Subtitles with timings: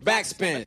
[0.00, 0.64] Backspin.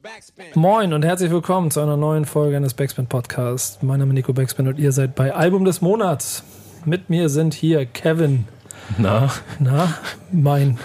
[0.54, 3.82] Moin und herzlich willkommen zu einer neuen Folge eines Backspin Podcasts.
[3.82, 6.44] Mein Name ist Nico Backspin und ihr seid bei Album des Monats.
[6.86, 8.46] Mit mir sind hier Kevin.
[9.00, 9.32] Na?
[9.60, 9.98] Na,
[10.32, 10.78] mein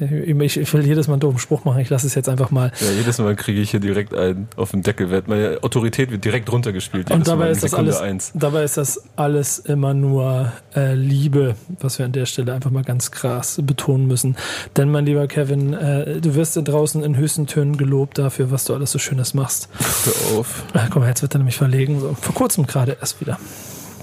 [0.00, 2.72] ich, ich, will jedes Mal einen doofen Spruch machen, ich lasse es jetzt einfach mal.
[2.80, 5.22] Ja, jedes Mal kriege ich hier direkt einen auf den Deckel.
[5.26, 7.10] Meine Autorität wird direkt runtergespielt.
[7.10, 12.06] Und dabei ist, das alles, dabei ist das alles immer nur äh, Liebe, was wir
[12.06, 14.36] an der Stelle einfach mal ganz krass betonen müssen.
[14.76, 18.74] Denn mein lieber Kevin, äh, du wirst draußen in höchsten Tönen gelobt dafür, was du
[18.74, 19.68] alles so Schönes machst.
[20.04, 20.64] Hör auf.
[20.72, 22.00] Ach, guck mal, jetzt wird er nämlich verlegen.
[22.00, 23.38] So, vor kurzem gerade erst wieder.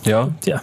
[0.04, 0.30] Ja?
[0.46, 0.62] Ja.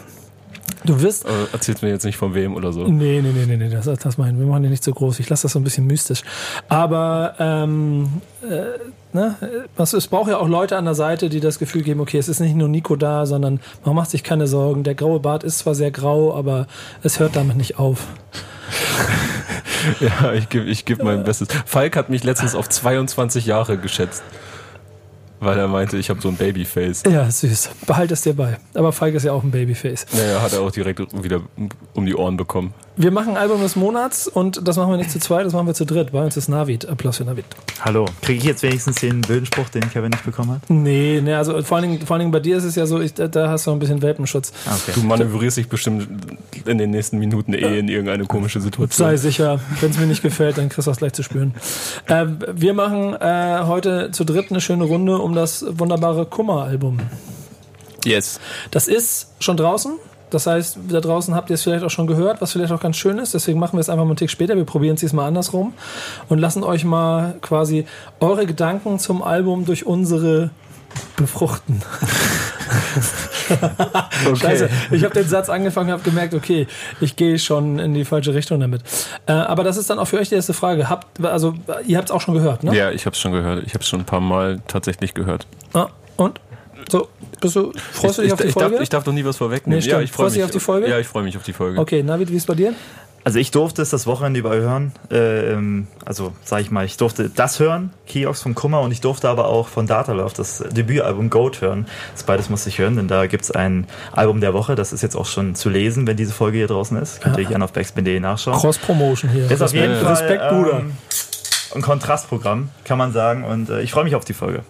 [0.85, 1.27] Du wirst.
[1.27, 2.87] Aber erzählt mir jetzt nicht von wem oder so.
[2.87, 5.19] Nee, nee, nee, nee, nee das, das meinen wir machen ja nicht so groß.
[5.21, 6.23] Ich lasse das so ein bisschen mystisch.
[6.69, 9.37] Aber ähm, äh, ne,
[9.79, 12.41] es braucht ja auch Leute an der Seite, die das Gefühl geben, okay, es ist
[12.41, 14.85] nicht nur Nico da, sondern man macht sich keine Sorgen.
[14.85, 16.67] Der graue Bart ist zwar sehr grau, aber
[17.03, 18.07] es hört damit nicht auf.
[20.01, 21.49] ja, ich gebe ich geb mein Bestes.
[21.65, 24.23] Falk hat mich letztens auf 22 Jahre geschätzt
[25.45, 27.03] weil er meinte, ich habe so ein Babyface.
[27.11, 27.71] Ja, süß.
[27.87, 28.59] Behalt es dir bei.
[28.75, 30.07] Aber Falk ist ja auch ein Babyface.
[30.13, 31.43] Naja, hat er auch direkt wieder
[31.95, 32.75] um die Ohren bekommen.
[32.97, 35.75] Wir machen Album des Monats und das machen wir nicht zu zweit, das machen wir
[35.75, 36.13] zu dritt.
[36.13, 36.89] Bei uns ist Navid.
[36.89, 37.45] Applaus für Navid.
[37.81, 38.07] Hallo.
[38.23, 40.71] Kriege ich jetzt wenigstens den blöden Spruch, den Kevin nicht bekommen hat?
[40.71, 43.01] Nee, nee also vor allen, Dingen, vor allen Dingen bei dir ist es ja so,
[43.01, 44.53] ich, da hast du ein bisschen Welpenschutz.
[44.67, 44.93] Ah, okay.
[44.95, 46.07] Du manövrierst dich bestimmt
[46.67, 49.09] in den nächsten Minuten eh in irgendeine komische Situation.
[49.09, 51.53] Sei sicher, wenn es mir nicht gefällt, dann kriegst du das gleich zu spüren.
[52.07, 57.01] Äh, wir machen äh, heute zu dritt eine schöne Runde um das wunderbare Kummer-Album.
[58.05, 58.39] Yes.
[58.71, 59.95] Das ist schon draußen.
[60.35, 62.97] Das heißt, da draußen habt ihr es vielleicht auch schon gehört, was vielleicht auch ganz
[62.97, 63.35] schön ist.
[63.35, 64.57] Deswegen machen wir es einfach mal einen Tick später.
[64.57, 65.75] Wir probieren es diesmal andersrum
[66.29, 67.87] und lassen euch mal quasi
[68.19, 70.51] eure Gedanken zum Album durch unsere
[71.17, 71.83] befruchten.
[74.27, 74.37] okay.
[74.37, 76.67] Scheiße, ich habe den Satz angefangen, habe gemerkt, okay,
[77.01, 78.83] ich gehe schon in die falsche Richtung damit.
[79.27, 80.89] Äh, aber das ist dann auch für euch die erste Frage.
[80.89, 81.55] Habt, also
[81.87, 82.75] ihr habt es auch schon gehört, ne?
[82.75, 83.63] Ja, ich habe es schon gehört.
[83.67, 85.47] Ich habe es schon ein paar Mal tatsächlich gehört.
[85.73, 86.41] Ah, und?
[86.89, 87.09] So,
[87.41, 88.73] bist du, freust du dich ich, auf die ich Folge?
[88.73, 89.83] Darf, ich darf doch nie was vorwegnehmen.
[89.83, 90.89] Nee, ja, ich freue mich auf die Folge.
[90.89, 91.79] Ja, ich freue mich auf die Folge.
[91.79, 92.75] Okay, Navid, wie ist bei dir?
[93.25, 94.93] Also ich durfte es das Wochenende überall hören.
[95.11, 99.31] Ähm, also sag ich mal, ich durfte das hören, Kiox von Kummer, und ich durfte
[99.31, 101.87] aber auch von Datalove das Debütalbum Goat hören.
[102.13, 104.75] Das beides musste ich hören, denn da gibt es ein Album der Woche.
[104.75, 107.23] Das ist jetzt auch schon zu lesen, wenn diese Folge hier draußen ist.
[107.23, 107.49] Könnt ihr ja.
[107.49, 108.59] gerne auf backspin.de nachschauen.
[108.59, 109.51] Cross-Promotion hier.
[109.51, 110.81] Ist auf jeden Fall Respekt, Bruder.
[110.81, 110.93] Ähm,
[111.75, 113.45] ein Kontrastprogramm, kann man sagen.
[113.45, 114.65] Und äh, ich freue mich auf die Folge.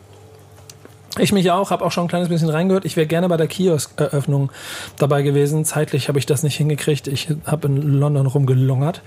[1.18, 2.84] Ich mich auch, habe auch schon ein kleines bisschen reingehört.
[2.84, 4.50] Ich wäre gerne bei der Kiosk-Eröffnung
[4.98, 5.64] dabei gewesen.
[5.64, 7.06] Zeitlich habe ich das nicht hingekriegt.
[7.06, 9.02] Ich habe in London rumgelungert.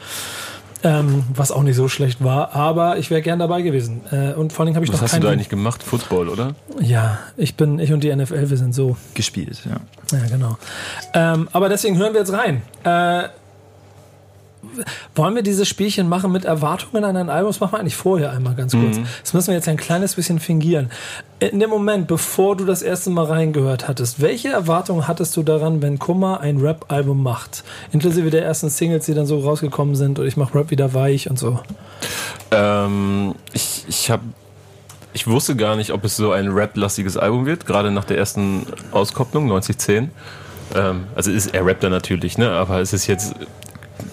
[0.84, 4.02] Ähm, was auch nicht so schlecht war, aber ich wäre gern dabei gewesen.
[4.12, 5.82] Äh, und vor allem habe ich was noch hast du da eigentlich gemacht?
[5.82, 6.54] Football, oder?
[6.80, 8.96] Ja, ich bin, ich und die NFL, wir sind so.
[9.16, 9.78] Gespielt, ja.
[10.16, 10.58] Ja, genau.
[11.16, 12.62] Ähm, aber deswegen hören wir jetzt rein.
[12.84, 13.30] Äh,
[15.16, 17.50] wollen wir dieses Spielchen machen mit Erwartungen an ein Album?
[17.50, 18.98] Das machen wir eigentlich vorher einmal ganz kurz.
[18.98, 19.06] Mhm.
[19.22, 20.90] Das müssen wir jetzt ein kleines bisschen fingieren.
[21.40, 25.82] In dem Moment, bevor du das erste Mal reingehört hattest, welche Erwartungen hattest du daran,
[25.82, 27.64] wenn Kummer ein Rap-Album macht?
[27.92, 31.30] Inklusive der ersten Singles, die dann so rausgekommen sind und ich mach Rap wieder weich
[31.30, 31.60] und so.
[32.52, 34.24] Ähm, ich ich habe
[35.14, 38.68] ich wusste gar nicht, ob es so ein Rap-lastiges Album wird, gerade nach der ersten
[38.92, 40.12] Auskopplung, 9010.
[40.76, 42.52] Ähm, also ist, er rappt da natürlich, ne?
[42.52, 43.34] aber es ist jetzt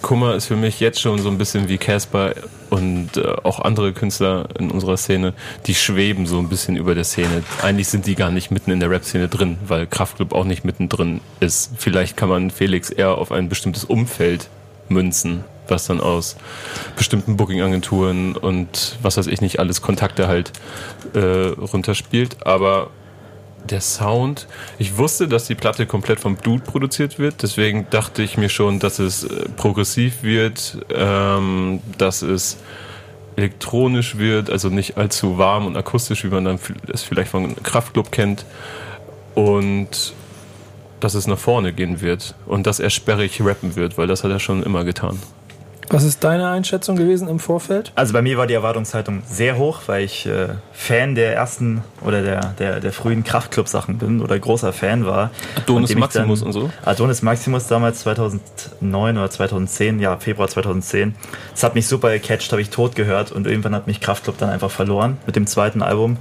[0.01, 2.33] Kummer ist für mich jetzt schon so ein bisschen wie Casper
[2.69, 5.33] und äh, auch andere Künstler in unserer Szene,
[5.67, 7.43] die schweben so ein bisschen über der Szene.
[7.61, 11.21] Eigentlich sind die gar nicht mitten in der Rap-Szene drin, weil Kraftclub auch nicht mittendrin
[11.39, 11.71] ist.
[11.77, 14.49] Vielleicht kann man Felix eher auf ein bestimmtes Umfeld
[14.89, 16.35] münzen, was dann aus
[16.95, 20.51] bestimmten Booking-Agenturen und was weiß ich nicht alles Kontakte halt
[21.13, 22.45] äh, runterspielt.
[22.45, 22.89] Aber
[23.69, 28.37] der Sound, ich wusste, dass die Platte komplett vom Blut produziert wird, deswegen dachte ich
[28.37, 32.57] mir schon, dass es äh, progressiv wird, ähm, dass es
[33.35, 36.59] elektronisch wird, also nicht allzu warm und akustisch, wie man dann
[36.91, 38.45] es vielleicht von Kraftclub kennt.
[39.33, 40.13] Und
[41.01, 44.31] dass es nach vorne gehen wird und dass er sperrig rappen wird, weil das hat
[44.31, 45.19] er schon immer getan.
[45.89, 47.91] Was ist deine Einschätzung gewesen im Vorfeld?
[47.95, 52.21] Also bei mir war die Erwartungshaltung sehr hoch, weil ich äh, Fan der ersten oder
[52.21, 55.31] der, der, der frühen Kraftclub-Sachen bin oder großer Fan war.
[55.55, 56.69] Adonis Maximus und so?
[56.83, 61.15] Adonis Maximus damals 2009 oder 2010, ja, Februar 2010.
[61.51, 64.49] Das hat mich super gecatcht, habe ich tot gehört und irgendwann hat mich Kraftclub dann
[64.49, 66.17] einfach verloren mit dem zweiten Album.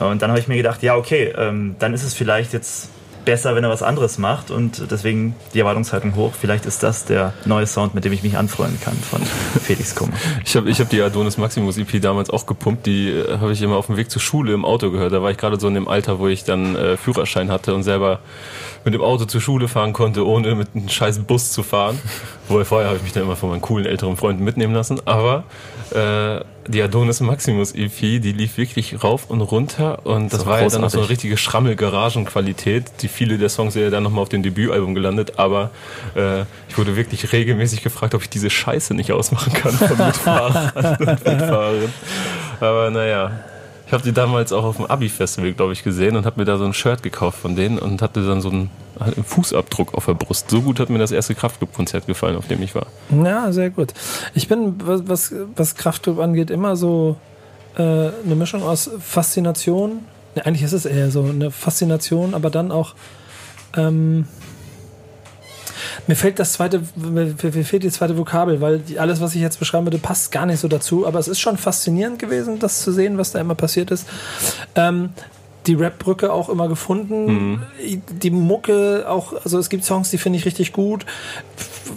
[0.00, 2.88] Und dann habe ich mir gedacht, ja, okay, ähm, dann ist es vielleicht jetzt
[3.24, 6.32] besser, wenn er was anderes macht und deswegen die Erwartungshaltung hoch.
[6.38, 9.20] Vielleicht ist das der neue Sound, mit dem ich mich anfreunden kann von
[9.62, 10.12] Felix Kummer.
[10.44, 12.86] Ich habe ich hab die Adonis Maximus EP damals auch gepumpt.
[12.86, 15.12] Die äh, habe ich immer auf dem Weg zur Schule im Auto gehört.
[15.12, 17.82] Da war ich gerade so in dem Alter, wo ich dann äh, Führerschein hatte und
[17.82, 18.20] selber
[18.84, 21.98] mit dem Auto zur Schule fahren konnte, ohne mit einem scheiß Bus zu fahren.
[22.48, 25.00] Wo vorher habe ich mich dann immer von meinen coolen älteren Freunden mitnehmen lassen.
[25.06, 25.44] Aber
[25.92, 30.62] äh, die Adonis Maximus EP, die lief wirklich rauf und runter und das, So war
[30.62, 32.84] ja dann noch so eine richtige Schrammel-Garagenqualität.
[33.02, 35.70] Die viele der Songs sind ja dann nochmal auf dem Debütalbum gelandet, aber
[36.14, 40.72] äh, ich wurde wirklich regelmäßig gefragt, ob ich diese Scheiße nicht ausmachen kann von Mitfahrern
[40.98, 41.92] und Mitfahrerinnen.
[42.60, 43.30] Aber naja.
[43.94, 46.58] Ich habe die damals auch auf dem Abi-Festival, glaube ich, gesehen und habe mir da
[46.58, 48.68] so ein Shirt gekauft von denen und hatte dann so einen,
[48.98, 50.50] halt einen Fußabdruck auf der Brust.
[50.50, 52.88] So gut hat mir das erste Kraftclub-Konzert gefallen, auf dem ich war.
[53.10, 53.94] Ja, sehr gut.
[54.34, 57.14] Ich bin, was, was, was Kraftclub angeht, immer so
[57.76, 60.00] äh, eine Mischung aus Faszination.
[60.34, 62.96] Ne, eigentlich ist es eher so eine Faszination, aber dann auch.
[63.76, 64.26] Ähm,
[66.06, 69.40] mir fällt das zweite, mir, mir fehlt die zweite Vokabel, weil die, alles, was ich
[69.40, 71.06] jetzt beschreiben würde, passt gar nicht so dazu.
[71.06, 74.06] Aber es ist schon faszinierend gewesen, das zu sehen, was da immer passiert ist.
[74.74, 75.10] Ähm,
[75.66, 77.62] die Rap-Brücke auch immer gefunden.
[77.80, 81.06] Die Mucke auch, also es gibt Songs, die finde ich richtig gut.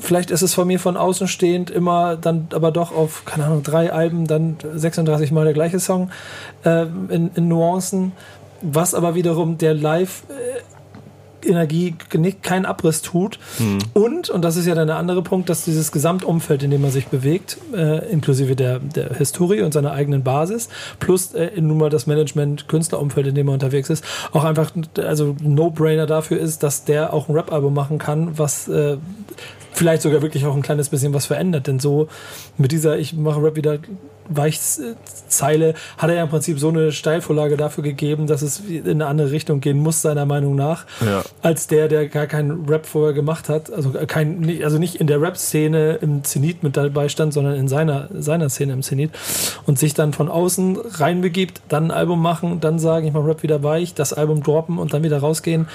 [0.02, 3.64] Vielleicht ist es von mir von außen stehend immer dann aber doch auf, keine Ahnung,
[3.64, 6.12] drei Alben, dann 36 Mal der gleiche Song
[6.64, 8.14] äh, in, in Nuancen.
[8.62, 10.24] Was aber wiederum der Live-
[11.48, 11.96] Energie
[12.42, 13.40] keinen Abriss tut.
[13.94, 16.92] Und, und das ist ja dann der andere Punkt, dass dieses Gesamtumfeld, in dem man
[16.92, 21.90] sich bewegt, äh, inklusive der, der Historie und seiner eigenen Basis, plus äh, nun mal
[21.90, 26.86] das Management, Künstlerumfeld, in dem man unterwegs ist, auch einfach also No-Brainer dafür ist, dass
[26.86, 28.98] der auch ein Rap-Album machen kann, was äh,
[29.74, 31.68] vielleicht sogar wirklich auch ein kleines bisschen was verändert.
[31.68, 32.08] Denn so
[32.58, 33.80] mit dieser Ich mache Rap wieder
[34.30, 39.08] Weichzeile hat er ja im Prinzip so eine Steilvorlage dafür gegeben, dass es in eine
[39.08, 41.24] andere Richtung gehen muss, seiner Meinung nach, Ja.
[41.42, 43.72] als der, der gar keinen Rap vorher gemacht hat.
[43.72, 47.68] Also, kein, nicht- also nicht in der Rap-Szene im Zenit mit dabei stand, sondern in
[47.68, 49.12] seiner, seiner Szene im Zenit.
[49.66, 53.44] Und sich dann von außen reinbegibt, dann ein Album machen, dann sagen, ich mache Rap
[53.44, 55.68] wieder weich, das Album droppen und dann wieder rausgehen.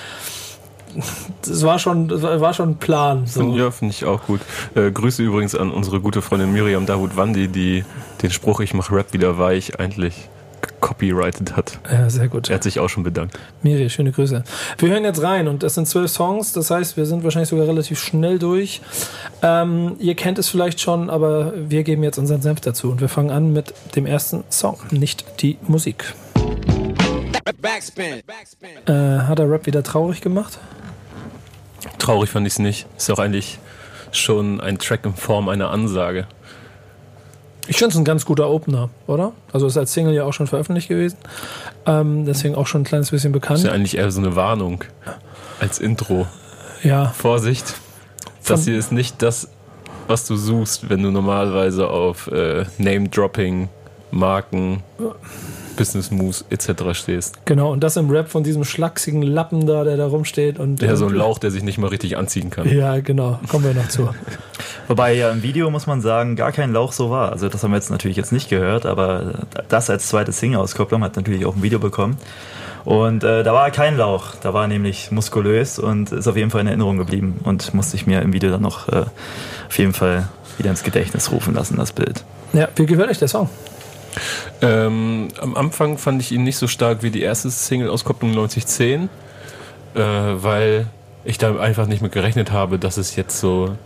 [1.43, 3.27] Das war schon, das war schon ein Plan.
[3.27, 3.57] So.
[3.57, 4.41] Ja, finde ich auch gut.
[4.75, 7.85] Äh, Grüße übrigens an unsere gute Freundin Miriam Dawood Wandi, die
[8.23, 10.29] den Spruch Ich mache Rap wieder weich eigentlich
[10.81, 11.79] copyrighted hat.
[11.91, 12.51] Ja, sehr gut.
[12.51, 13.39] Er hat sich auch schon bedankt.
[13.63, 14.45] Miri, schöne Grüße.
[14.79, 17.67] Wir hören jetzt rein und das sind zwölf Songs, das heißt, wir sind wahrscheinlich sogar
[17.67, 18.83] relativ schnell durch.
[19.43, 23.09] Ähm, ihr kennt es vielleicht schon, aber wir geben jetzt unseren Senf dazu und wir
[23.09, 26.15] fangen an mit dem ersten Song, nicht die Musik.
[27.45, 28.23] Backspin.
[28.87, 28.93] Äh,
[29.23, 30.59] hat er Rap wieder traurig gemacht?
[31.99, 32.87] Traurig fand ich es nicht.
[32.97, 33.59] Ist auch eigentlich
[34.13, 36.27] schon ein Track in Form einer Ansage.
[37.69, 39.33] Ich finde es ein ganz guter Opener, oder?
[39.53, 41.17] Also ist als Single ja auch schon veröffentlicht gewesen,
[41.87, 43.63] ähm, deswegen auch schon ein kleines bisschen Ist bekannt.
[43.63, 44.83] ja eigentlich eher so eine Warnung
[45.61, 46.27] als Intro.
[46.83, 47.75] Ja, Vorsicht,
[48.45, 49.49] das hier ist nicht das,
[50.09, 53.69] was du suchst, wenn du normalerweise auf äh, Name-Dropping,
[54.13, 54.83] Marken,
[55.77, 56.93] Business Moves etc.
[56.93, 57.45] stehst.
[57.47, 57.73] genau.
[57.73, 61.07] Und das im Rap von diesem schlachsigen Lappen da, der da rumsteht und Ja, so
[61.07, 62.69] ein Lauch, der sich nicht mal richtig anziehen kann.
[62.69, 63.41] Ja, genau.
[63.49, 64.11] Kommen wir noch zu.
[64.89, 67.33] Wobei ja im Video, muss man sagen, gar kein Lauch so war.
[67.33, 71.17] Also das haben wir jetzt natürlich jetzt nicht gehört, aber das als zweite Single-Auskopplung hat
[71.17, 72.19] natürlich auch ein Video bekommen.
[72.85, 76.63] Und äh, da war kein Lauch, da war nämlich muskulös und ist auf jeden Fall
[76.63, 79.05] in Erinnerung geblieben und musste ich mir im Video dann noch äh,
[79.69, 82.25] auf jeden Fall wieder ins Gedächtnis rufen lassen, das Bild.
[82.53, 83.49] Ja, wie gefällt euch der Song?
[84.61, 89.09] Ähm, am Anfang fand ich ihn nicht so stark wie die erste Single-Auskopplung 9010,
[89.95, 90.87] äh, weil
[91.25, 93.77] ich da einfach nicht mit gerechnet habe, dass es jetzt so,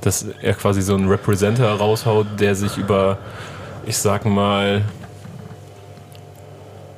[0.00, 3.18] dass er quasi so einen Representer raushaut, der sich über,
[3.86, 4.82] ich sag mal,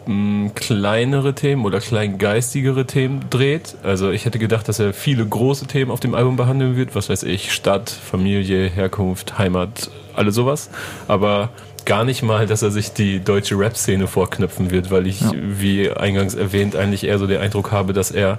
[0.06, 3.76] mh, kleinere Themen oder kleingeistigere Themen dreht.
[3.82, 7.08] Also ich hätte gedacht, dass er viele große Themen auf dem Album behandeln wird, was
[7.08, 10.70] weiß ich, Stadt, Familie, Herkunft, Heimat, alles sowas.
[11.06, 11.50] Aber
[11.88, 15.32] gar nicht mal, dass er sich die deutsche Rap-Szene vorknöpfen wird, weil ich, Ja.
[15.34, 18.38] wie eingangs erwähnt, eigentlich eher so den Eindruck habe, dass er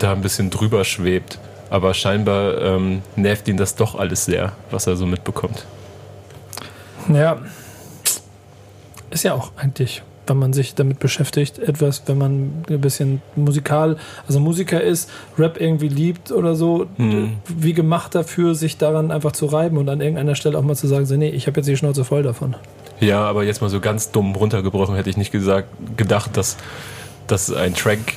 [0.00, 1.38] da ein bisschen drüber schwebt.
[1.70, 5.64] Aber scheinbar ähm, nervt ihn das doch alles sehr, was er so mitbekommt.
[7.12, 7.38] Ja.
[9.10, 13.96] Ist ja auch eigentlich, wenn man sich damit beschäftigt, etwas, wenn man ein bisschen musikal,
[14.26, 17.38] also Musiker ist, Rap irgendwie liebt oder so, Hm.
[17.48, 20.86] wie gemacht dafür, sich daran einfach zu reiben und an irgendeiner Stelle auch mal zu
[20.86, 22.56] sagen, so, nee, ich habe jetzt die Schnauze voll davon.
[23.00, 26.56] Ja, aber jetzt mal so ganz dumm runtergebrochen hätte ich nicht gesagt, gedacht, dass,
[27.26, 28.16] dass ein Track,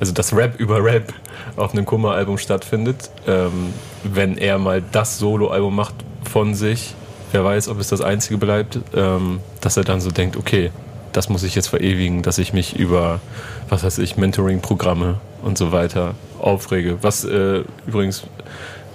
[0.00, 1.12] also das Rap über Rap
[1.56, 3.10] auf einem Kummer-Album stattfindet.
[3.26, 3.72] Ähm,
[4.04, 6.94] wenn er mal das Solo-Album macht von sich,
[7.32, 10.70] wer weiß, ob es das einzige bleibt, ähm, dass er dann so denkt, okay,
[11.12, 13.20] das muss ich jetzt verewigen, dass ich mich über,
[13.68, 16.98] was weiß ich, Mentoring-Programme und so weiter aufrege.
[17.02, 18.24] Was äh, übrigens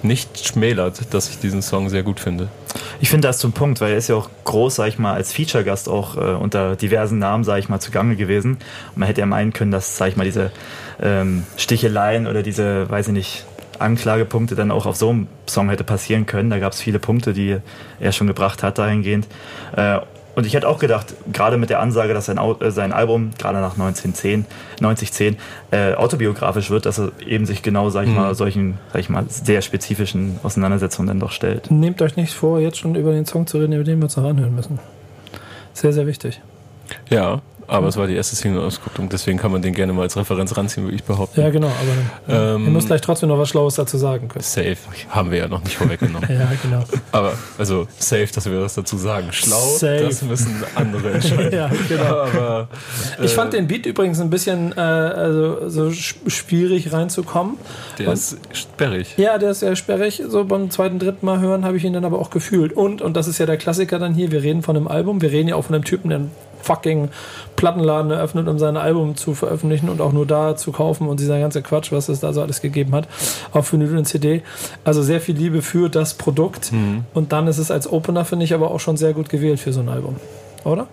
[0.02, 2.48] nicht schmälert, dass ich diesen Song sehr gut finde.
[3.00, 5.32] Ich finde das zum Punkt, weil er ist ja auch groß, sag ich mal, als
[5.32, 8.58] Feature-Gast auch äh, unter diversen Namen, sag ich mal, zugange gewesen.
[8.88, 10.52] Und man hätte ja meinen können, dass, sag ich mal, diese
[11.02, 13.44] ähm, Sticheleien oder diese, weiß ich nicht,
[13.78, 16.50] Anklagepunkte dann auch auf so einem Song hätte passieren können.
[16.50, 17.58] Da gab es viele Punkte, die
[18.00, 19.26] er schon gebracht hat dahingehend.
[19.76, 20.00] Äh,
[20.38, 23.58] und ich hätte auch gedacht, gerade mit der Ansage, dass sein, äh, sein Album gerade
[23.58, 24.46] nach 1910,
[24.80, 25.36] 9010
[25.72, 29.24] äh, autobiografisch wird, dass er eben sich genau, sag ich mal, solchen, sag ich mal,
[29.28, 31.72] sehr spezifischen Auseinandersetzungen dann doch stellt.
[31.72, 34.16] Nehmt euch nicht vor, jetzt schon über den Song zu reden, über den wir uns
[34.16, 34.78] noch anhören müssen.
[35.72, 36.40] Sehr, sehr wichtig.
[37.10, 40.56] Ja, aber es war die erste Single-Auskopplung, deswegen kann man den gerne mal als Referenz
[40.56, 41.40] ranziehen, würde ich behaupten.
[41.40, 41.68] Ja, genau,
[42.28, 44.42] aber Ähm, ihr müsst gleich trotzdem noch was Schlaues dazu sagen können.
[44.42, 44.76] Safe.
[45.10, 46.28] Haben wir ja noch nicht vorweggenommen.
[46.38, 46.82] Ja, genau.
[47.12, 49.28] Aber, also, safe, dass wir das dazu sagen.
[49.32, 50.04] Schlau, Safe.
[50.04, 51.52] das müssen andere entscheiden.
[51.58, 52.04] Ja, genau.
[52.22, 52.68] Aber,
[53.22, 57.56] Ich fand den Beat übrigens ein bisschen äh, also, so sch- schwierig reinzukommen.
[57.98, 59.14] der ist sperrig.
[59.16, 60.22] Ja, der ist sehr sperrig.
[60.28, 62.72] So beim zweiten, dritten Mal hören habe ich ihn dann aber auch gefühlt.
[62.72, 65.30] Und, und das ist ja der Klassiker dann hier, wir reden von einem Album, wir
[65.32, 66.20] reden ja auch von einem Typen, der
[66.62, 67.08] fucking
[67.56, 71.38] Plattenladen eröffnet, um sein Album zu veröffentlichen und auch nur da zu kaufen und dieser
[71.40, 73.08] ganze Quatsch, was es da so alles gegeben hat,
[73.52, 74.42] auf Vinyl und CD.
[74.84, 76.72] Also sehr viel Liebe für das Produkt.
[77.14, 79.72] Und dann ist es als Opener, finde ich, aber auch schon sehr gut gewählt für
[79.72, 80.16] so ein Album.
[80.64, 80.86] Oder?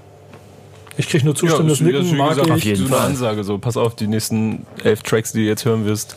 [0.98, 2.54] Ich kriege nur zustimmendes das ist, Nicken, wie mag gesagt, ich.
[2.54, 3.06] auf jeden so eine Fall.
[3.08, 3.44] Ansage.
[3.44, 6.16] So, pass auf, die nächsten elf Tracks, die du jetzt hören wirst,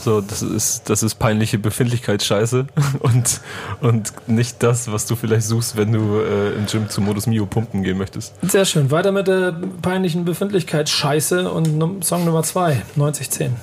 [0.00, 2.66] so, das ist, das ist peinliche Befindlichkeitsscheiße
[3.00, 3.40] und,
[3.80, 7.46] und nicht das, was du vielleicht suchst, wenn du äh, im Gym zu Modus Mio
[7.46, 8.34] pumpen gehen möchtest.
[8.42, 8.90] Sehr schön.
[8.90, 9.52] Weiter mit der
[9.82, 13.54] peinlichen Befindlichkeit Scheiße und Num- Song Nummer 2, 9010.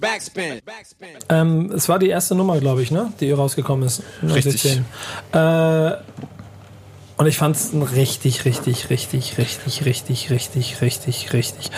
[0.00, 0.60] Backspin.
[0.64, 1.08] Backspin.
[1.28, 3.12] Ähm, es war die erste Nummer, glaube ich, ne?
[3.20, 4.02] die rausgekommen ist.
[4.22, 4.84] 9010.
[5.32, 5.92] Äh,
[7.16, 11.70] und ich fand es ein richtig, richtig, richtig, richtig, richtig, richtig, richtig, richtig.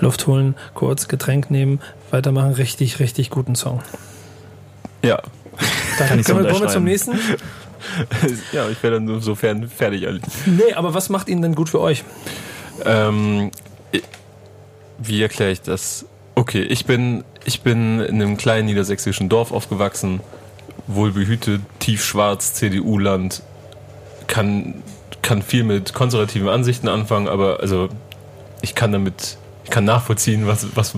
[0.00, 3.82] Luft holen, kurz Getränk nehmen, weitermachen, richtig, richtig guten Song.
[5.02, 5.22] Ja.
[5.98, 7.12] Dann so können wir, wir zum nächsten?
[8.52, 10.06] ja, ich wäre dann insofern fertig.
[10.06, 10.22] eigentlich.
[10.46, 12.04] Nee, aber was macht ihn denn gut für euch?
[12.84, 13.50] Ähm,
[14.98, 16.06] wie erkläre ich das?
[16.34, 20.20] Okay, ich bin, ich bin in einem kleinen niedersächsischen Dorf aufgewachsen,
[20.88, 23.42] wohlbehütet, tiefschwarz, CDU-Land,
[24.26, 24.82] kann,
[25.22, 27.88] kann viel mit konservativen Ansichten anfangen, aber also
[28.62, 30.96] ich kann damit, ich kann nachvollziehen, was, was,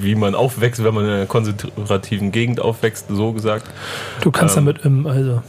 [0.00, 3.68] wie man aufwächst, wenn man in einer konservativen Gegend aufwächst, so gesagt.
[4.20, 5.42] Du kannst Ähm, damit, ähm, also.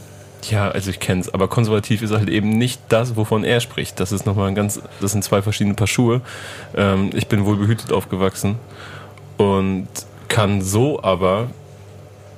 [0.48, 3.98] Ja, also ich kenne es, aber konservativ ist halt eben nicht das, wovon er spricht.
[3.98, 6.20] Das ist nochmal ein ganz, das sind zwei verschiedene Paar Schuhe.
[6.76, 8.56] Ähm, ich bin wohl behütet aufgewachsen
[9.36, 9.88] und
[10.28, 11.48] kann so aber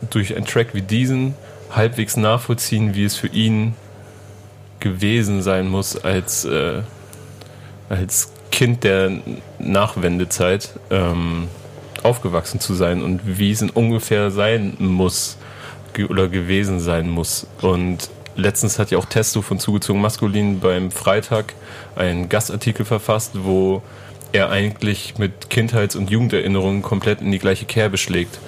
[0.09, 1.35] durch einen Track wie diesen
[1.71, 3.75] halbwegs nachvollziehen, wie es für ihn
[4.81, 6.83] gewesen sein muss als, äh,
[7.89, 9.13] als Kind der
[9.59, 11.49] Nachwendezeit ähm,
[12.03, 15.37] aufgewachsen zu sein und wie es ungefähr sein muss
[15.93, 17.47] ge oder gewesen sein muss.
[17.61, 21.55] Und letztens hat ja auch Testo von Zugezogen Maskulin beim Freitag
[21.97, 23.83] einen Gastartikel verfasst, wo
[24.33, 28.39] er eigentlich mit Kindheits- und Jugenderinnerungen komplett in die gleiche Kerbe schlägt.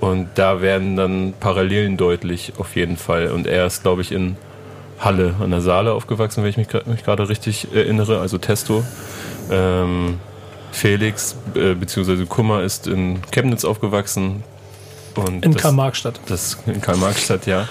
[0.00, 3.32] Und da werden dann Parallelen deutlich, auf jeden Fall.
[3.32, 4.36] Und er ist, glaube ich, in
[4.98, 8.84] Halle an der Saale aufgewachsen, wenn ich mich, mich gerade richtig erinnere, also Testo.
[9.50, 10.18] Ähm,
[10.72, 12.26] Felix äh, bzw.
[12.26, 14.42] Kummer ist in Chemnitz aufgewachsen.
[15.14, 16.20] Und In Karl-Marx-Stadt.
[16.26, 17.66] das in Karl-Marx-Stadt, ja.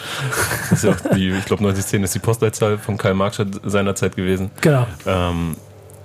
[0.69, 4.51] Das ist ja auch die, ich glaube 9010 ist die Postleitzahl von Karl-Marx-Stadt seinerzeit gewesen.
[4.61, 4.85] Genau.
[5.05, 5.55] Ähm,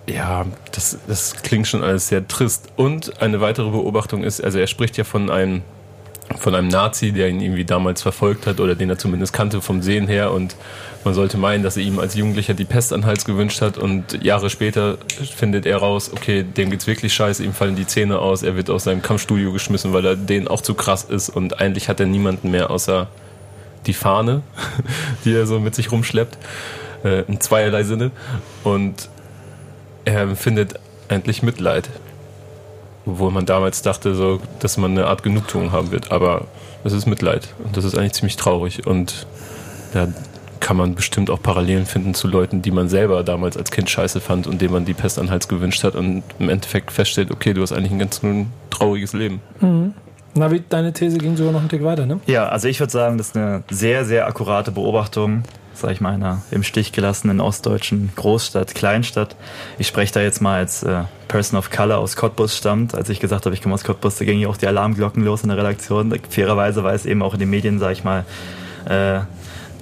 [0.06, 2.68] ja, das, das klingt schon alles sehr trist.
[2.76, 5.62] Und eine weitere Beobachtung ist, also er spricht ja von einem,
[6.38, 9.82] von einem Nazi, der ihn irgendwie damals verfolgt hat oder den er zumindest kannte vom
[9.82, 10.54] Sehen her und
[11.04, 13.78] man sollte meinen, dass er ihm als Jugendlicher die Pest an den Hals gewünscht hat
[13.78, 14.98] und Jahre später
[15.36, 18.70] findet er raus, okay, dem geht's wirklich scheiße, ihm fallen die Zähne aus, er wird
[18.70, 22.06] aus seinem Kampfstudio geschmissen, weil er denen auch zu krass ist und eigentlich hat er
[22.06, 23.08] niemanden mehr außer
[23.86, 24.42] die Fahne,
[25.24, 26.38] die er so mit sich rumschleppt,
[27.04, 28.10] äh, in zweierlei Sinne
[28.64, 29.08] und
[30.04, 30.74] er empfindet
[31.08, 31.88] endlich Mitleid.
[33.04, 36.12] Obwohl man damals dachte, so, dass man eine Art Genugtuung haben wird.
[36.12, 36.46] Aber
[36.84, 37.48] es ist Mitleid.
[37.64, 38.86] Und das ist eigentlich ziemlich traurig.
[38.86, 39.26] Und
[39.92, 40.08] da
[40.62, 44.20] kann man bestimmt auch Parallelen finden zu Leuten, die man selber damals als Kind scheiße
[44.20, 47.30] fand und denen man die Pest an den Hals gewünscht hat und im Endeffekt feststellt,
[47.30, 48.22] okay, du hast eigentlich ein ganz
[48.70, 49.40] trauriges Leben.
[50.34, 52.20] Navi, deine These ging sogar noch einen Tick weiter, ne?
[52.26, 55.42] Ja, also ich würde sagen, das ist eine sehr, sehr akkurate Beobachtung,
[55.74, 59.36] sag ich mal, einer im Stich gelassenen ostdeutschen Großstadt, Kleinstadt.
[59.78, 62.94] Ich spreche da jetzt mal als äh, Person of Color aus Cottbus stammt.
[62.94, 65.42] Als ich gesagt habe, ich komme aus Cottbus, da gingen ja auch die Alarmglocken los
[65.42, 66.14] in der Redaktion.
[66.30, 68.24] Fairerweise, weil es eben auch in den Medien, sag ich mal,
[68.88, 69.20] äh,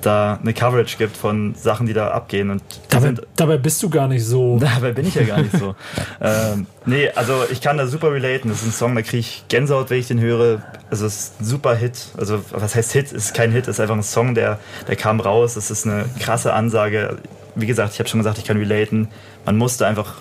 [0.07, 2.51] da eine Coverage gibt von Sachen, die da abgehen.
[2.51, 4.59] Und Dabei, sind dabei bist du gar nicht so.
[4.61, 5.75] Dabei bin ich ja gar nicht so.
[6.21, 8.51] ähm, nee, also ich kann da super relaten.
[8.51, 10.63] Das ist ein Song, da kriege ich Gänsehaut, wenn ich den höre.
[10.91, 12.09] Also es ist ein super Hit.
[12.17, 13.07] Also was heißt Hit?
[13.07, 15.57] Es ist kein Hit, es ist einfach ein Song, der, der kam raus.
[15.57, 17.19] Es ist eine krasse Ansage.
[17.55, 19.09] Wie gesagt, ich habe schon gesagt, ich kann relaten.
[19.45, 20.15] Man musste einfach,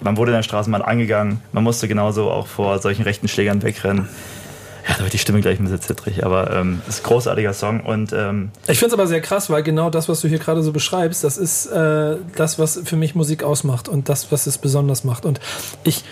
[0.00, 1.40] man wurde in der Straßenbahn angegangen.
[1.52, 4.08] Man musste genauso auch vor solchen rechten Schlägern wegrennen.
[4.88, 7.80] Ja, da wird die Stimme gleich ein bisschen zittrig, aber ähm, ist ein großartiger Song
[7.80, 10.62] und ähm, Ich finde es aber sehr krass, weil genau das, was du hier gerade
[10.62, 14.56] so beschreibst, das ist äh, das, was für mich Musik ausmacht und das, was es
[14.56, 15.26] besonders macht.
[15.26, 15.40] Und
[15.84, 16.04] ich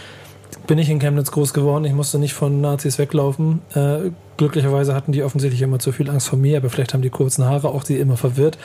[0.66, 3.62] bin nicht in Chemnitz groß geworden, ich musste nicht von Nazis weglaufen.
[3.74, 7.10] Äh, glücklicherweise hatten die offensichtlich immer zu viel Angst vor mir, aber vielleicht haben die
[7.10, 8.58] kurzen Haare auch die immer verwirrt.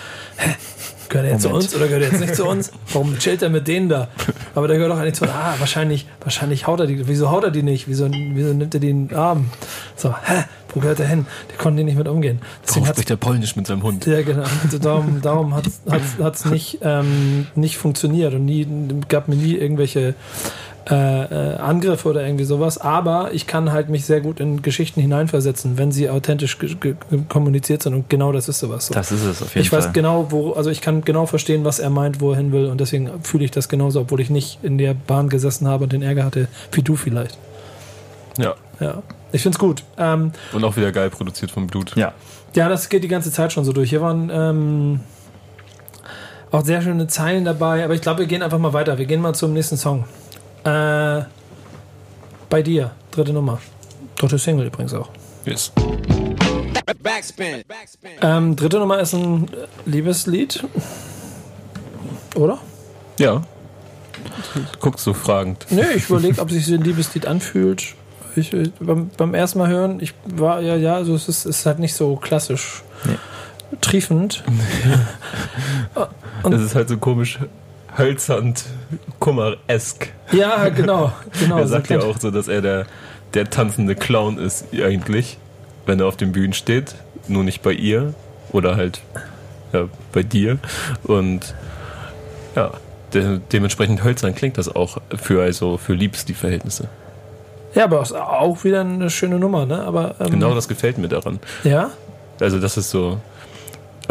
[1.11, 1.63] Gehört er jetzt Moment.
[1.63, 2.71] zu uns oder gehört er jetzt nicht zu uns?
[2.93, 4.07] Warum chillt er mit denen da?
[4.55, 5.33] Aber der gehört doch eigentlich zu uns.
[5.33, 7.05] Ah, wahrscheinlich, wahrscheinlich haut er die.
[7.07, 7.89] Wieso haut er die nicht?
[7.89, 9.49] Wieso, wieso nimmt er den Arm?
[9.97, 10.45] So, hä?
[10.73, 11.25] Wo gehört er hin?
[11.51, 12.39] Die konnten die nicht mit umgehen.
[12.65, 14.05] Deswegen Warum spricht er Polnisch mit seinem Hund?
[14.05, 14.43] ja, genau.
[14.63, 18.65] Also darum darum hat es nicht, ähm, nicht funktioniert und nie,
[19.09, 20.15] gab mir nie irgendwelche
[20.89, 22.79] äh, äh, Angriffe oder irgendwie sowas.
[22.79, 26.57] Aber ich kann halt mich sehr gut in Geschichten hineinversetzen, wenn sie authentisch
[27.29, 28.87] kommuniziert sind und genau das ist sowas.
[28.87, 28.93] So.
[28.93, 29.79] das ist es auf jeden Ich Fall.
[29.83, 32.65] weiß genau, wo, also ich kann genau verstehen, was er meint, wo er hin will
[32.67, 35.93] und deswegen fühle ich das genauso, obwohl ich nicht in der Bahn gesessen habe und
[35.93, 37.37] den Ärger hatte, wie du vielleicht.
[38.37, 38.55] Ja.
[38.79, 39.83] Ja, ich finde es gut.
[39.99, 41.95] Ähm, Und auch wieder geil produziert vom Blut.
[41.95, 42.13] Ja,
[42.55, 43.91] Ja, das geht die ganze Zeit schon so durch.
[43.91, 44.99] Hier waren ähm,
[46.49, 48.97] auch sehr schöne Zeilen dabei, aber ich glaube, wir gehen einfach mal weiter.
[48.97, 50.05] Wir gehen mal zum nächsten Song.
[50.63, 51.23] Äh,
[52.49, 53.59] bei dir, dritte Nummer.
[54.17, 55.09] Dritte Single übrigens auch.
[55.45, 55.71] Yes.
[57.01, 57.63] Backspin.
[57.67, 58.11] Backspin.
[58.21, 59.49] Ähm, dritte Nummer ist ein
[59.85, 60.63] Liebeslied.
[62.35, 62.59] Oder?
[63.19, 63.41] Ja.
[64.79, 65.65] Guckst so fragend.
[65.69, 67.95] Nö, ich überlege, ob sich so ein Liebeslied anfühlt.
[68.35, 71.59] Ich, äh, beim, beim ersten Mal hören, ich war ja, ja, also es ist, es
[71.59, 73.17] ist halt nicht so klassisch Nee.
[73.81, 74.43] triefend.
[76.43, 77.39] Und- Das ist halt so komisch
[77.97, 78.65] hölzernd,
[79.19, 80.09] kummer-esk.
[80.31, 81.11] Ja, genau.
[81.39, 82.85] genau er sagt ja auch so, dass er der,
[83.33, 85.37] der tanzende Clown ist eigentlich,
[85.85, 86.95] wenn er auf den Bühnen steht.
[87.27, 88.13] Nur nicht bei ihr
[88.51, 89.01] oder halt
[89.73, 90.57] ja, bei dir.
[91.03, 91.53] Und
[92.55, 92.71] ja,
[93.13, 96.89] de dementsprechend hölzern klingt das auch für, also für Liebeslied-Verhältnisse.
[97.73, 99.81] Ja, aber auch wieder eine schöne Nummer, ne?
[99.83, 101.39] Aber ähm, Genau das gefällt mir daran.
[101.63, 101.91] Ja,
[102.39, 103.19] Also das ist so.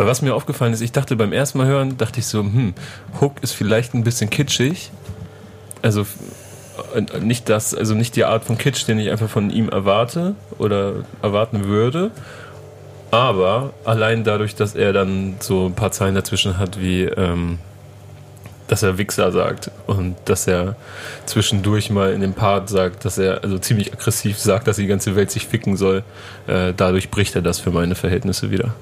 [0.00, 2.73] Aber was mir aufgefallen ist, ich dachte beim ersten Mal hören, dachte ich so, hm,
[3.21, 4.90] Hook ist vielleicht ein bisschen kitschig.
[5.83, 6.07] Also
[6.94, 10.37] äh, nicht das, also nicht die Art von Kitsch, den ich einfach von ihm erwarte
[10.57, 12.12] oder erwarten würde.
[13.11, 17.59] Aber allein dadurch, dass er dann so ein paar Zeilen dazwischen hat, wie ähm,
[18.68, 20.77] dass er Wichser sagt und dass er
[21.27, 25.14] zwischendurch mal in dem Part sagt, dass er also ziemlich aggressiv sagt, dass die ganze
[25.14, 26.05] Welt sich ficken soll.
[26.46, 28.72] Äh, dadurch bricht er das für meine Verhältnisse wieder.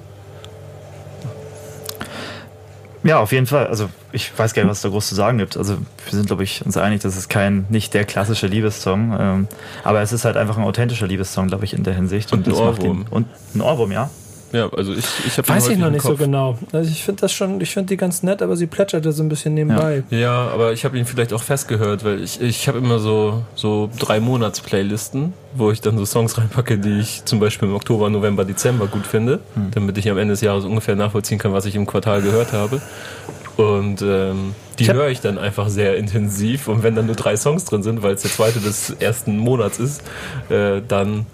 [3.09, 3.67] Ja, auf jeden Fall.
[3.69, 5.57] Also ich weiß gar nicht, was es da groß zu sagen gibt.
[5.57, 9.17] Also wir sind, glaube ich, uns einig, das ist kein, nicht der klassische Liebessong.
[9.19, 9.49] Ähm,
[9.83, 12.33] aber es ist halt einfach ein authentischer Liebessong, glaube ich, in der Hinsicht.
[12.33, 13.01] Und ein das macht Ohrwurm.
[13.01, 14.11] ihn- Und ein Ohrwurm, ja.
[14.53, 16.57] Ja, also ich, ich habe weiß ich noch nicht so genau.
[16.73, 19.29] Also ich finde das schon, ich finde die ganz nett, aber sie plätscherte so ein
[19.29, 20.05] bisschen nebenbei.
[20.11, 23.91] Ja, aber ich habe ihn vielleicht auch festgehört, weil ich, ich habe immer so, so
[23.99, 28.45] drei Monats-Playlisten, wo ich dann so Songs reinpacke, die ich zum Beispiel im Oktober, November,
[28.45, 29.41] Dezember gut finde,
[29.73, 32.81] damit ich am Ende des Jahres ungefähr nachvollziehen kann, was ich im Quartal gehört habe.
[33.59, 36.69] Und ähm, die höre ich dann einfach sehr intensiv.
[36.69, 39.81] Und wenn dann nur drei Songs drin sind, weil es der zweite des ersten Monats
[39.81, 40.03] ist,
[40.49, 41.27] äh, dann,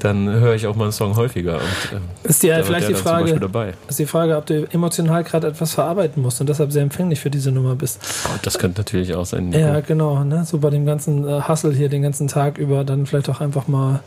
[0.00, 1.54] dann höre ich auch mal einen Song häufiger.
[1.54, 3.40] Und, ähm, Ist die, wird vielleicht die Frage,
[3.88, 7.30] ist die Frage, ob du emotional gerade etwas verarbeiten musst und deshalb sehr empfänglich für
[7.30, 8.00] diese Nummer bist.
[8.26, 9.48] Oh, das könnte natürlich auch sein.
[9.48, 9.58] Nico.
[9.58, 10.24] Ja, genau.
[10.24, 10.44] Ne?
[10.44, 13.68] So bei dem ganzen äh, Hustle hier den ganzen Tag über, dann vielleicht auch einfach
[13.68, 14.00] mal,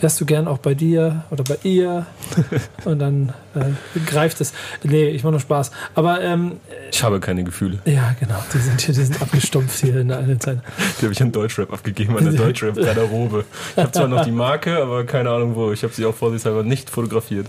[0.00, 2.06] wärst du gern auch bei dir oder bei ihr
[2.84, 4.52] und dann äh, greift es.
[4.82, 5.70] Nee, ich mache nur Spaß.
[5.94, 6.52] Aber ähm,
[6.90, 7.78] Ich habe keine Gefühle.
[7.84, 10.58] ja, genau, die sind hier, die sind abgestumpft hier in der Zeit.
[11.00, 13.44] Die habe ich an Deutschrap abgegeben, an der Deutschrap-Garderobe.
[13.72, 15.72] Ich habe zwar noch die Marke, aber keine Ahnung wo.
[15.72, 17.46] Ich habe sie auch vorsichtshalber nicht fotografiert.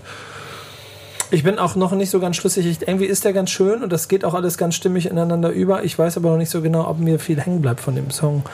[1.30, 2.66] Ich bin auch noch nicht so ganz schlüssig.
[2.66, 5.84] Ich, irgendwie ist der ganz schön und das geht auch alles ganz stimmig ineinander über.
[5.84, 8.44] Ich weiß aber noch nicht so genau, ob mir viel hängen bleibt von dem Song.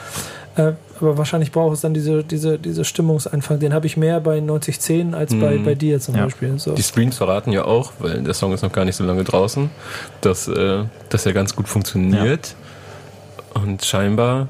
[0.57, 3.59] Äh, aber wahrscheinlich braucht es dann diese, diese, diese Stimmungseinfang.
[3.59, 5.65] Den habe ich mehr bei 9010 als bei, Mhm.
[5.65, 6.23] bei dir zum Ja.
[6.23, 6.57] Beispiel.
[6.57, 6.73] So.
[6.73, 9.69] Die Streams verraten ja auch, weil der Song ist noch gar nicht so lange draußen,
[10.21, 12.55] dass, äh, dass er ganz gut funktioniert.
[13.53, 14.47] Und scheinbar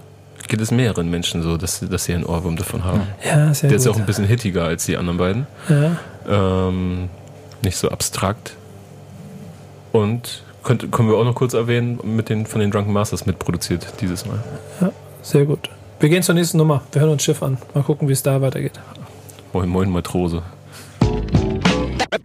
[0.48, 3.02] geht es mehreren Menschen so, dass, dass sie einen Ohrwurm davon haben.
[3.26, 3.98] Ja, sehr Der ist ja gut.
[3.98, 5.48] auch ein bisschen hittiger als die anderen beiden.
[5.70, 5.98] ja.
[6.28, 7.10] Ähm,
[7.63, 8.54] nicht so abstrakt.
[9.91, 13.88] Und könnte, können wir auch noch kurz erwähnen, mit den, von den Drunken Masters mitproduziert
[14.02, 14.39] dieses Mal.
[15.22, 15.70] Sehr gut.
[16.00, 16.82] Wir gehen zur nächsten Nummer.
[16.92, 17.58] Wir hören uns Schiff an.
[17.74, 18.74] Mal gucken, wie es da weitergeht.
[19.54, 20.44] Moin Moin Matrose.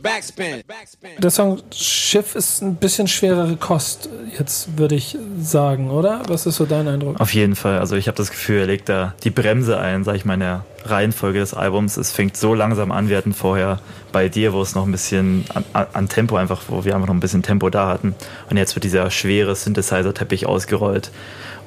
[0.02, 0.62] Backspin.
[0.66, 1.10] Backspin.
[1.18, 6.22] Der Song Schiff ist ein bisschen schwerere Kost, jetzt würde ich sagen, oder?
[6.28, 7.20] Was ist so dein Eindruck?
[7.20, 7.78] Auf jeden Fall.
[7.78, 10.40] Also ich habe das Gefühl, er legt da die Bremse ein, sag ich mal, in
[10.40, 11.96] der Reihenfolge des Albums.
[11.98, 13.78] Es fängt so langsam an, wir hatten vorher
[14.12, 17.08] bei dir, wo es noch ein bisschen an, an- an Tempo einfach, wo wir einfach
[17.08, 18.14] noch ein bisschen Tempo da hatten.
[18.48, 21.10] Und jetzt wird dieser schwere Synthesizer-Teppich ausgerollt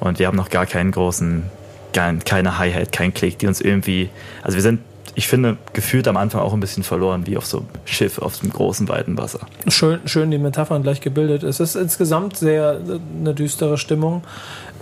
[0.00, 1.44] und wir haben noch gar keinen großen,
[1.94, 4.10] gar, keine Hi-Hat, keinen Klick, die uns irgendwie,
[4.42, 4.80] also wir sind
[5.16, 8.40] ich finde, gefühlt am Anfang auch ein bisschen verloren, wie auf so einem Schiff auf
[8.40, 9.40] dem großen, weiten Wasser.
[9.68, 11.44] Schön, schön die Metaphern gleich gebildet.
[11.44, 14.22] Es ist insgesamt sehr äh, eine düstere Stimmung.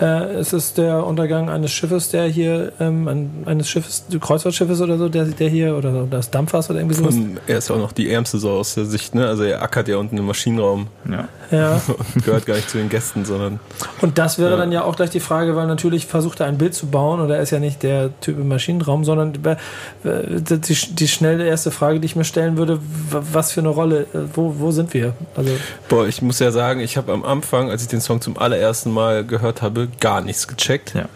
[0.03, 4.99] Äh, es ist der Untergang eines Schiffes, der hier, ähm, ein, eines Schiffes, Kreuzfahrtschiffes oder
[4.99, 7.15] so, der, der hier, oder des Dampfers oder irgendwie sowas.
[7.15, 9.29] Und er ist auch noch die Ärmste so aus der Sicht, ne?
[9.29, 10.89] Also er ackert ja unten im Maschinenraum.
[11.09, 11.29] Ja.
[11.53, 11.81] Ja.
[12.15, 13.61] und gehört gar nicht zu den Gästen, sondern
[14.01, 14.57] Und das wäre Ja.
[14.57, 17.37] dann ja auch gleich die Frage, weil natürlich versucht er ein Bild zu bauen oder
[17.37, 22.01] er ist ja nicht der Typ im Maschinenraum, sondern äh, die, die schnelle erste Frage,
[22.01, 25.13] die ich mir stellen würde, was für eine Rolle, äh, wo, wo sind wir?
[25.37, 25.51] Also
[25.89, 28.91] Boah, ich muss ja sagen, ich habe am Anfang, als ich den Song zum allerersten
[28.91, 30.95] Mal gehört habe, gar nichts gecheckt.
[30.95, 31.09] Ja.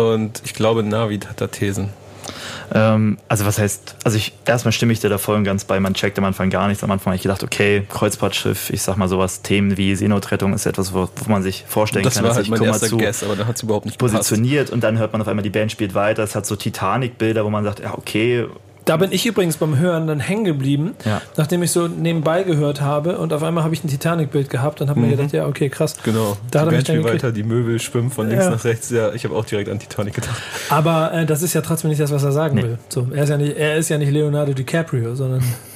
[0.00, 1.90] Und ich glaube, Navid hat da Thesen.
[2.74, 5.78] Ähm, also was heißt, also ich erstmal stimme ich dir da voll und ganz bei,
[5.78, 6.82] man checkt am Anfang gar nichts.
[6.82, 10.66] Am Anfang habe ich gedacht, okay, Kreuzfahrtschiff, ich sag mal sowas, Themen wie Seenotrettung ist
[10.66, 12.98] etwas, wo, wo man sich vorstellen Das kann, war dass halt sich mein erster Komatsu
[13.04, 14.14] Guess, aber da hat es überhaupt nicht gepasst.
[14.14, 16.22] positioniert und dann hört man auf einmal, die Band spielt weiter.
[16.22, 18.46] Es hat so Titanic-Bilder, wo man sagt, ja, okay,
[18.86, 21.20] da bin ich übrigens beim Hören dann hängen geblieben, Ja.
[21.36, 24.88] nachdem ich so nebenbei gehört habe und auf einmal habe ich ein Titanic-Bild gehabt und
[24.88, 25.96] habe mir gedacht, ja, okay, krass.
[26.04, 26.36] Genau.
[26.50, 28.50] Da hat er die mich Band spielt weiter, die Möbel schwimmen von links Ja.
[28.52, 28.88] nach rechts.
[28.90, 30.40] Ja, ich habe auch direkt an Titanic gedacht.
[30.70, 32.62] Aber äh, das ist ja trotzdem nicht das, was er sagen Nee.
[32.62, 32.78] will.
[32.88, 35.42] So, er, ist ja nicht, er ist ja nicht Leonardo DiCaprio, sondern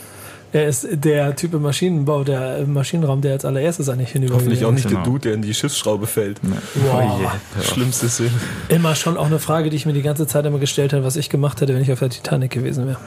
[0.53, 4.65] er ist der Typ im Maschinenbau, der im Maschinenraum, der als allererstes eigentlich hinüber Hoffentlich
[4.65, 5.01] auch nicht Genau.
[5.03, 6.41] der Dude, der in die Schiffsschraube fällt.
[6.43, 6.55] Wow.
[6.95, 7.21] Oh
[7.59, 7.63] je.
[7.65, 8.31] Schlimmste Szene.
[8.69, 11.17] Immer schon auch eine Frage, die ich mir die ganze Zeit immer gestellt habe, was
[11.17, 12.99] ich gemacht hätte, wenn ich auf der Titanic gewesen wäre.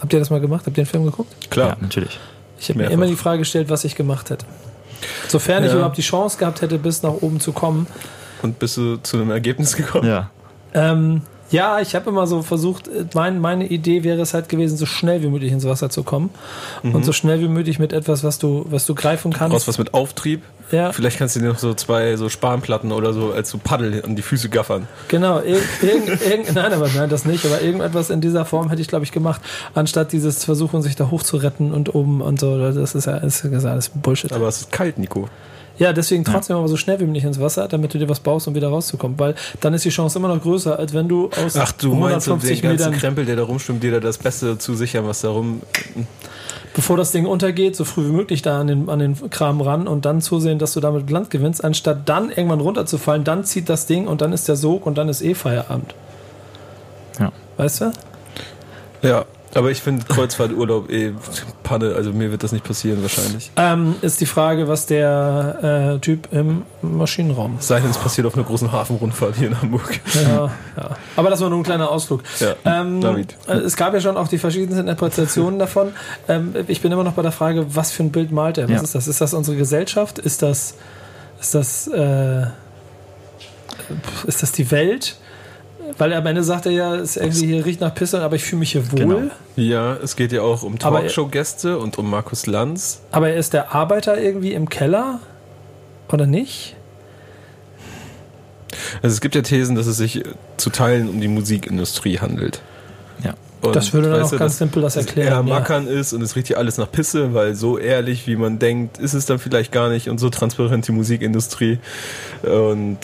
[0.00, 0.66] Habt ihr das mal gemacht?
[0.66, 1.50] Habt ihr den Film geguckt?
[1.50, 1.68] Klar.
[1.70, 2.18] Ja, natürlich.
[2.58, 4.44] Ich habe mir immer die Frage gestellt, was ich gemacht hätte.
[5.28, 5.76] Sofern ich Ja.
[5.76, 7.86] überhaupt die Chance gehabt hätte, bis nach oben zu kommen.
[8.42, 10.08] Und bist du zu einem Ergebnis gekommen?
[10.08, 10.30] Ja.
[10.74, 14.76] Ähm, ja, ich habe immer so versucht, äh, mein, meine Idee wäre es halt gewesen,
[14.76, 16.30] so schnell wie möglich ins Wasser zu kommen.
[16.82, 19.52] Und so schnell wie möglich mit etwas, was du, was du greifen kannst.
[19.52, 20.42] Brauchst was mit Auftrieb.
[20.70, 20.92] Ja.
[20.92, 24.14] Vielleicht kannst du dir noch so zwei so Spanplatten oder so als so Paddel an
[24.14, 24.86] die Füße gaffern.
[25.08, 28.80] Genau, ir irgend, irgend, nein, aber nein, das nicht, aber irgendetwas in dieser Form hätte
[28.80, 29.40] ich, glaube ich, gemacht,
[29.74, 32.58] anstatt dieses Versuchen, sich da hoch zu retten und oben und so.
[32.58, 34.32] Das ist ja das ist ja alles Bullshit.
[34.32, 35.28] Aber es ist kalt, Nico.
[35.80, 38.46] Ja, deswegen trotzdem aber so schnell wie möglich ins Wasser, damit du dir was baust,
[38.46, 39.18] um wieder rauszukommen.
[39.18, 42.26] Weil dann ist die Chance immer noch größer, als wenn du aus Ach, du meinst
[42.26, 45.22] so den 150 ganzen Metern, Krempel, der da rumschwimmt, dir da das Beste zusichern, was
[45.22, 45.62] da rum.
[46.74, 49.88] bevor das Ding untergeht, so früh wie möglich da an den, an den Kram ran
[49.88, 53.86] und dann zusehen, dass du damit Land gewinnst, anstatt dann irgendwann runterzufallen, dann zieht das
[53.86, 55.94] Ding und dann ist der Sog und dann ist eh Feierabend.
[57.18, 57.32] Ja.
[57.56, 57.92] Weißt du?
[59.00, 61.12] Ja, aber ich finde Kreuzfahrturlaub eh
[61.62, 63.50] Panne, also mir wird das nicht passieren wahrscheinlich.
[63.56, 68.26] Ähm, ist die Frage, was der äh, Typ im Maschinenraum Es sei denn, es passiert
[68.26, 70.00] auf einer großen Hafenrundfahrt hier in Hamburg.
[70.14, 70.96] Ja, ja.
[71.16, 72.22] Aber das war nur ein kleiner Ausflug.
[72.38, 73.36] Ja, Ähm, David.
[73.48, 75.92] äh, es gab ja schon auch die verschiedensten Interpretationen davon.
[76.28, 78.64] Ähm, ich bin immer noch bei der Frage, was für ein Bild malt er?
[78.68, 78.82] Was Ja.
[78.82, 79.08] ist das?
[79.08, 80.18] Ist das unsere Gesellschaft?
[80.18, 80.74] Ist das,
[81.40, 82.46] ist das, äh,
[84.26, 85.16] ist das die Welt?
[85.98, 88.60] Weil am Ende sagt er ja, es irgendwie hier riecht nach Pisse, aber ich fühle
[88.60, 88.98] mich hier wohl.
[88.98, 89.20] Genau.
[89.56, 93.00] Ja, es geht ja auch um Talkshow-Gäste und um Markus Lanz.
[93.10, 95.20] Aber er ist der Arbeiter irgendwie im Keller?
[96.12, 96.76] Oder nicht?
[99.02, 100.22] Also es gibt ja Thesen, dass es sich
[100.56, 102.62] zu Teilen um die Musikindustrie handelt.
[103.24, 103.34] Ja.
[103.60, 105.42] Und Das würde dann auch ganz simpel das erklären, Er ja.
[105.42, 108.98] Mackern ist und es riecht hier alles nach Pisse, weil so ehrlich, wie man denkt,
[108.98, 111.78] ist es dann vielleicht gar nicht und so transparent die Musikindustrie.
[112.42, 112.98] Und,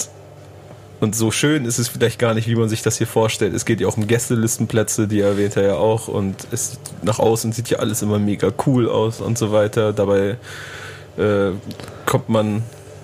[0.98, 3.54] und so schön ist es vielleicht gar nicht, wie man sich das hier vorstellt.
[3.54, 6.08] Es geht ja auch um Gästelistenplätze, die erwähnt er ja auch.
[6.08, 9.92] Und es nach außen sieht ja alles immer mega cool aus und so weiter.
[9.92, 10.38] Dabei
[11.18, 11.50] äh,
[12.06, 12.62] kommt man,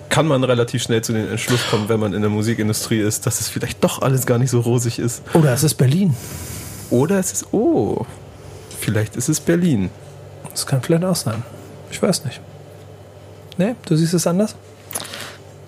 [0.09, 3.39] kann man relativ schnell zu dem Entschluss kommen, wenn man in der Musikindustrie ist, dass
[3.39, 5.21] es vielleicht doch alles gar nicht so rosig ist.
[5.33, 6.15] Oder es ist Berlin.
[6.89, 8.07] Oder es ist, oh,
[8.79, 9.91] vielleicht ist es Berlin.
[10.49, 11.43] Das kann vielleicht auch sein.
[11.91, 12.41] Ich weiß nicht.
[13.57, 14.55] Nee, du siehst es anders?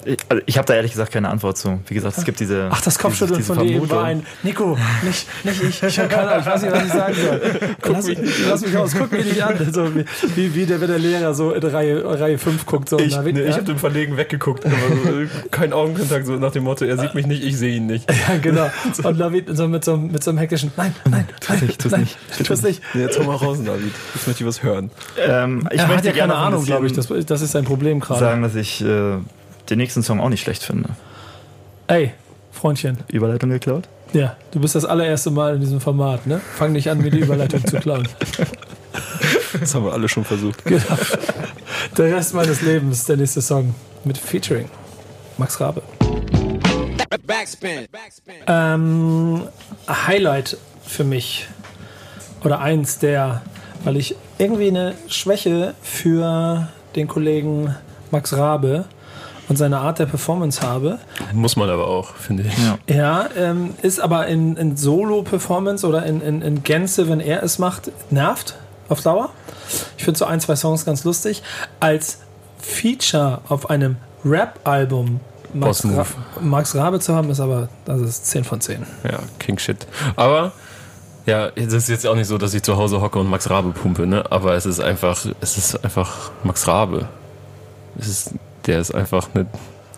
[0.06, 1.80] Ich, also ich habe da ehrlich gesagt keine Antwort zu.
[1.88, 2.70] Wie gesagt, es gibt diese.
[2.72, 5.84] Ach, das Kopfschütteln diese, von dir eben ein Nico, nicht, nicht ich.
[5.84, 7.42] Ich habe keine Ahnung, ich weiß nicht, was ich sagen soll.
[7.92, 9.74] Lass mich, lass mich aus, guck mich nicht an.
[9.74, 12.90] So wie, wie, wie der, wenn der Lehrer so in Reihe, Reihe 5 guckt.
[12.90, 14.64] So, Ich, nee, ich ja, habe den Verlegen weggeguckt.
[14.66, 15.12] Immer so,
[15.52, 18.10] kein Augenkontakt, so nach dem Motto, er sieht mich nicht, ich sehe ihn nicht.
[18.10, 18.70] ja, genau.
[19.04, 22.02] Und David so mit, so, mit so einem hektischen, nein, nein, nein, nicht, tu's nein,
[22.02, 22.46] nicht.
[22.46, 22.82] tu's nicht.
[22.94, 23.92] Nee, jetzt hau mal raus, David.
[24.14, 24.92] Jetzt möchte ich was hören.
[25.18, 26.94] Ähm, ich Er hat möchte ja gerne keine Ahnung, glaube ich.
[26.94, 28.20] Das, das ist sein Problem gerade.
[28.20, 29.18] sagen, dass ich äh,
[29.70, 30.90] den nächsten Song auch nicht schlecht finde.
[31.88, 32.14] Ey,
[32.52, 33.88] Freundchen, Überleitung geklaut?
[34.14, 36.40] ja, du bist das allererste Mal in diesem Format, ne?
[36.56, 38.08] Fang nicht an, mir die Überleitung zu klauen.
[39.60, 40.66] Das haben wir alle schon versucht.
[40.66, 40.84] Genau.
[41.98, 43.74] Der Rest meines Lebens, der nächste Song
[44.04, 44.70] mit Featuring.
[45.38, 45.82] Max Rabe.
[47.26, 47.88] Backspin.
[47.92, 48.36] Backspin.
[48.48, 49.44] Ähm,
[49.88, 51.48] Highlight für mich.
[52.44, 53.42] Oder eins der,
[53.84, 57.76] weil ich irgendwie eine Schwäche für den Kollegen
[58.12, 58.86] Max Rabe
[59.48, 61.00] und seine Art der Performance habe.
[61.34, 62.54] Muss man aber auch, finde ich.
[62.58, 62.78] Ja.
[62.96, 67.60] Ja, ähm, ist aber in, in Solo-Performance oder in, in, in Gänze, wenn er es
[67.60, 68.56] macht, nervt
[68.90, 69.30] auf Dauer.
[69.98, 71.44] Ich finde so ein, zwei Songs ganz lustig.
[71.80, 72.20] Als
[72.60, 75.20] Feature auf einem Rap-Album
[75.54, 75.86] Max.
[75.86, 76.06] Ra
[76.42, 78.86] Max Rabe zu haben, ist aber, das ist 10 von 10.
[79.04, 79.88] Ja, King Shit.
[80.16, 80.52] Aber,
[81.26, 83.70] ja, es ist jetzt auch nicht so, dass ich zu Hause hocke und Max Rabe
[83.70, 84.30] pumpe, ne?
[84.32, 87.08] Aber es ist einfach, es ist einfach Max Rabe.
[87.98, 88.32] Es ist,
[88.68, 89.46] der ist einfach eine,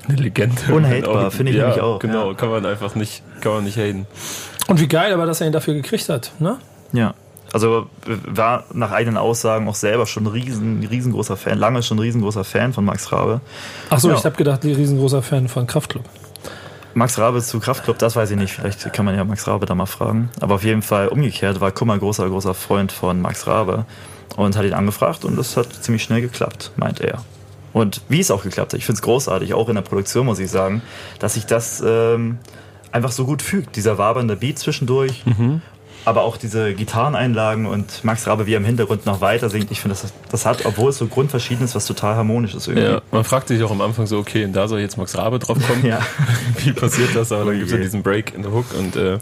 [0.07, 0.61] eine Legende.
[0.73, 2.33] Unhatebar, finde ich ja, nämlich auch, Genau, ja.
[2.35, 4.05] kann man einfach nicht, kann man nicht haten.
[4.67, 6.57] Und wie geil aber, dass er ihn dafür gekriegt hat, ne?
[6.93, 7.13] Ja.
[7.53, 7.87] Also
[8.25, 12.43] war nach eigenen Aussagen auch selber schon ein riesen, riesengroßer Fan, lange schon ein riesengroßer
[12.43, 13.39] Fan von Max Rabe.
[13.89, 14.15] Achso, Ja.
[14.15, 16.03] ich habe gedacht, die riesengroßer Fan von Kraftklub.
[16.93, 18.53] Max Rabe zu Kraftklub, das weiß ich nicht.
[18.53, 20.29] Vielleicht kann man ja Max Rabe da mal fragen.
[20.41, 23.85] Aber auf jeden Fall umgekehrt war Kummer großer, großer Freund von Max Rabe
[24.35, 27.23] und hat ihn angefragt und das hat ziemlich schnell geklappt, meint er.
[27.73, 30.39] Und wie es auch geklappt hat, ich finde es großartig, auch in der Produktion muss
[30.39, 30.81] ich sagen,
[31.19, 32.39] dass sich das ähm,
[32.91, 33.75] einfach so gut fügt.
[33.75, 35.23] Dieser wabernde Beat zwischendurch,
[36.05, 39.71] aber auch diese Gitarreneinlagen und Max Rabe, wie er im Hintergrund noch weiter singt.
[39.71, 42.87] Ich finde, das, das hat, obwohl es so grundverschieden ist, was total harmonisch ist irgendwie.
[42.87, 45.37] Ja, man fragt sich auch am Anfang so, okay, und da soll jetzt Max Rabe
[45.39, 45.85] drauf kommen.
[45.87, 45.99] Ja.
[46.63, 47.31] Wie passiert das?
[47.31, 49.19] Aber dann gibt es ja diesen Break in the Hook und äh,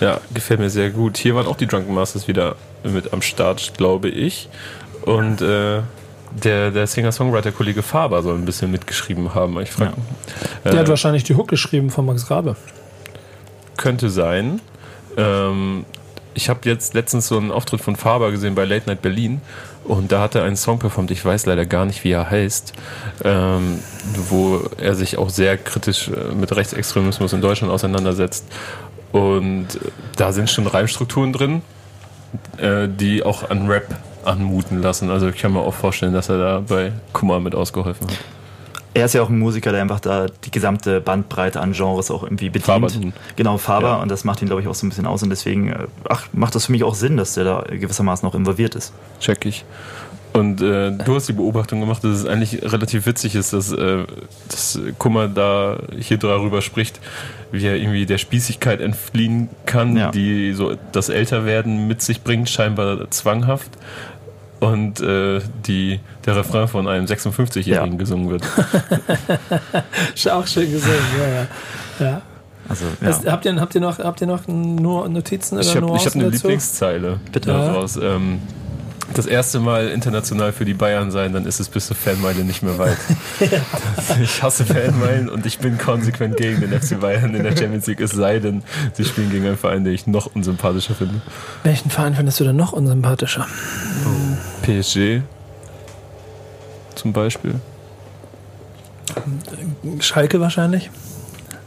[0.00, 1.18] ja, gefällt mir sehr gut.
[1.18, 4.48] Hier waren auch die Drunken Masters wieder mit am Start, glaube ich.
[5.02, 5.80] Und äh,
[6.32, 9.60] der, der Singer-Songwriter-Kollege Faber soll ein bisschen mitgeschrieben haben.
[9.60, 9.92] Ich frage,
[10.64, 12.56] Der äh, hat wahrscheinlich die Hook geschrieben von Max Rabe.
[13.76, 14.60] könnte sein.
[15.16, 15.84] Ähm,
[16.34, 19.40] ich habe jetzt letztens so einen Auftritt von Faber gesehen bei Late Night Berlin
[19.84, 22.74] und da hat er einen Song performt, ich weiß leider gar nicht, wie er heißt,
[23.24, 23.78] ähm,
[24.28, 28.44] wo er sich auch sehr kritisch äh, mit Rechtsextremismus in Deutschland auseinandersetzt.
[29.12, 29.78] Und äh,
[30.16, 31.62] da sind schon Reimstrukturen drin,
[32.58, 33.86] äh, die auch an Rap
[34.28, 35.10] anmuten lassen.
[35.10, 38.16] Also ich kann mir auch vorstellen, dass er da bei Kummer mit ausgeholfen hat.
[38.94, 42.22] Er ist ja auch ein Musiker, der einfach da die gesamte Bandbreite an Genres auch
[42.24, 42.64] irgendwie bedient.
[42.64, 42.88] Faber.
[43.36, 43.88] Genau, Faber.
[43.88, 43.96] Ja.
[44.02, 45.22] Und das macht ihn, glaube ich, auch so ein bisschen aus.
[45.22, 48.34] Und deswegen äh, ach, macht das für mich auch Sinn, dass der da gewissermaßen auch
[48.34, 48.92] involviert ist.
[49.20, 49.64] Check ich.
[50.32, 54.04] Und äh, du hast die Beobachtung gemacht, dass es eigentlich relativ witzig ist, dass, äh,
[54.48, 57.00] dass Kummer da hier darüber spricht,
[57.50, 60.10] wie er irgendwie der Spießigkeit entfliehen kann, Ja.
[60.10, 63.70] die so das Älterwerden mit sich bringt, scheinbar zwanghaft.
[64.60, 67.98] Und äh, die, der Refrain von einem 56-Jährigen Ja.
[67.98, 68.42] gesungen wird.
[70.14, 72.12] Ist auch schön gesehen, ja, ja.
[72.12, 72.22] ja.
[72.68, 73.08] Also, ja.
[73.08, 75.84] Es- habt, ihr, habt, ihr noch, habt ihr noch nur Notizen oder Ich habe ich
[75.84, 76.46] hab Nuancen eine dazu?
[76.48, 77.50] Lieblingszeile Bitte.
[77.50, 77.96] daraus.
[77.96, 78.40] Ähm,
[79.14, 82.62] das erste Mal international für die Bayern sein, dann ist es bis zur Fanmeile nicht
[82.62, 82.96] mehr weit.
[84.22, 88.00] Ich hasse Fanmeilen und ich bin konsequent gegen den FC Bayern in der Champions League,
[88.00, 91.20] es sei denn, sie spielen gegen einen Verein, den ich noch unsympathischer finde.
[91.62, 93.46] Welchen Verein findest du denn noch unsympathischer?
[94.62, 95.22] PSG
[96.94, 97.54] zum Beispiel.
[100.00, 100.90] Schalke wahrscheinlich.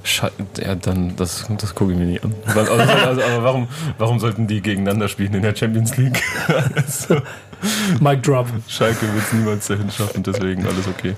[0.03, 2.33] Sche ja, dann, das, das gucke ich mir nicht an.
[2.45, 6.21] Also, also, aber warum, warum sollten die gegeneinander spielen in der Champions League?
[6.75, 7.21] also,
[7.99, 8.47] Mike Drop.
[8.67, 11.15] Schalke wird es niemals dahin schaffen, deswegen alles okay.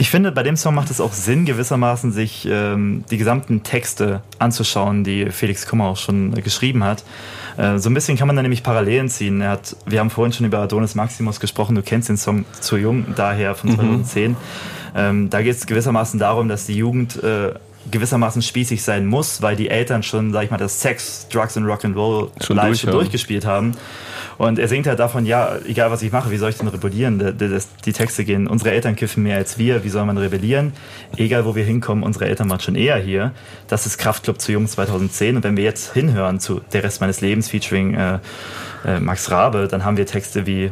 [0.00, 4.22] Ich finde, bei dem Song macht es auch Sinn, gewissermaßen sich ähm, die gesamten Texte
[4.38, 7.02] anzuschauen, die Felix Kummer auch schon äh, geschrieben hat.
[7.56, 9.40] Äh, so ein bisschen kann man da nämlich Parallelen ziehen.
[9.40, 12.76] Er hat, wir haben vorhin schon über Adonis Maximus gesprochen, du kennst den Song zu
[12.76, 14.36] jung, daher von 2010.
[14.94, 17.54] Ähm, da geht es gewissermaßen darum, dass die Jugend äh,
[17.90, 21.64] gewissermaßen spießig sein muss, weil die Eltern schon, sag ich mal, das Sex, Drugs und
[21.64, 22.98] Rock'n'Roll Schon live durch schon haben.
[22.98, 23.72] durchgespielt haben.
[24.38, 27.36] Und er singt halt davon, ja, egal was ich mache, wie soll ich denn rebellieren?
[27.84, 30.72] Die Texte gehen, unsere Eltern kiffen mehr als wir, wie soll man rebellieren?
[31.16, 33.32] Egal wo wir hinkommen, unsere Eltern waren schon eher hier.
[33.66, 35.36] Das ist Kraftclub zu Jung 2010.
[35.36, 38.20] Und wenn wir jetzt hinhören zu Der Rest meines Lebens featuring äh,
[38.84, 40.70] äh, Max Rabe, dann haben wir Texte wie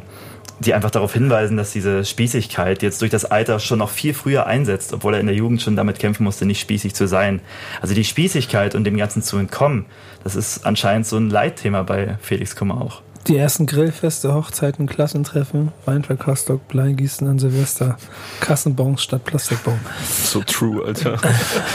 [0.61, 4.47] die einfach darauf hinweisen, dass diese Spießigkeit jetzt durch das Alter schon noch viel früher
[4.47, 7.41] einsetzt, obwohl er in der Jugend schon damit kämpfen musste, nicht spießig zu sein.
[7.81, 9.87] Also die Spießigkeit und dem Ganzen zu entkommen,
[10.25, 13.03] das ist anscheinend so ein Leitthema bei Felix Kummer auch.
[13.27, 17.97] Die ersten Grillfeste, Hochzeiten, Klassentreffen, Weinverkostung, Bleigießen an Silvester,
[18.41, 19.81] Kassenbons statt Plastikbon.
[20.23, 21.19] So true, Alter.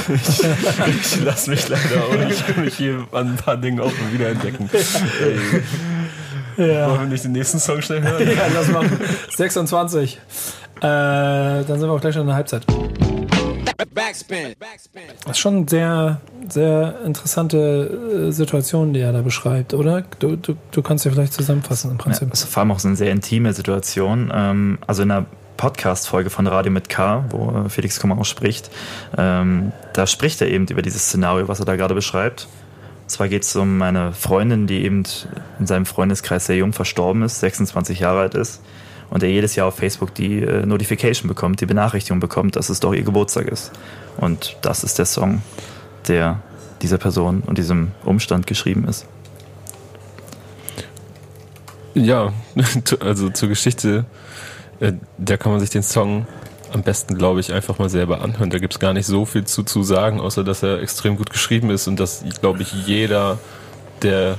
[0.07, 0.43] Ich,
[0.87, 4.29] ich lasse mich leider auch nicht mich hier an ein paar Dingen auch mal wieder
[4.29, 4.69] entdecken.
[4.73, 5.35] Ey,
[6.67, 6.89] Ja.
[6.89, 8.27] wollen wir nicht den nächsten Song schnell hören?
[8.35, 8.99] Ja, lass machen.
[9.35, 10.15] 26.
[10.15, 12.65] Äh, dann sind wir auch gleich schon in der Halbzeit.
[13.93, 14.53] Backspin.
[14.59, 15.01] Backspin.
[15.23, 20.03] Das ist schon eine sehr, sehr interessante äh, Situation, die er da beschreibt, oder?
[20.19, 22.29] Du, du, du kannst ja vielleicht zusammenfassen im Ja, Prinzip.
[22.29, 24.31] das ist vor allem auch so eine sehr intime Situation.
[24.33, 25.25] Ähm, also in einer
[25.57, 28.69] Podcast-Folge von Radio mit K, wo äh, Felix Kummer auch spricht,
[29.17, 32.47] ähm, da spricht er eben über dieses Szenario, was er da gerade beschreibt.
[33.11, 35.03] Zwar geht es um eine Freundin, die eben
[35.59, 38.61] in seinem Freundeskreis sehr jung verstorben ist, 26 Jahre alt ist.
[39.09, 42.79] und der jedes Jahr auf Facebook die äh, Notification bekommt, die Benachrichtigung bekommt, dass es
[42.79, 43.73] doch ihr Geburtstag ist.
[44.15, 45.41] Und das ist der Song,
[46.07, 46.41] der
[46.81, 49.05] dieser Person und diesem Umstand geschrieben ist.
[51.93, 52.31] Ja,
[53.01, 54.05] also zur Geschichte,
[54.79, 56.25] äh, da kann man sich den Song
[56.73, 58.49] am besten, glaube ich, einfach mal selber anhören.
[58.49, 61.29] Da gibt es gar nicht so viel zu, zu sagen, außer dass er extrem gut
[61.29, 63.37] geschrieben ist und dass, glaube ich, jeder
[64.01, 64.37] der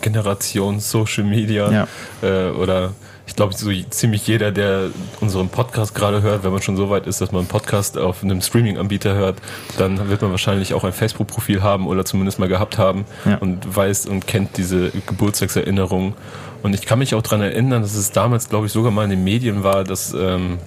[0.00, 1.88] Generation Social Media Ja.
[2.22, 2.92] äh, oder
[3.26, 7.06] ich glaube, so ziemlich jeder, der unseren Podcast gerade hört, wenn man schon so weit
[7.06, 9.36] ist, dass man einen Podcast auf einem Streaming-Anbieter hört,
[9.78, 13.36] dann wird man wahrscheinlich auch ein Facebook-Profil haben oder zumindest mal gehabt haben Ja.
[13.36, 16.14] und weiß und kennt diese Geburtstagserinnerung.
[16.62, 19.10] Und ich kann mich auch daran erinnern, dass es damals, glaube ich, sogar mal in
[19.10, 20.58] den Medien war, dass, ähm,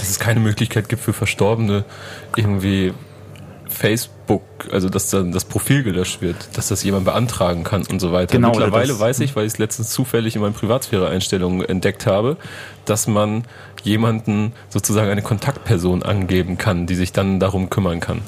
[0.00, 1.84] dass es keine Möglichkeit gibt für Verstorbene
[2.36, 2.92] irgendwie
[3.68, 8.12] Facebook, also dass dann das Profil gelöscht wird, dass das jemand beantragen kann und so
[8.12, 8.32] weiter.
[8.32, 12.36] Genau, Mittlerweile weiß ich, weil ich es letztens zufällig in meinen Privatsphäre-Einstellungen entdeckt habe,
[12.84, 13.44] dass man
[13.82, 18.22] jemanden sozusagen eine Kontaktperson angeben kann, die sich dann darum kümmern kann.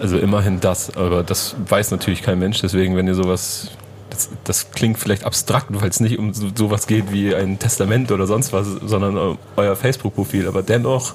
[0.00, 3.70] Also immerhin das, aber das weiß natürlich kein Mensch, deswegen, wenn ihr sowas
[4.14, 8.10] das, das klingt vielleicht abstrakt, weil es nicht um so, sowas geht wie ein Testament
[8.12, 10.46] oder sonst was, sondern eu- euer Facebook-Profil.
[10.48, 11.14] Aber dennoch,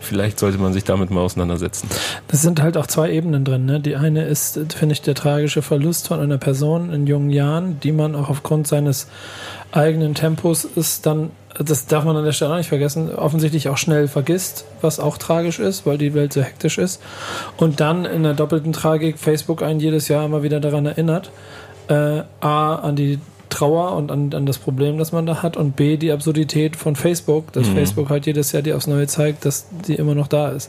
[0.00, 1.88] vielleicht sollte man sich damit mal auseinandersetzen.
[2.28, 3.66] Das sind halt auch zwei Ebenen drin.
[3.66, 3.80] Ne?
[3.80, 7.80] Die eine ist, äh, finde ich, der tragische Verlust von einer Person in jungen Jahren,
[7.80, 9.08] die man auch aufgrund seines
[9.72, 13.78] eigenen Tempos ist dann, das darf man an der Stelle auch nicht vergessen, offensichtlich auch
[13.78, 17.00] schnell vergisst, was auch tragisch ist, weil die Welt so hektisch ist.
[17.56, 21.30] Und dann in der doppelten Tragik Facebook einen jedes Jahr immer wieder daran erinnert,
[21.88, 23.18] äh, A, an die
[23.48, 26.96] Trauer und an, an das Problem, das man da hat und B, die Absurdität von
[26.96, 30.48] Facebook, dass Facebook halt jedes Jahr dir aufs Neue zeigt, dass die immer noch da
[30.48, 30.68] ist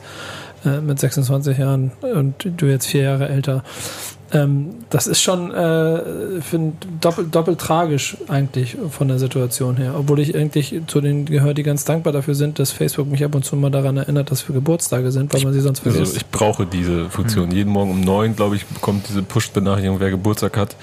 [0.63, 3.63] äh, mit 26 Jahren und du jetzt vier Jahre älter.
[4.33, 6.01] Ähm, das ist schon äh,
[6.99, 9.95] doppelt, doppelt tragisch eigentlich von der Situation her.
[9.97, 13.35] Obwohl ich eigentlich zu denen gehöre, die ganz dankbar dafür sind, dass Facebook mich ab
[13.35, 16.01] und zu mal daran erinnert, dass wir Geburtstage sind, weil man sie sonst vergisst.
[16.01, 17.51] Also ich brauche diese Funktion.
[17.51, 20.75] Jeden Morgen um neun, glaube ich, bekommt diese Push-Benachrichtigung, wer Geburtstag hat.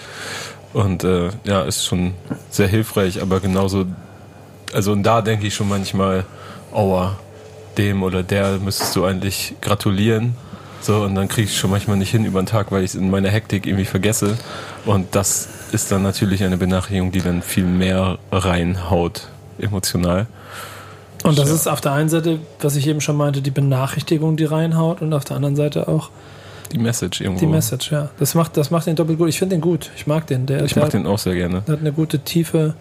[0.72, 2.14] Und äh, ja, ist schon
[2.50, 3.86] sehr hilfreich, aber genauso,
[4.72, 6.24] also und da denke ich schon manchmal,
[6.72, 7.16] aua,
[7.78, 10.34] dem oder der müsstest du eigentlich gratulieren.
[10.84, 12.94] So, und dann kriege ich schon manchmal nicht hin über den Tag, weil ich es
[12.94, 14.36] in meiner Hektik irgendwie vergesse.
[14.84, 20.26] Und das ist dann natürlich eine Benachrichtigung, die dann viel mehr reinhaut, emotional.
[21.22, 21.54] Und das Ja.
[21.54, 25.14] ist auf der einen Seite, was ich eben schon meinte, die Benachrichtigung, die reinhaut und
[25.14, 26.10] auf der anderen Seite auch
[26.70, 27.40] Die Message irgendwo.
[27.40, 28.10] die Message, ja.
[28.18, 29.30] Das macht, das macht den doppelt gut.
[29.30, 29.90] Ich finde den gut.
[29.96, 30.44] Ich mag den.
[30.44, 31.62] Der, Ich der mag den auch sehr gerne.
[31.66, 32.74] hat eine gute Tiefe.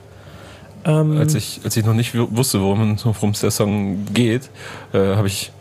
[0.84, 4.50] Ähm, Als ich, als ich noch nicht wu- wusste, worum worum es der Song geht,
[4.92, 5.54] äh, habe ich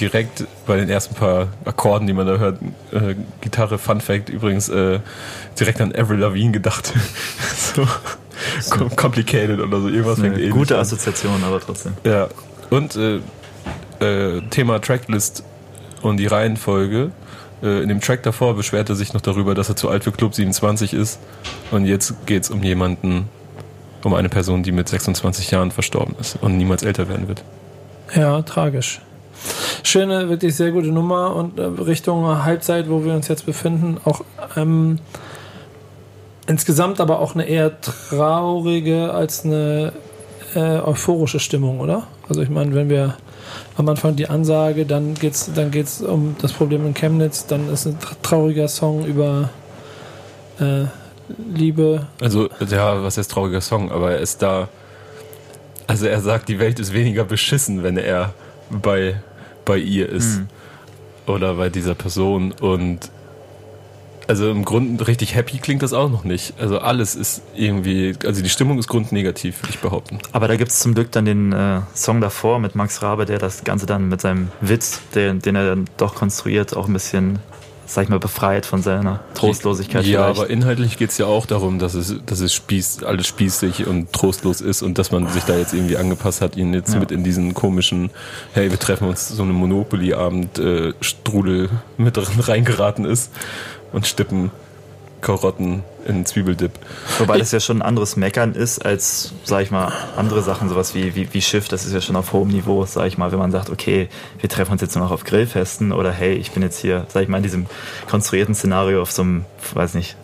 [0.00, 2.58] direkt bei den ersten paar Akkorden, die man da hört,
[2.92, 5.00] äh, Gitarre, Fun Fact übrigens, äh,
[5.58, 6.92] direkt an Avril Lavigne gedacht.
[7.56, 7.86] so
[8.70, 9.88] com- complicated oder so.
[9.88, 10.80] Irgendwas fängt Eine ähnlich gute an.
[10.80, 11.92] Assoziation, aber trotzdem.
[12.04, 12.28] Ja.
[12.70, 13.20] Und äh,
[14.00, 15.44] äh, Thema Tracklist
[16.02, 17.10] und die Reihenfolge.
[17.62, 20.12] Äh, in dem Track davor beschwert er sich noch darüber, dass er zu alt für
[20.12, 21.18] Club 27 ist.
[21.70, 23.28] Und jetzt geht es um jemanden,
[24.02, 27.42] um eine Person, die mit 26 Jahren verstorben ist und niemals älter werden wird.
[28.14, 29.00] Ja, tragisch.
[29.82, 34.22] Schöne, wirklich sehr gute Nummer und äh, Richtung Halbzeit, wo wir uns jetzt befinden, auch
[34.56, 34.98] ähm,
[36.46, 39.92] insgesamt aber auch eine eher traurige als eine
[40.54, 42.06] äh, euphorische Stimmung, oder?
[42.28, 43.16] Also ich meine, wenn wir
[43.76, 47.86] am Anfang die Ansage, dann geht's, dann geht's um das Problem in Chemnitz, dann ist
[47.86, 49.50] ein tra- trauriger Song über
[50.60, 50.84] äh,
[51.54, 52.06] Liebe.
[52.20, 54.68] Also, ja, was ist trauriger Song, aber er ist da.
[55.86, 58.34] Also, er sagt, die Welt ist weniger beschissen, wenn er
[58.70, 59.16] bei,
[59.64, 60.40] bei ihr ist.
[61.26, 62.52] Oder bei dieser Person.
[62.52, 63.10] Und.
[64.26, 66.54] Also im Grunde richtig happy klingt das auch noch nicht.
[66.58, 70.18] Also alles ist irgendwie, also die Stimmung ist grundnegativ, würde ich behaupten.
[70.32, 73.38] Aber da gibt es zum Glück dann den äh, Song davor mit Max Rabe, der
[73.38, 77.38] das Ganze dann mit seinem Witz, den, den er dann doch konstruiert, auch ein bisschen,
[77.86, 80.04] sag ich mal, befreit von seiner Trostlosigkeit.
[80.06, 80.40] Ja, vielleicht.
[80.40, 84.12] aber inhaltlich geht es ja auch darum, dass es, dass es spieß, alles spießig und
[84.12, 87.00] trostlos ist und dass man sich da jetzt irgendwie angepasst hat, ihn jetzt Ja.
[87.00, 88.10] mit in diesen komischen,
[88.52, 93.30] hey, wir treffen uns so einem Monopoly-Abend äh, Strudel mit drin reingeraten ist
[93.92, 94.50] und stippen
[95.24, 96.72] Karotten in Zwiebeldip.
[97.18, 100.94] Wobei das ja schon ein anderes Meckern ist als, sag ich mal, andere Sachen, sowas
[100.94, 103.38] wie, wie, wie Schiff, das ist ja schon auf hohem Niveau, sag ich mal, wenn
[103.38, 104.08] man sagt, okay,
[104.38, 107.22] wir treffen uns jetzt nur noch auf Grillfesten oder hey, ich bin jetzt hier, sag
[107.22, 107.66] ich mal, in diesem
[108.08, 110.16] konstruierten Szenario auf so einem, weiß nicht,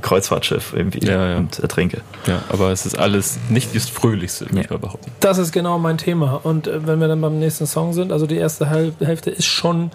[0.00, 1.36] Kreuzfahrtschiff irgendwie Ja, ja.
[1.38, 2.00] und ertrinke.
[2.26, 5.10] Ja, aber es ist alles nicht das Fröhlichste, würde ich mal behaupten.
[5.20, 6.40] Das ist genau mein Thema.
[6.42, 9.90] Und äh, wenn wir dann beim nächsten Song sind, also die erste Hälfte ist schon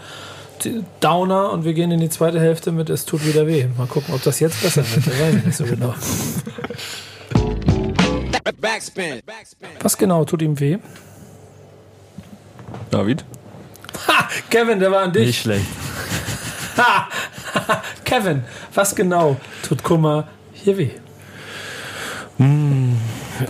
[1.00, 3.68] Downer und wir gehen in die zweite Hälfte mit Es tut wieder weh.
[3.78, 5.08] Mal gucken, ob das jetzt besser wird.
[5.08, 5.94] Das weiß ich nicht so genau.
[8.60, 9.22] Backspin.
[9.26, 9.70] Backspin.
[9.82, 10.78] Was genau tut ihm weh?
[12.90, 13.26] David?
[14.08, 14.30] Ha!
[14.50, 15.28] Kevin, der war an dich.
[15.28, 15.66] Nicht schlecht.
[16.78, 17.08] Ha!
[18.06, 18.44] Kevin,
[18.74, 20.92] was genau tut Kummer hier weh?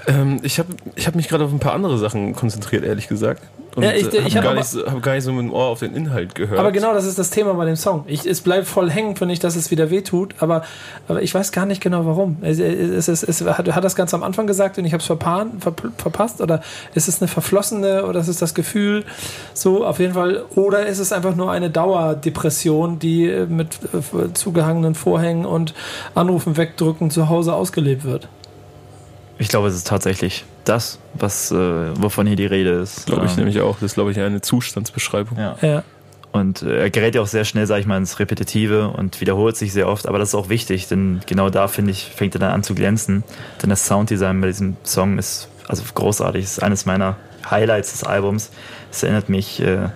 [0.08, 3.42] Ähm, ich habe ich hab mich gerade auf ein paar andere Sachen konzentriert, ehrlich gesagt.
[3.76, 5.44] Und Ja, ich- äh, ich hab hab gar, nicht so- hab gar nicht so mit
[5.46, 6.60] dem Ohr auf den Inhalt gehört.
[6.60, 8.04] Aber genau das ist das Thema bei dem Song.
[8.08, 10.64] Ich, es bleibt voll hängen, finde ich, dass es wieder weh tut, aber,
[11.08, 12.38] aber ich weiß gar nicht genau warum.
[12.42, 15.08] Es, es, es, es, hat, hat das ganz am Anfang gesagt und ich habe es
[15.08, 16.62] verpan, ver, verpasst oder
[16.94, 19.06] ist es eine verflossene oder ist es das Gefühl
[19.54, 24.34] so auf jeden Fall oder ist es einfach nur eine Dauerdepression, die äh, mit äh,
[24.34, 25.74] zugehangenen Vorhängen und
[26.14, 28.28] Anrufen wegdrücken zu Hause ausgelebt wird?
[29.42, 33.08] Ich glaube, es ist tatsächlich das, was, äh, wovon hier die Rede ist.
[33.08, 33.76] Glaube ich Ähm, nämlich auch.
[33.76, 35.38] Das ist, glaube ich, eine Zustandsbeschreibung.
[35.38, 35.58] Ja.
[35.62, 35.84] Ja.
[36.32, 39.58] Und äh, er gerät ja auch sehr schnell, sag ich mal, ins Repetitive und wiederholt
[39.58, 40.08] sich sehr oft.
[40.08, 42.76] Aber das ist auch wichtig, denn genau da, finde ich, fängt er dann an zu
[42.76, 43.24] glänzen.
[43.62, 46.46] Denn das Sounddesign bei diesem Song ist also großartig.
[46.46, 47.16] Es ist eines meiner
[47.50, 48.52] Highlights des Albums.
[48.92, 49.89] Es erinnert mich äh,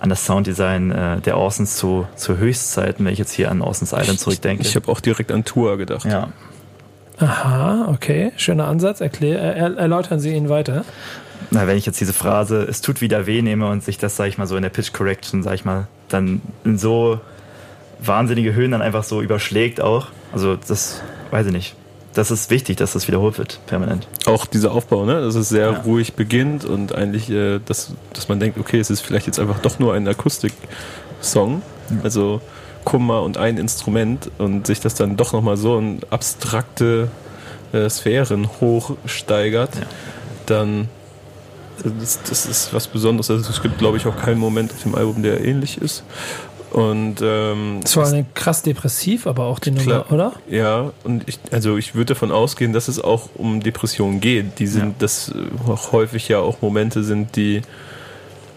[0.00, 3.92] an das Sounddesign äh, der Orsons zu, zu Höchstzeiten, wenn ich jetzt hier an Orsons
[3.92, 4.62] Island zurückdenke.
[4.62, 6.06] Ich habe auch direkt an Tour gedacht.
[6.06, 6.28] ja.
[7.20, 9.00] Aha, okay, schöner Ansatz.
[9.00, 10.84] Erklär, er, erläutern Sie ihn weiter.
[11.50, 14.26] Na, wenn ich jetzt diese Phrase, es tut wieder weh nehme und sich das, sag
[14.28, 17.20] ich mal, so in der Pitch Correction, sag ich mal, dann in so
[18.00, 20.08] wahnsinnige Höhen dann einfach so überschlägt auch.
[20.32, 21.74] Also das, weiß ich nicht.
[22.14, 24.08] Das ist wichtig, dass das wiederholt wird, permanent.
[24.26, 25.20] Auch dieser Aufbau, ne?
[25.20, 25.78] dass es sehr Ja.
[25.80, 29.58] ruhig beginnt und eigentlich, äh, dass, dass man denkt, okay, es ist vielleicht jetzt einfach
[29.60, 31.62] doch nur ein Akustik-Song.
[32.02, 32.40] Also
[32.88, 37.08] Kummer und ein Instrument und sich das dann doch nochmal so in abstrakte
[37.72, 39.82] äh, Sphären hochsteigert, Ja.
[40.46, 40.88] dann
[41.84, 43.30] äh, das, das ist was Besonderes.
[43.30, 46.02] Also es gibt, glaube ich, auch keinen Moment auf dem Album, der ähnlich ist.
[46.70, 50.32] Und ähm, Es war krass depressiv, aber auch die Nummer, oder?
[50.50, 54.58] Ja, und ich, also ich würde davon ausgehen, dass es auch um Depressionen geht.
[54.58, 54.94] Die sind, Ja.
[54.98, 55.34] dass äh,
[55.70, 57.62] auch häufig ja auch Momente sind, die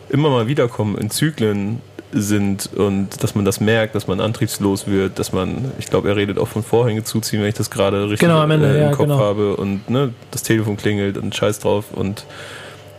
[0.10, 1.82] immer mal wiederkommen, in Zyklen
[2.14, 6.16] sind und dass man das merkt, dass man antriebslos wird, dass man, ich glaube, er
[6.16, 8.89] redet auch von Vorhänge zuziehen, wenn ich das gerade richtig Genau, Ende, äh, im ja,
[8.91, 9.20] Kopf genau.
[9.20, 12.26] habe und ne, das Telefon klingelt und scheiß drauf und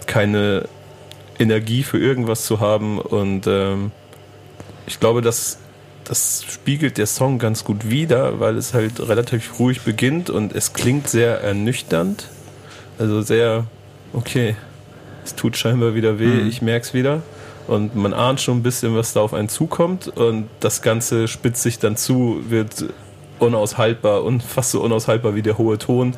[0.06, 0.66] keine
[1.38, 3.90] Energie für irgendwas zu haben und ähm,
[4.86, 5.58] ich glaube, dass
[6.04, 10.72] das spiegelt der Song ganz gut wider, weil es halt relativ ruhig beginnt und es
[10.72, 12.28] klingt sehr ernüchternd.
[12.98, 13.66] Also sehr,
[14.12, 14.56] okay,
[15.24, 16.48] es tut scheinbar wieder weh, Mhm.
[16.48, 17.22] ich merk's wieder.
[17.68, 21.62] Und man ahnt schon ein bisschen, was da auf einen zukommt und das Ganze spitzt
[21.62, 22.86] sich dann zu, wird
[23.38, 26.14] unaushaltbar und fast so unaushaltbar wie der hohe Ton,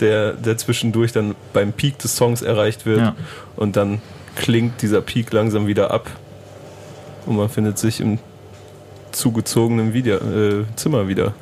[0.00, 3.14] der, der zwischendurch dann beim Peak des Songs erreicht wird Ja.
[3.56, 4.00] und dann
[4.36, 6.08] klingt dieser Peak langsam wieder ab
[7.26, 8.18] und man findet sich im
[9.12, 11.34] zugezogenen Video, äh, Zimmer wieder.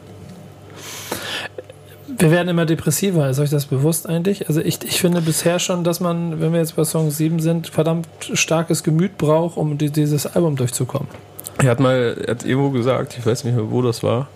[2.19, 4.49] Wir werden immer depressiver, ist euch das bewusst eigentlich?
[4.49, 7.69] Also ich, ich finde bisher schon, dass man, wenn wir jetzt bei Song 7 sind,
[7.69, 11.09] verdammt starkes Gemüt braucht, um die, dieses Album durchzukommen.
[11.59, 14.29] Er hat mal, er hat irgendwo gesagt, ich weiß nicht mehr, wo das war,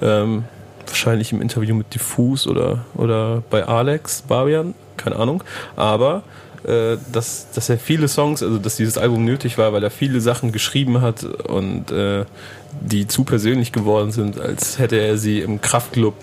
[0.00, 0.44] ähm,
[0.86, 5.42] wahrscheinlich im Interview mit Diffus oder, oder bei Alex Barbian, keine Ahnung,
[5.76, 6.22] aber
[6.64, 10.20] äh, dass, dass er viele Songs, also dass dieses Album nötig war, weil er viele
[10.20, 12.24] Sachen geschrieben hat und äh,
[12.80, 16.14] die zu persönlich geworden sind, als hätte er sie im Kraftclub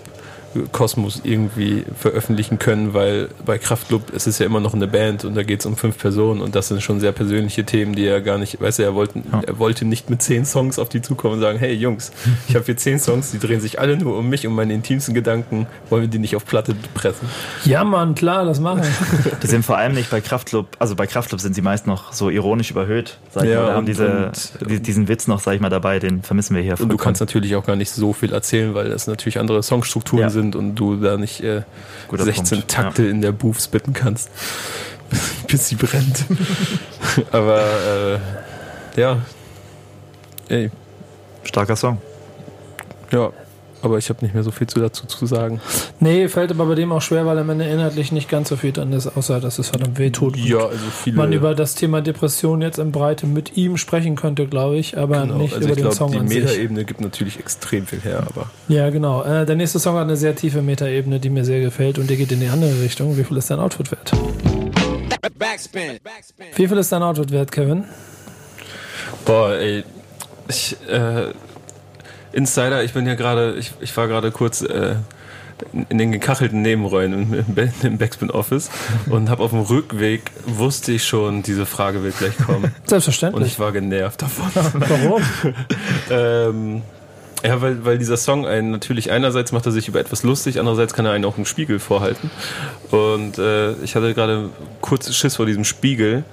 [0.72, 5.34] Kosmos irgendwie veröffentlichen können, weil bei Kraftclub ist es ja immer noch eine Band und
[5.34, 8.20] da geht es um fünf Personen und das sind schon sehr persönliche Themen, die er
[8.20, 9.40] gar nicht, weißt du, er wollte, Ja.
[9.46, 12.12] er wollte nicht mit zehn Songs auf die zukommen und sagen, hey Jungs,
[12.48, 15.14] ich habe hier zehn Songs, die drehen sich alle nur um mich, um meine intimsten
[15.14, 17.28] Gedanken, wollen wir die nicht auf Platte pressen?
[17.64, 18.82] Ja, Mann, klar, das machen.
[19.42, 22.30] Die sind vor allem nicht bei Kraftclub, also bei Kraftclub sind sie meist noch so
[22.30, 23.66] ironisch überhöht, sag ich Ja, mal.
[23.66, 24.26] Da haben und- diese,
[24.60, 26.80] und- die, diesen Witz noch, sag ich mal, dabei, den vermissen wir hier.
[26.80, 30.22] Und du kannst natürlich auch gar nicht so viel erzählen, weil das natürlich andere Songstrukturen
[30.22, 30.30] Ja.
[30.30, 31.62] sind und du da nicht äh,
[32.08, 34.30] Guter 16 Punkt, Takte in der Booth spitten kannst,
[35.48, 36.24] bis sie brennt.
[37.32, 38.20] Aber
[38.96, 39.18] äh, ja,
[40.48, 40.70] ey,
[41.42, 41.98] Starker Song.
[43.10, 43.32] ja,
[43.86, 45.60] aber ich habe nicht mehr so viel zu dazu zu sagen.
[46.00, 48.72] Nee, fällt aber bei dem auch schwer, weil am Ende inhaltlich nicht ganz so viel
[48.72, 50.36] drin ist, außer dass es verdammt weh tut.
[50.36, 51.16] Ja, also viele.
[51.16, 55.22] man über das Thema Depression jetzt in Breite mit ihm sprechen könnte, glaube ich, aber
[55.22, 56.42] genau, nicht also über ich den glaube, Song die an sich.
[56.44, 59.22] Metaebene gibt natürlich extrem viel her, aber Ja, genau.
[59.22, 62.16] Äh, der nächste Song hat eine sehr tiefe Metaebene, die mir sehr gefällt und der
[62.16, 63.16] geht in die andere Richtung.
[63.16, 64.12] Wie viel ist dein Outfit wert?
[65.38, 65.98] Backspin.
[66.02, 66.46] Backspin.
[66.54, 67.84] Wie viel ist dein Outfit wert, Kevin?
[69.24, 69.84] Boah, ey,
[70.48, 71.32] ich, äh,
[72.36, 74.94] Insider, ich bin ja gerade, ich, ich war gerade kurz äh,
[75.88, 78.70] in, den gekachelten Nebenräumen im, im, Ba- im Backspin Office
[79.08, 82.64] und habe auf dem Rückweg, wusste ich schon, diese Frage wird gleich kommen.
[82.82, 83.46] Und Selbstverständlich.
[83.52, 84.50] ich war genervt davon.
[84.74, 85.22] Warum?
[86.10, 86.82] ähm,
[87.44, 90.92] Ja, weil, weil dieser Song einen natürlich einerseits macht er sich über etwas lustig, andererseits
[90.94, 92.30] kann er einen auch einen Spiegel vorhalten.
[92.90, 96.24] Und äh, ich hatte gerade kurz Schiss vor diesem Spiegel.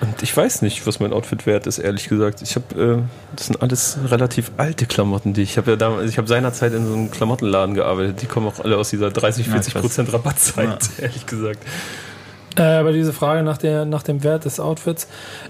[0.00, 2.42] Und ich weiß nicht, was mein Outfit wert ist, ehrlich gesagt.
[2.42, 3.02] Ich habe, äh,
[3.34, 6.86] das sind alles relativ alte Klamotten, die ich habe ja damals, ich habe seinerzeit in
[6.86, 8.20] so einem Klamottenladen gearbeitet.
[8.20, 9.82] Die kommen auch alle aus dieser 30, Ja, 40 ich weiß.
[9.82, 11.60] Prozent Rabattzeit, ehrlich gesagt.
[12.56, 15.08] Äh, aber diese Frage nach, der, nach dem Wert des Outfits,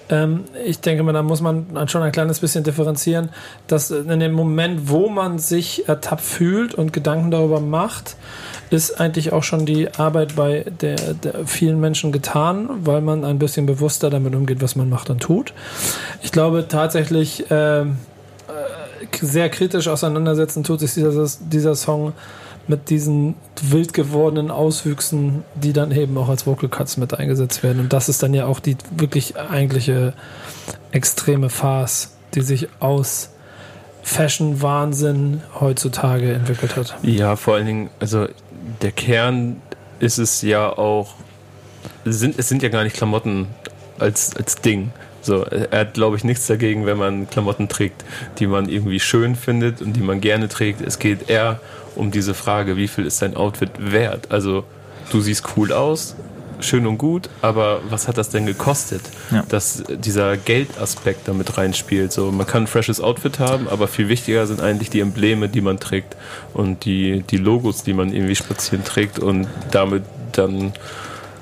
[0.08, 3.30] ähm, ich denke mal, da muss man schon ein kleines bisschen differenzieren,
[3.68, 8.16] dass in dem Moment, wo man sich ertappt fühlt und Gedanken darüber macht,
[8.70, 13.38] ist eigentlich auch schon die Arbeit bei der, der vielen Menschen getan, weil man ein
[13.38, 15.52] bisschen bewusster damit umgeht, was man macht und tut.
[16.22, 17.98] Ich glaube tatsächlich, ähm,
[18.48, 22.12] äh, sehr kritisch auseinandersetzen tut sich dieser, dieser Song
[22.68, 27.80] mit diesen wild gewordenen Auswüchsen, die dann eben auch als Vocal Cuts mit eingesetzt werden.
[27.80, 30.14] Und das ist dann ja auch die wirklich eigentliche
[30.90, 33.30] extreme Farce, die sich aus
[34.02, 36.96] Fashion-Wahnsinn heutzutage entwickelt hat.
[37.02, 38.26] Ja, vor allen Dingen, also
[38.82, 39.60] der Kern
[39.98, 41.14] ist es ja auch,
[42.04, 43.48] sind, es sind ja gar nicht Klamotten
[43.98, 44.92] als, als Ding.
[45.22, 48.04] So, er hat, glaube ich, nichts dagegen, wenn man Klamotten trägt,
[48.38, 50.80] die man irgendwie schön findet und die man gerne trägt.
[50.80, 51.58] Es geht eher
[51.96, 54.30] um diese Frage, wie viel ist dein Outfit wert?
[54.30, 54.64] Also,
[55.10, 56.14] du siehst cool aus,
[56.60, 59.02] schön und gut, aber was hat das denn gekostet?
[59.30, 59.44] Ja.
[59.48, 62.12] Dass dieser Geldaspekt damit reinspielt.
[62.12, 65.60] So, man kann ein freshes Outfit haben, aber viel wichtiger sind eigentlich die Embleme, die
[65.60, 66.16] man trägt
[66.54, 70.72] und die, die Logos, die man irgendwie spazieren trägt und damit dann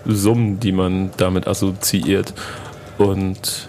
[0.07, 2.35] Summen, die man damit assoziiert.
[2.99, 3.69] Und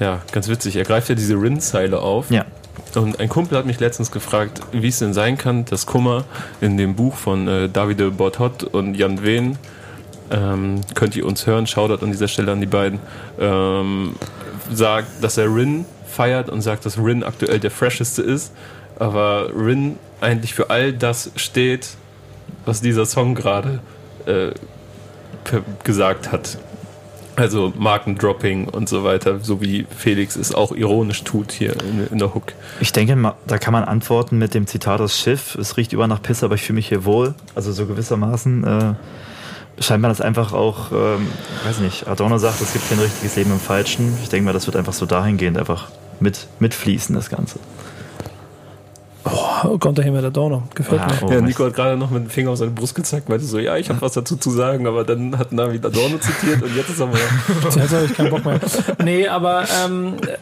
[0.00, 2.30] ja, ganz witzig, er greift ja diese Rin-Zeile auf.
[2.30, 2.44] Ja.
[2.98, 6.24] Und ein Kumpel hat mich letztens gefragt, wie es denn sein kann, dass Kummer
[6.60, 9.56] in dem Buch von äh, Davide Bortot und Jan Wehn,
[10.32, 12.98] ähm, könnt ihr uns hören, Shoutout an dieser Stelle an die beiden,
[13.38, 14.16] ähm,
[14.72, 18.52] sagt, dass er Rin feiert und sagt, dass Rin aktuell der fresheste ist,
[18.98, 21.90] aber Rin eigentlich für all das steht,
[22.64, 23.78] was dieser Song gerade
[24.26, 24.50] äh,
[25.84, 26.58] gesagt hat.
[27.38, 32.18] Also Markendropping und so weiter, so wie Felix es auch ironisch tut hier in, in
[32.18, 32.52] der Hook.
[32.80, 35.54] Ich denke, da kann man antworten mit dem Zitat aus Schiff.
[35.54, 37.34] Es riecht über nach Pisse, aber ich fühle mich hier wohl.
[37.54, 38.94] Also so gewissermaßen äh,
[39.80, 41.28] scheint man das einfach auch, ähm,
[41.64, 44.18] weiß nicht, Adorno sagt, es gibt kein richtiges Leben im Falschen.
[44.20, 47.60] Ich denke mal, das wird einfach so dahingehend einfach mit, mitfließen, das Ganze.
[49.64, 50.62] Oh, kommt da hier mit der Donau.
[50.74, 51.14] Gefällt Ja, mir.
[51.22, 53.58] oh, Ja, Nico hat gerade noch mit dem Finger auf seine Brust gezeigt, meinte so,
[53.58, 56.90] ja, ich habe was dazu zu sagen, aber dann hat Navi Adorno zitiert und jetzt
[56.90, 57.18] ist er mal.
[57.64, 58.60] Jetzt habe ich keinen Bock mehr.
[59.04, 60.36] Nee, aber ähm, äh,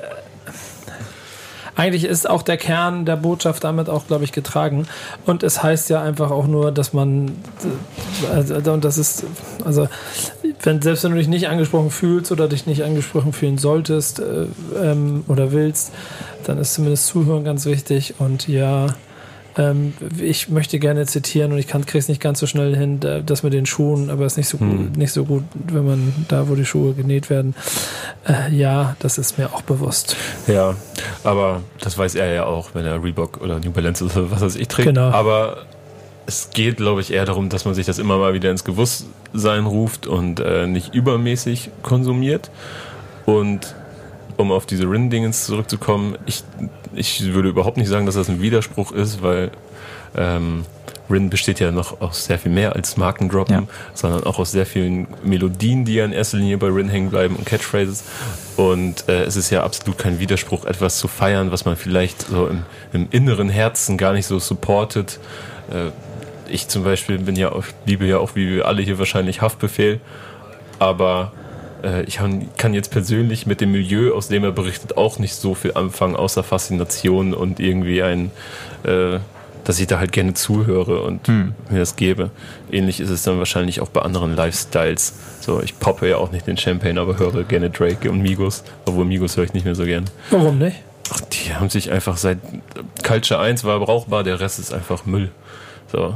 [1.77, 4.89] eigentlich ist auch der Kern der Botschaft damit auch, glaube ich, getragen.
[5.27, 7.33] Und es heißt ja einfach auch nur, dass man,
[8.33, 9.25] also, und das ist,
[9.65, 9.87] also,
[10.63, 14.47] wenn, selbst wenn du dich nicht angesprochen fühlst oder dich nicht angesprochen fühlen solltest äh,
[14.83, 15.93] ähm, oder willst,
[16.45, 18.15] dann ist zumindest Zuhören ganz wichtig.
[18.19, 18.87] Und ja,
[19.59, 23.21] ähm, ich möchte gerne zitieren und ich kann krieg's nicht ganz so schnell hin, da-
[23.21, 26.27] das mit den Schuhen, aber es ist nicht so gut, nicht so gut, wenn man
[26.29, 27.55] da, wo die Schuhe genäht werden.
[28.29, 30.17] Äh, ja, das ist mir auch bewusst.
[30.47, 30.75] Ja,
[31.25, 34.57] aber das weiß er ja auch, wenn er Reebok oder New Balance oder was weiß
[34.57, 34.89] ich trägt.
[34.89, 35.09] Genau.
[35.11, 35.59] Aber
[36.27, 39.65] es geht, glaube ich, eher darum, dass man sich das immer mal wieder ins Bewusstsein
[39.65, 42.51] ruft und äh, nicht übermäßig konsumiert.
[43.27, 43.75] Und
[44.37, 46.45] um auf diese Rin-Dingens zurückzukommen, ich,
[46.95, 49.51] ich würde überhaupt nicht sagen, dass das ein Widerspruch ist, weil
[50.17, 50.65] ähm,
[51.09, 53.63] Rin besteht ja noch aus sehr viel mehr als Markendroppen, Ja.
[53.95, 57.37] sondern auch aus sehr vielen Melodien, die ja in erster Linie bei Rin hängen bleiben
[57.37, 58.05] und Catchphrases.
[58.57, 62.49] Und äh, es ist ja absolut kein Widerspruch, etwas zu feiern, was man vielleicht so
[62.49, 65.21] im, im inneren Herzen gar nicht so supportet.
[65.71, 65.91] Äh,
[66.53, 70.01] ich zum Beispiel bin ja auch, liebe ja auch, wie wir alle hier wahrscheinlich Haftbefehl,
[70.79, 71.33] aber
[72.07, 75.55] ich han- kann jetzt persönlich mit dem Milieu, aus dem er berichtet, auch nicht so
[75.55, 78.31] viel anfangen, außer Faszination und irgendwie ein,
[78.85, 79.19] äh,
[79.65, 82.31] dass ich da halt gerne zuhöre und mir das gebe.
[82.71, 85.15] Ähnlich ist es dann wahrscheinlich auch bei anderen Lifestyles.
[85.41, 89.05] So, ich poppe ja auch nicht den Champagne, aber höre gerne Drake und Migos, obwohl
[89.05, 90.05] Migos höre ich nicht mehr so gern.
[90.31, 90.77] Warum nicht?
[91.13, 92.39] Ach, die haben sich einfach seit
[93.05, 95.31] Culture 1 war brauchbar, der Rest ist einfach Müll.
[95.91, 96.15] So.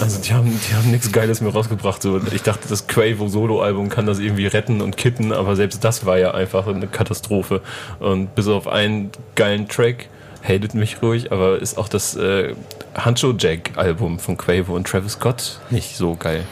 [0.00, 2.02] Also die haben, die haben nichts Geiles mehr rausgebracht.
[2.02, 6.18] So, ich dachte, das Quavo-Solo-Album kann das irgendwie retten und kitten, aber selbst das war
[6.18, 7.60] ja einfach eine Katastrophe.
[8.00, 10.08] Und bis auf einen geilen Track,
[10.46, 12.54] hatet mich ruhig, aber ist auch das äh,
[12.94, 16.44] Hancho Jack-Album von Quavo und Travis Scott nicht so geil.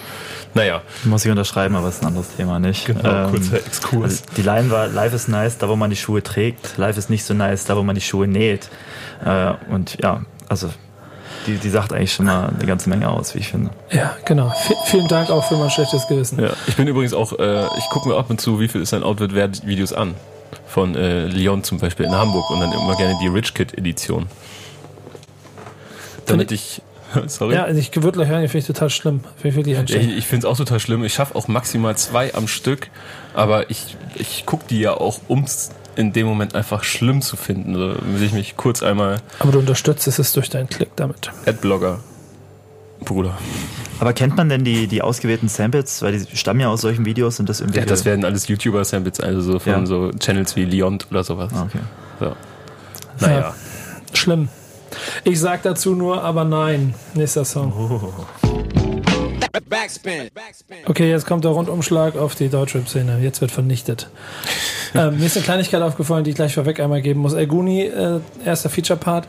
[0.55, 2.87] Naja, Muss ich unterschreiben, aber ist ein anderes Thema, nicht?
[2.87, 4.05] genau, Ähm, kurzer Exkurs.
[4.05, 6.77] Also die Line war, Life is nice, da wo man die Schuhe trägt.
[6.77, 8.69] Life ist nicht so nice, da wo man die Schuhe näht.
[9.25, 10.71] Äh, und ja, also
[11.47, 13.71] die, die sagt eigentlich schon mal eine ganze Menge aus, wie ich finde.
[13.91, 14.51] Ja, genau.
[14.51, 16.41] V vielen Dank auch für mein schlechtes Gewissen.
[16.43, 18.95] Ja, ich bin übrigens auch, äh, ich gucke mir ab und zu, wie viel ist
[18.95, 20.15] ein Outfit wert Videos an.
[20.67, 24.27] Von äh, Leon zum Beispiel in Hamburg und dann immer gerne die Rich Kid Edition.
[26.27, 26.83] damit ich.
[27.27, 27.55] Sorry.
[27.55, 29.21] Ja, also ich würde gleich hören, finde ich total schlimm.
[29.37, 31.05] Finde ich Ich, ich finde es auch total schlimm.
[31.05, 32.89] Ich schaffe auch maximal zwei am Stück,
[33.35, 37.37] aber ich, ich gucke die ja auch, um es in dem Moment einfach schlimm zu
[37.37, 37.75] finden.
[37.75, 41.31] So will ich mich kurz einmal Aber du unterstützt es durch deinen Klick damit.
[41.47, 42.01] Adblogger,
[43.05, 43.37] Bruder.
[44.01, 46.03] Aber kennt man denn die, die ausgewählten Samples?
[46.03, 47.79] Weil die stammen ja aus solchen Videos und das irgendwie.
[47.79, 49.87] Ja, das werden alles YouTuber-Samples, also so von Ja.
[49.87, 51.53] so Channels wie Leont oder sowas.
[51.55, 51.79] Ah, okay.
[52.21, 52.37] So.
[53.21, 53.55] Naja.
[54.13, 54.49] Schlimm.
[55.25, 56.95] Ich sag dazu nur, aber nein.
[57.15, 57.73] Nächster Song.
[57.73, 58.94] Backspin.
[59.63, 60.31] Backspin.
[60.87, 63.19] Okay, jetzt kommt der Rundumschlag auf die Deutschrap-Szene.
[63.23, 64.09] Jetzt wird vernichtet.
[64.95, 67.35] ähm, mir ist eine Kleinigkeit aufgefallen, die ich gleich vorweg einmal geben muss.
[67.35, 69.27] El Guni, äh, erster Feature-Part,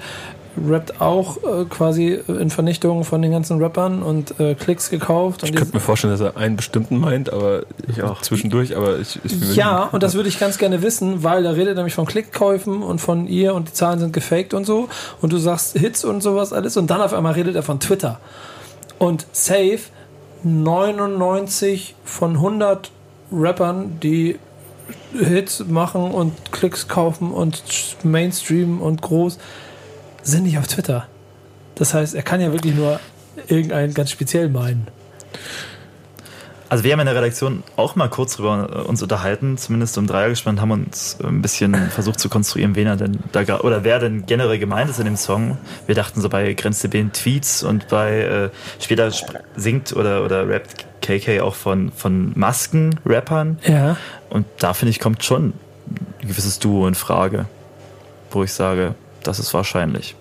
[0.57, 5.43] rappt auch äh, quasi in Vernichtung von den ganzen Rappern und äh, Klicks gekauft.
[5.43, 8.99] Und Ich könnte mir vorstellen, dass er einen bestimmten meint, aber ich auch zwischendurch, aber
[8.99, 12.05] ich, ich Ja, und das würde ich ganz gerne wissen, weil er redet nämlich von
[12.05, 14.87] Klickkäufen und von ihr und die Zahlen sind gefaked und so.
[15.21, 18.19] Und du sagst Hits und sowas alles und dann auf einmal redet er von Twitter.
[18.97, 19.79] Und safe
[20.45, 22.91] 99 von 100
[23.31, 24.39] Rappern, die
[25.13, 27.63] Hits machen und Klicks kaufen und
[28.03, 29.39] Mainstream und groß,
[30.21, 31.07] sind nicht auf Twitter.
[31.73, 32.99] Das heißt, er kann ja wirklich nur
[33.47, 34.87] irgendeinen ganz speziell meinen.
[36.75, 40.07] Also wir haben in der Redaktion auch mal kurz drüber äh, uns unterhalten, zumindest um
[40.07, 43.97] Dreier gespannt, haben uns ein bisschen versucht zu konstruieren, wen er denn da oder wer
[43.99, 45.57] denn generell gemeint ist in dem Song.
[45.85, 48.49] Wir dachten so bei Grenzdb Tweets und bei äh,
[48.81, 53.95] später sp- singt oder oder rappt KK auch von von Masken-Rappern Ja.
[54.29, 55.53] und da finde ich kommt schon
[56.21, 57.45] ein gewisses Duo in Frage,
[58.31, 60.17] wo ich sage, das ist wahrscheinlich.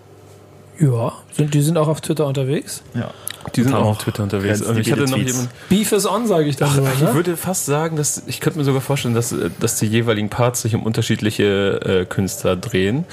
[0.79, 2.85] Ja, sind, die sind auch auf Twitter unterwegs.
[2.95, 3.11] Ja.
[3.55, 4.63] Die sind auch auf Twitter unterwegs.
[4.63, 6.89] Und ich hatte noch jemanden, Beef is on, sage ich dann nur.
[6.93, 7.15] ich Ne?
[7.15, 10.63] würde fast sagen, dass ich könnte mir sogar vorstellen, dass, äh, dass die jeweiligen Parts
[10.63, 13.05] sich um unterschiedliche äh, Künstler drehen.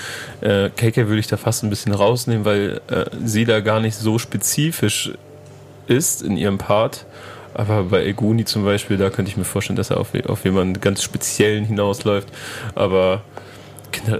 [0.42, 3.96] Äh, KK würde ich da fast ein bisschen rausnehmen, weil äh, sie da gar nicht
[3.96, 5.12] so spezifisch
[5.88, 7.06] ist in ihrem Part.
[7.54, 10.80] Aber bei Eguni zum Beispiel, da könnte ich mir vorstellen, dass er auf, auf jemanden
[10.80, 12.30] ganz Speziellen hinausläuft.
[12.76, 13.24] Aber,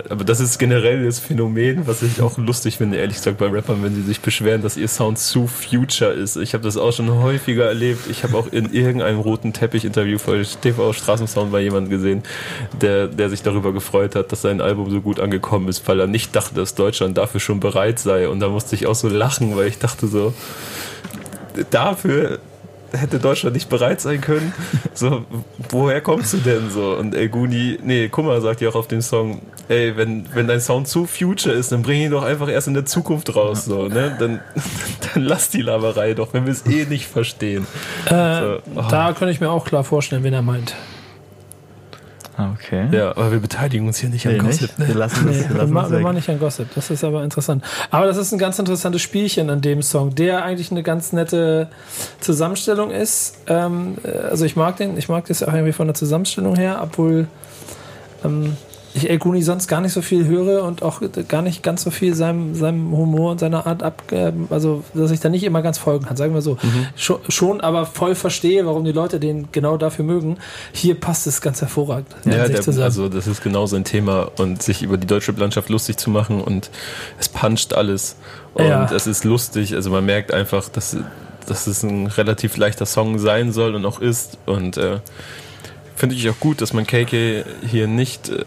[0.10, 3.84] aber das ist generell das Phänomen, was ich auch lustig finde, ehrlich gesagt, bei Rappern,
[3.84, 6.36] wenn sie sich beschweren, dass ihr Sound zu Future ist.
[6.36, 8.08] Ich habe das auch schon häufiger erlebt.
[8.10, 12.24] Ich habe auch in irgendeinem roten Teppich-Interview für TV Straßensound bei jemandem gesehen,
[12.82, 16.08] der, der sich darüber gefreut hat, dass sein Album so gut angekommen ist, weil er
[16.08, 18.28] nicht dachte, dass Deutschland dafür schon bereit sei.
[18.28, 20.34] Und da musste ich auch so lachen, weil ich dachte so,
[21.70, 22.40] dafür
[22.98, 24.54] hätte Deutschland nicht bereit sein können.
[24.94, 25.26] So,
[25.70, 26.96] woher kommst du denn so?
[26.96, 30.60] Und El Guni, nee, Kummer sagt ja auch auf dem Song, ey, wenn, wenn dein
[30.62, 33.88] Sound zu future ist, dann bring ihn doch einfach erst in der Zukunft raus, so,
[33.88, 34.16] ne?
[34.20, 34.42] Dann,
[35.14, 37.66] dann lass die Laberei doch, wenn wir es eh nicht verstehen.
[38.06, 38.84] Äh, So, oh.
[38.90, 40.76] Da könnte ich mir auch klar vorstellen, wen er meint.
[42.54, 42.88] Okay.
[42.92, 44.78] Ja, aber wir beteiligen uns hier nicht an Nee, Gossip.
[44.80, 44.88] nicht.
[44.90, 46.04] Wir lassen das, Nee, wir wir, lassen ma das wir weg.
[46.04, 46.68] machen nicht an Gossip.
[46.76, 47.64] Das ist aber interessant.
[47.90, 51.70] Aber das ist ein ganz interessantes Spielchen an dem Song, der eigentlich eine ganz nette
[52.20, 53.36] Zusammenstellung ist.
[53.48, 56.80] Ähm, äh, also ich mag den, ich mag das auch irgendwie von der Zusammenstellung her,
[56.84, 57.28] obwohl
[58.24, 58.56] ähm,
[58.94, 61.92] ich El Guni sonst gar nicht so viel höre und auch gar nicht ganz so
[61.92, 65.62] viel seinem, seinem Humor und seiner Art ab, äh, also dass ich da nicht immer
[65.62, 66.58] ganz folgen kann, sagen wir so.
[66.96, 70.38] Schon, schon aber voll verstehe, warum die Leute den genau dafür mögen.
[70.74, 72.08] Hier passt es ganz hervorragend.
[72.26, 75.98] Ja, der, also das ist genau sein Thema und sich über die deutsche Landschaft lustig
[75.98, 76.70] zu machen und
[77.20, 78.16] es puncht alles
[78.54, 78.92] und Ja.
[78.94, 79.74] es ist lustig.
[79.74, 80.98] Also man merkt einfach, dass,
[81.48, 85.00] dass es ein relativ leichter Song sein soll und auch ist und äh,
[85.96, 88.44] finde ich auch gut, dass man KK hier nicht äh,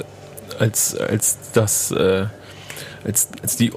[0.59, 2.27] als, als das äh,
[3.05, 3.73] als, als die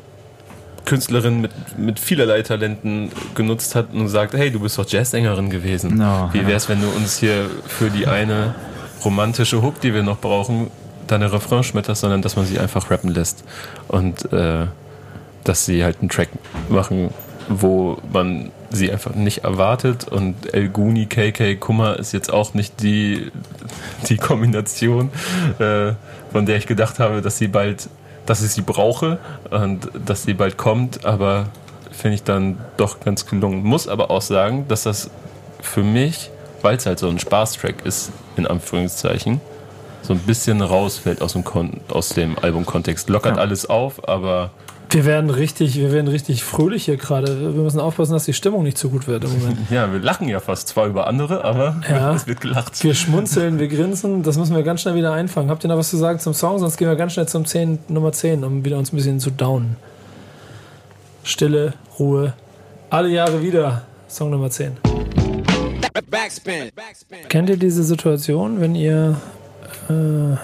[0.86, 5.97] Künstlerin mit, mit vielerlei Talenten genutzt hat und sagt, hey, du bist doch Jazzsängerin gewesen.
[5.97, 6.47] No, Wie ja.
[6.47, 8.55] wär's, wenn du uns hier für die eine
[9.03, 10.71] romantische Hook, die wir noch brauchen,
[11.07, 13.43] deine Refrain schmetterst, sondern dass man sie einfach rappen lässt.
[13.89, 14.67] Und äh,
[15.43, 16.30] dass sie halt einen Track
[16.69, 17.09] machen,
[17.49, 20.07] wo man sie einfach nicht erwartet.
[20.07, 23.32] Und El Guni, KK, Kummer ist jetzt auch nicht die,
[24.09, 25.09] die Kombination,
[25.59, 25.93] äh,
[26.32, 27.89] von der ich gedacht habe, dass sie bald,
[28.25, 29.19] dass ich sie brauche
[29.49, 31.47] und dass sie bald kommt, aber
[31.91, 33.63] finde ich dann doch ganz gelungen.
[33.63, 35.09] Muss aber auch sagen, dass das
[35.61, 36.30] für mich,
[36.61, 39.41] weil es halt so ein Spaßtrack ist, in Anführungszeichen,
[40.03, 43.09] so ein bisschen rausfällt aus dem, Kon aus dem Albumkontext.
[43.09, 43.41] Lockert Ja.
[43.41, 44.51] alles auf, aber
[44.90, 47.54] Wir werden richtig, wir werden richtig fröhlich hier gerade.
[47.56, 49.58] Wir müssen aufpassen, dass die Stimmung nicht zu gut wird im Moment.
[49.70, 52.14] ja, wir lachen ja fast zwar über andere, aber Ja.
[52.16, 52.82] es wird gelacht.
[52.84, 55.50] Wir schmunzeln, wir grinsen, das müssen wir ganz schnell wieder einfangen.
[55.50, 56.60] Habt ihr noch was zu sagen zum Song?
[56.60, 59.30] Sonst gehen wir ganz schnell zum 10, Nummer 10, um wieder uns ein bisschen zu
[59.32, 59.76] downen.
[61.24, 62.34] Stille, Ruhe.
[62.90, 63.82] Alle Jahre wieder.
[64.08, 64.78] Song Nummer 10.
[66.10, 66.72] Backspin.
[66.74, 67.28] Backspin.
[67.28, 69.18] Kennt ihr diese Situation, wenn ihr
[69.90, 70.38] äh,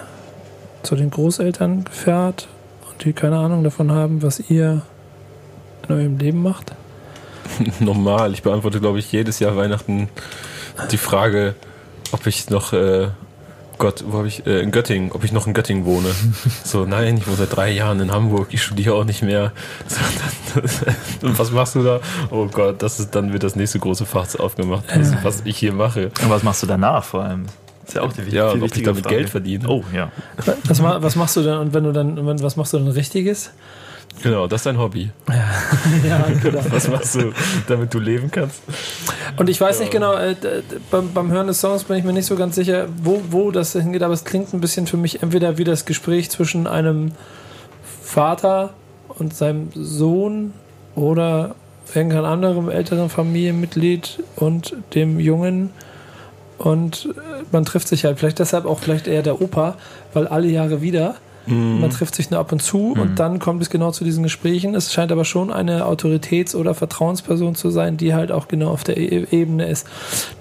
[0.82, 2.48] zu den Großeltern fährt
[2.94, 4.82] und die keine Ahnung davon haben, was ihr
[5.88, 6.72] in eurem Leben macht?
[7.80, 8.32] Normal.
[8.32, 10.08] Ich beantworte, glaube ich, jedes Jahr Weihnachten
[10.90, 11.54] die Frage,
[12.12, 13.08] ob ich noch, äh,
[13.78, 16.08] Gott, wo habe ich, äh, in Göttingen, ob ich noch in Göttingen wohne.
[16.64, 19.52] So, nein, ich wohne seit drei Jahren in Hamburg, ich studiere auch nicht mehr.
[19.86, 20.00] So,
[20.52, 22.00] dann, und was machst du da?
[22.30, 25.72] Oh Gott, das ist, dann wird das nächste große Fach aufgemacht, was, was ich hier
[25.72, 26.10] mache.
[26.22, 27.46] Und was machst du danach vor allem?
[27.86, 29.16] Ist ja auch die Ja, viel und ob ich wichtige damit Frage.
[29.16, 29.68] Geld verdiene.
[29.68, 30.10] Oh, ja.
[30.66, 33.50] Was, was machst du denn und wenn du dann, wenn, was machst du denn Richtiges?
[34.22, 35.10] Genau, das ist dein Hobby.
[36.08, 36.60] Ja, genau.
[36.70, 37.32] Was machst du,
[37.66, 38.62] damit du leben kannst?
[39.36, 40.36] Und ich weiß nicht genau, äh,
[40.90, 43.72] beim, beim Hören des Songs bin ich mir nicht so ganz sicher, wo, wo das
[43.72, 47.12] hingeht, aber es klingt ein bisschen für mich entweder wie das Gespräch zwischen einem
[48.02, 48.74] Vater
[49.08, 50.52] und seinem Sohn
[50.94, 51.54] oder
[51.94, 55.70] irgendeinem anderen älteren Familienmitglied und dem Jungen.
[56.58, 59.76] Und äh, man trifft sich halt vielleicht deshalb auch vielleicht eher der Opa,
[60.12, 61.16] weil alle Jahre wieder.
[61.46, 64.74] Man trifft sich nur ab und zu und dann kommt es genau zu diesen Gesprächen.
[64.74, 68.82] Es scheint aber schon eine Autoritäts- oder Vertrauensperson zu sein, die halt auch genau auf
[68.82, 69.86] der e Ebene ist,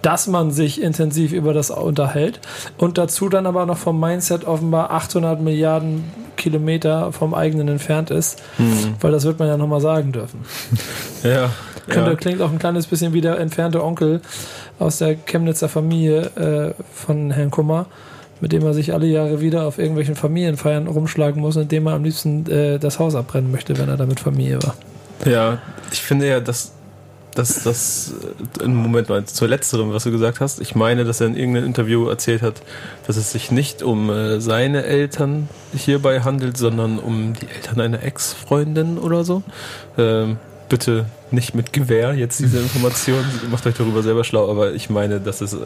[0.01, 2.39] dass man sich intensiv über das unterhält
[2.77, 6.05] und dazu dann aber noch vom Mindset offenbar 800 Milliarden
[6.37, 8.41] Kilometer vom eigenen entfernt ist,
[9.01, 10.39] weil das wird man ja nochmal sagen dürfen.
[11.23, 11.49] Ja.
[11.87, 12.15] Könnte, ja.
[12.15, 14.21] Klingt auch ein kleines bisschen wie der entfernte Onkel
[14.79, 17.87] aus der Chemnitzer Familie äh, von Herrn Kummer,
[18.39, 22.03] mit dem er sich alle Jahre wieder auf irgendwelchen Familienfeiern rumschlagen muss, indem er am
[22.03, 24.75] liebsten äh, das Haus abbrennen möchte, wenn er da mit Familie war.
[25.25, 25.59] Ja,
[25.91, 26.73] ich finde ja, dass
[27.35, 28.13] dass das
[28.59, 30.61] äh, im Moment mal zu letzterem, was du gesagt hast.
[30.61, 32.61] Ich meine, dass er in irgendeinem Interview erzählt hat,
[33.07, 38.03] dass es sich nicht um äh, seine Eltern hierbei handelt, sondern um die Eltern einer
[38.03, 39.43] Ex-Freundin oder so.
[39.97, 40.37] Ähm,
[40.69, 43.23] bitte nicht mit Gewehr jetzt diese Information.
[43.51, 45.57] Macht euch darüber selber schlau, aber ich meine, dass es, äh,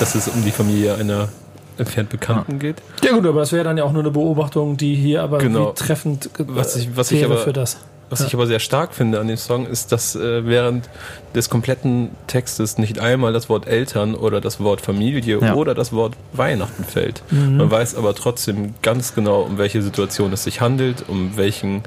[0.00, 1.28] dass es um die Familie einer
[1.76, 2.76] entfernt Bekannten geht.
[3.02, 5.72] Ja gut, aber das wäre dann ja auch nur eine Beobachtung, die hier aber Genau.
[5.72, 7.78] treffend äh, Was ich- was ich aber- für das.
[8.10, 8.26] Was Ja.
[8.26, 10.88] ich aber sehr stark finde an dem Song, ist, dass äh, während
[11.34, 15.54] des kompletten Textes nicht einmal das Wort Eltern oder das Wort Familie Ja.
[15.54, 17.22] oder das Wort Weihnachten fällt.
[17.30, 21.82] Man weiß aber trotzdem ganz genau, um welche Situation es sich handelt, um welchen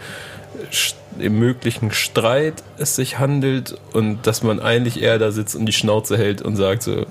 [0.71, 5.65] Sch- im möglichen Streit es sich handelt und dass man eigentlich eher da sitzt und
[5.65, 7.05] die Schnauze hält und sagt so,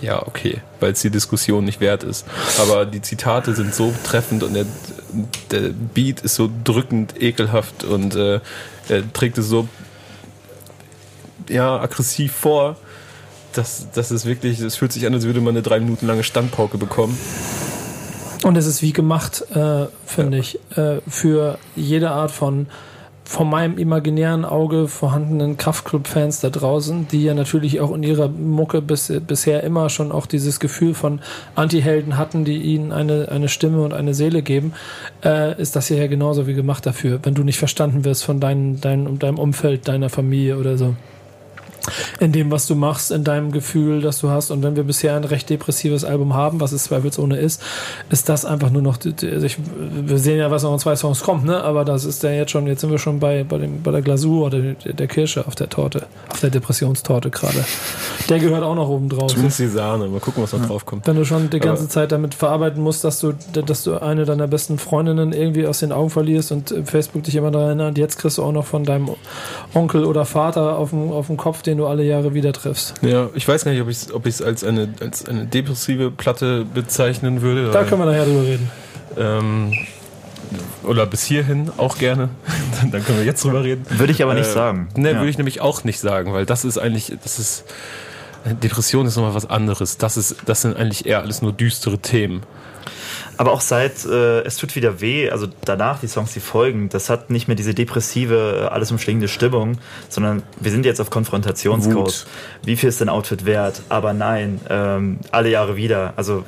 [0.00, 2.26] ja, okay, weil es die Diskussion nicht wert ist.
[2.60, 4.66] Aber die Zitate sind so treffend und der,
[5.50, 8.40] der Beat ist so drückend, ekelhaft und äh,
[8.88, 9.68] er trägt es so
[11.48, 12.76] ja, aggressiv vor,
[13.52, 16.24] dass das ist wirklich, es fühlt sich an, als würde man eine drei Minuten lange
[16.24, 17.16] Standpauke bekommen.
[18.42, 22.66] Und es ist wie gemacht, äh, finde ich, äh, für jede Art von
[23.24, 28.82] von meinem imaginären Auge vorhandenen Kraftclub-Fans da draußen, die ja natürlich auch in ihrer Mucke
[28.82, 31.20] bis, bisher immer schon auch dieses Gefühl von
[31.54, 34.72] Anti-Helden hatten, die ihnen eine, eine Stimme und eine Seele geben,
[35.24, 38.40] äh, ist das hier ja genauso wie gemacht dafür, wenn du nicht verstanden wirst von
[38.40, 40.96] dein, dein, deinem Umfeld, deiner Familie oder so
[42.20, 44.50] in dem, was du machst, in deinem Gefühl, das du hast.
[44.50, 47.62] Und wenn wir bisher ein recht depressives Album haben, was es zweifelsohne ist,
[48.10, 49.56] ist das einfach nur noch, also ich,
[49.90, 51.62] wir sehen ja, was noch in zwei Songs kommt, ne?
[51.62, 54.02] Aber das ist ja jetzt schon, jetzt sind wir schon bei, bei, dem, bei der
[54.02, 57.64] Glasur oder der, der Kirsche auf der Torte, auf der Depressionstorte gerade.
[58.28, 59.30] Der gehört auch noch oben drauf.
[59.32, 60.08] Zumindest die Sahne.
[60.08, 61.06] Mal gucken, was da drauf kommt.
[61.06, 64.24] Wenn du schon die ganze Aber- Zeit damit verarbeiten musst, dass du, dass du eine
[64.24, 68.18] deiner besten Freundinnen irgendwie aus den Augen verlierst und Facebook dich immer daran erinnert, jetzt
[68.18, 69.10] kriegst du auch noch von deinem
[69.74, 72.94] Onkel oder Vater auf dem, auf dem Kopf, den du alle Jahre wieder triffst.
[73.02, 76.10] Ja, ich weiß gar nicht, ob ich es ob ich's als, eine, als eine depressive
[76.10, 77.70] Platte bezeichnen würde.
[77.70, 78.70] Da können wir nachher drüber reden.
[79.18, 79.72] Ähm,
[80.84, 82.28] oder bis hierhin auch gerne.
[82.90, 83.86] Dann können wir jetzt drüber reden.
[83.90, 84.88] Würde ich aber nicht Äh, sagen.
[84.96, 85.16] Ne, Ja.
[85.18, 87.64] würde ich nämlich auch nicht sagen, weil das ist eigentlich, das ist,
[88.44, 89.98] Depression ist nochmal was anderes.
[89.98, 92.42] Das ist, das sind eigentlich eher alles nur düstere Themen.
[93.38, 97.08] Aber auch seit äh, Es tut wieder weh, also danach die Songs, die folgen, das
[97.10, 99.78] hat nicht mehr diese depressive, äh, alles umschlingende Stimmung,
[100.08, 102.26] sondern wir sind jetzt auf Konfrontationskurs.
[102.64, 103.82] Wie viel ist dein Outfit wert?
[103.88, 106.12] Aber nein, ähm, alle Jahre wieder.
[106.16, 106.44] Also,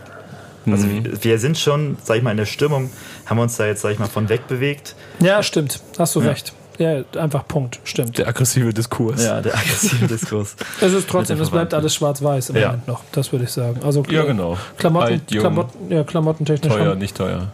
[0.66, 1.04] also Mhm.
[1.04, 2.90] wir- wir sind schon, sag ich mal, in der Stimmung,
[3.26, 4.94] haben uns da jetzt, sag ich mal, von weg bewegt.
[5.20, 5.80] Ja, stimmt.
[5.98, 6.28] Hast du Ja.
[6.30, 6.52] recht.
[6.78, 7.80] Ja, einfach Punkt.
[7.84, 8.18] Stimmt.
[8.18, 9.22] Der aggressive Diskurs.
[9.24, 10.56] Ja, der aggressive Diskurs.
[10.80, 12.66] Es ist trotzdem, es bleibt alles schwarz-weiß im Ja.
[12.68, 13.02] Moment noch.
[13.12, 13.80] Das würde ich sagen.
[13.84, 14.56] Also Ja, genau.
[14.76, 16.72] Klamotten, Alt, jung, Klamotten, ja, klamottentechnisch.
[16.72, 17.48] Teuer, Haben, nicht teuer.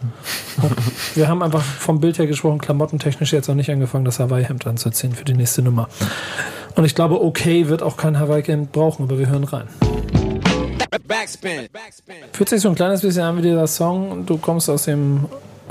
[1.15, 5.13] wir haben einfach vom Bild her gesprochen, klamottentechnisch jetzt noch nicht angefangen, das Hawaii-Hemd anzuziehen
[5.13, 5.87] für die nächste Nummer.
[6.75, 9.67] Und ich glaube, okay wird auch kein Hawaii-Hemd brauchen, aber wir hören rein.
[11.07, 11.67] Backspin.
[11.71, 12.15] Backspin.
[12.33, 15.25] Fühlt sich so ein kleines bisschen an wie dieser Song, du kommst aus dem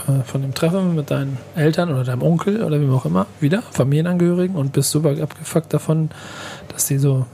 [0.09, 3.63] äh, von dem Treffen mit deinen Eltern oder deinem Onkel oder wem auch immer wieder,
[3.71, 6.11] Familienangehörigen und bist super abgefuckt davon,
[6.69, 7.27] dass die so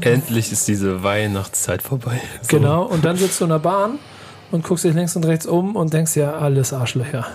[0.00, 2.20] Endlich ist diese Weihnachtszeit vorbei.
[2.42, 2.56] So.
[2.56, 3.98] Genau, und dann sitzt du in der Bahn
[4.50, 7.26] und guckst dich links und rechts um und denkst ja, alles Arschlöcher.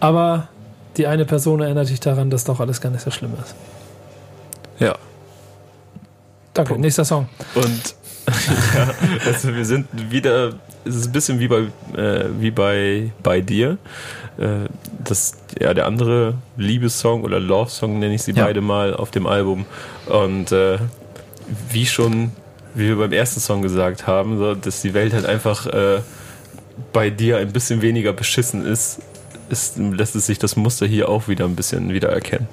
[0.00, 0.48] Aber
[0.96, 3.54] die eine Person erinnert dich daran, dass doch alles gar nicht so schlimm ist.
[4.78, 4.96] Ja.
[6.54, 7.28] Danke, nächster Song.
[7.54, 7.94] Und
[8.74, 8.90] ja,
[9.26, 10.52] also wir sind wieder,
[10.84, 11.60] es ist ein bisschen wie bei,
[11.96, 13.78] äh, wie bei, bei dir.
[14.38, 14.68] Äh,
[15.04, 18.44] das, ja, der andere Liebessong oder Love-Song nenne ich sie Ja.
[18.44, 19.66] beide mal auf dem Album.
[20.06, 20.78] Und äh,
[21.70, 22.32] wie schon,
[22.74, 26.00] wie wir beim ersten Song gesagt haben, so, dass die Welt halt einfach äh,
[26.92, 29.00] bei dir ein bisschen weniger beschissen ist,
[29.50, 32.48] ist, lässt es sich das Muster hier auch wieder ein bisschen wieder erkennen.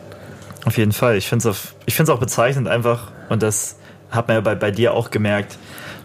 [0.65, 1.15] Auf jeden Fall.
[1.17, 1.49] Ich finde
[1.88, 3.77] es auch bezeichnend einfach, und das
[4.11, 5.57] hat man ja bei, bei dir auch gemerkt,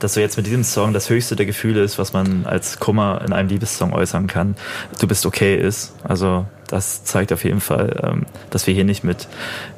[0.05, 3.23] dass du jetzt mit diesem Song das höchste der Gefühle ist, was man als Kummer
[3.27, 4.55] in einem Liebessong äußern kann.
[5.01, 5.95] Du bist okay ist.
[6.05, 9.29] Also das zeigt auf jeden Fall, ähm, dass wir hier nicht mit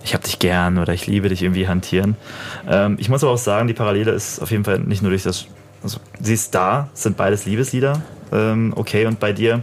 [0.02, 2.16] ich hab dich gern oder ich liebe dich irgendwie hantieren.
[2.68, 5.22] Ähm, ich muss aber auch sagen, die Parallele ist auf jeden Fall nicht nur durch
[5.22, 5.46] das,
[5.84, 8.02] also sie ist da, sind beides Liebeslieder,
[8.32, 9.62] ähm, okay, und bei dir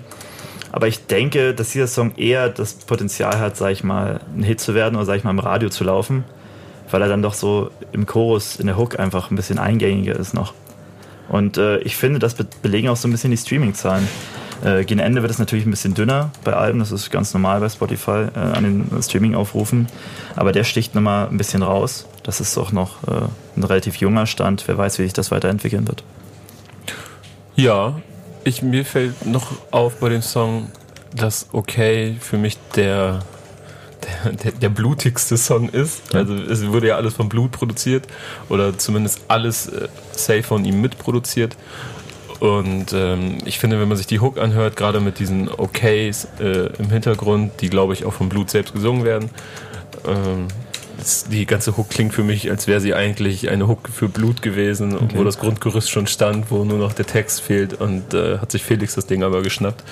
[0.71, 4.59] aber ich denke, dass dieser Song eher das Potenzial hat, sag ich mal, ein Hit
[4.59, 6.23] zu werden oder sag ich mal im Radio zu laufen,
[6.93, 10.33] weil er dann doch so im Chorus, in der Hook einfach ein bisschen eingängiger ist
[10.33, 10.53] noch.
[11.27, 14.07] Und äh, ich finde, das be belegen auch so ein bisschen die Streaming-Zahlen.
[14.63, 17.59] Äh, gegen Ende wird es natürlich ein bisschen dünner bei Alben, das ist ganz normal
[17.59, 19.87] bei Spotify äh, an den Streaming-Aufrufen.
[20.35, 22.05] Aber der sticht nochmal ein bisschen raus.
[22.21, 23.27] Das ist auch noch äh,
[23.57, 24.63] ein relativ junger Stand.
[24.67, 26.03] Wer weiß, wie sich das weiterentwickeln wird.
[27.55, 27.99] Ja,
[28.43, 30.69] ich, mir fällt noch auf bei dem Song,
[31.15, 33.19] dass Okay für mich der,
[34.43, 36.13] der, der, blutigste Song ist.
[36.13, 38.07] Also es wurde ja alles von Blut produziert
[38.49, 41.55] oder zumindest alles äh, safe von ihm mitproduziert.
[42.39, 46.67] Und ähm, ich finde, wenn man sich die Hook anhört, gerade mit diesen Okays äh,
[46.77, 49.29] im Hintergrund, die glaube ich auch vom Blut selbst gesungen werden,
[50.05, 50.47] ähm,
[51.31, 54.97] die ganze Hook klingt für mich, als wäre sie eigentlich eine Hook für Blut gewesen,
[55.15, 58.63] wo das Grundgerüst schon stand, wo nur noch der Text fehlt und äh, hat sich
[58.63, 59.83] Felix das Ding aber geschnappt.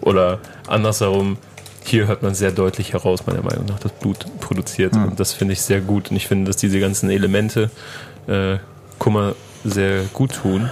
[0.00, 1.38] Oder andersherum,
[1.86, 4.94] hier hört man sehr deutlich heraus, meiner Meinung nach, das Blut produziert.
[4.94, 6.10] Und das finde ich sehr gut.
[6.10, 7.70] Und ich finde, dass diese ganzen Elemente
[8.26, 8.56] äh,
[8.98, 9.34] Kummer
[9.64, 10.70] sehr gut tun.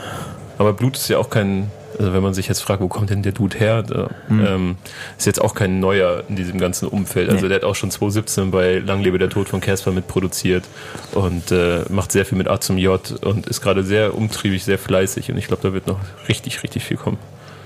[0.58, 3.22] Aber Blut ist ja auch kein, also wenn man sich jetzt fragt, wo kommt denn
[3.22, 4.76] der Dude her, da, ähm,
[5.18, 7.28] ist jetzt auch kein neuer in diesem ganzen Umfeld.
[7.28, 7.48] Also Nee.
[7.48, 10.64] der hat auch schon 2017 bei Lang lebe der Tod von Casper mitproduziert
[11.12, 14.78] und äh, macht sehr viel mit A zum J und ist gerade sehr umtriebig, sehr
[14.78, 15.98] fleißig und ich glaube, da wird noch
[16.28, 17.18] richtig, richtig viel kommen.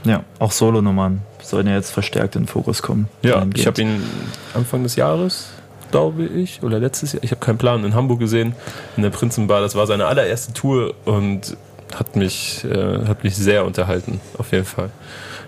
[0.05, 3.09] Ja, auch Solo-Nummern sollen ja jetzt verstärkt in den Fokus kommen.
[3.23, 4.03] Ja, ich habe ihn
[4.55, 5.49] Anfang des Jahres,
[5.91, 8.55] glaube ich, oder letztes Jahr, ich habe keinen Plan, in Hamburg gesehen,
[8.97, 9.61] in der Prinzenbar.
[9.61, 11.57] Das war seine allererste Tour und
[11.95, 14.91] hat mich, äh, hat mich sehr unterhalten, auf jeden Fall.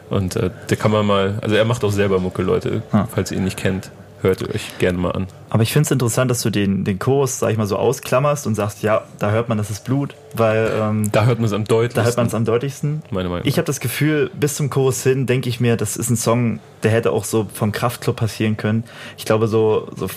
[0.09, 3.07] Und äh, der kann man mal, also er macht auch selber Mucke, Leute, Ah.
[3.11, 3.90] falls ihr ihn nicht kennt.
[4.22, 5.26] Hört ihr euch gerne mal an.
[5.48, 8.46] Aber ich finde es interessant, dass du den, den Chorus, sag ich mal, so ausklammerst
[8.46, 11.52] und sagst, ja, da hört man, das ist Blut, weil ähm, Da hört man es
[11.54, 12.00] am deutlichsten.
[12.02, 13.02] da hört man es am deutlichsten.
[13.10, 13.46] Meine Meinung.
[13.46, 16.60] Ich habe das Gefühl, bis zum Chorus hin denke ich mir, das ist ein Song,
[16.82, 18.84] der hätte auch so vom Kraftclub passieren können.
[19.16, 20.08] Ich glaube, so, so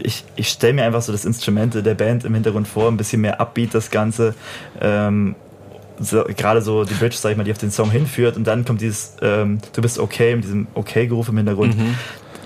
[0.00, 3.20] ich, ich stelle mir einfach so das Instrumente der Band im Hintergrund vor, ein bisschen
[3.20, 4.34] mehr Upbeat das Ganze.
[4.80, 5.34] Ähm,
[6.00, 8.64] so, gerade so die Bridge, sag ich mal, die auf den Song hinführt und dann
[8.64, 11.76] kommt dieses ähm, Du bist okay mit diesem Okay-Geruf im Hintergrund.
[11.76, 11.96] Mhm.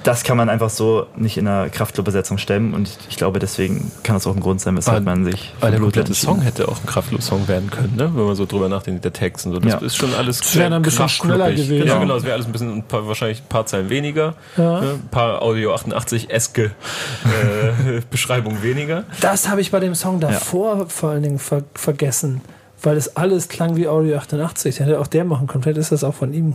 [0.04, 4.16] Das kann man einfach so nicht in einer Kraftclub-Besetzung stemmen und ich glaube, deswegen kann
[4.16, 6.80] das auch ein Grund sein, weshalb Ah, man sich Weil der komplette Song hätte auch
[6.80, 8.10] ein Kraftlos-Song werden können, ne?
[8.14, 9.58] wenn man so drüber nachdenkt, der Text und so.
[9.60, 9.78] Das Ja.
[9.78, 11.78] ist schon alles Das wäre dann ein bisschen schneller gewesen.
[11.78, 12.16] Genau, genau.
[12.16, 14.80] Es wäre alles ein bisschen, ein paar, wahrscheinlich ein paar Zeilen weniger, Ja.
[14.80, 14.90] ne?
[15.02, 16.70] ein paar Audio 88-eske äh,
[18.10, 19.04] Beschreibungen weniger.
[19.20, 22.40] Das habe ich bei dem Song davor vor allen Dingen ver vergessen,
[22.82, 24.80] weil es alles klang wie Audio 88.
[24.80, 25.62] Hätte auch der machen können.
[25.62, 26.54] Vielleicht ist das auch von ihm.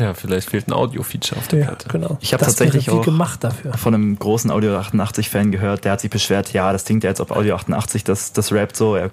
[0.00, 1.88] Ja, vielleicht fehlt ein Audio-Feature auf der Ja, Platte.
[1.88, 2.16] genau.
[2.20, 3.74] Ich hab das tatsächlich auch- gemacht dafür.
[3.74, 7.20] von einem großen Audio 88-Fan gehört, der hat sich beschwert, ja, das klingt ja jetzt
[7.20, 9.10] auf Audio 88, das, das rappt so, er,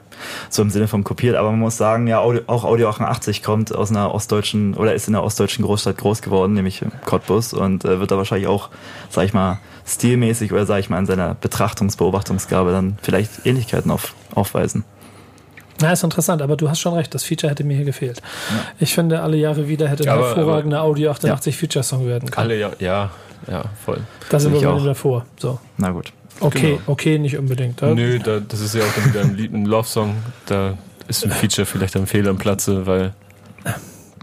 [0.50, 3.76] so im Sinne von kopiert, aber man muss sagen, ja, Audio, auch Audio 88 kommt
[3.76, 8.00] aus einer ostdeutschen, oder ist in einer ostdeutschen Großstadt groß geworden, nämlich Cottbus und äh,
[8.00, 8.70] wird da wahrscheinlich auch,
[9.10, 13.92] sag ich mal, stilmäßig oder sag ich mal in seiner Betrachtungs-, Beobachtungsgabe dann vielleicht Ähnlichkeiten
[13.92, 14.84] auf, aufweisen.
[15.82, 18.22] Ja, ist interessant, aber du hast schon recht, das Feature hätte mir hier gefehlt.
[18.80, 22.48] Ich finde, alle Jahre wieder hätte ein hervorragender Audio 88 Feature-Song werden können.
[22.48, 23.12] Alle, ja, ja,
[23.48, 24.02] ja, voll.
[24.30, 25.26] Da sind wir dem davor.
[25.38, 25.60] So.
[25.78, 26.12] Na gut.
[26.40, 26.82] Okay, Genau.
[26.88, 27.82] okay, nicht unbedingt.
[27.82, 27.94] Ja?
[27.94, 30.16] Nö, da, das ist ja auch dann wieder ein, Lied, ein Love-Song.
[30.46, 33.14] Da ist ein Feature vielleicht am Fehl am Platze, weil.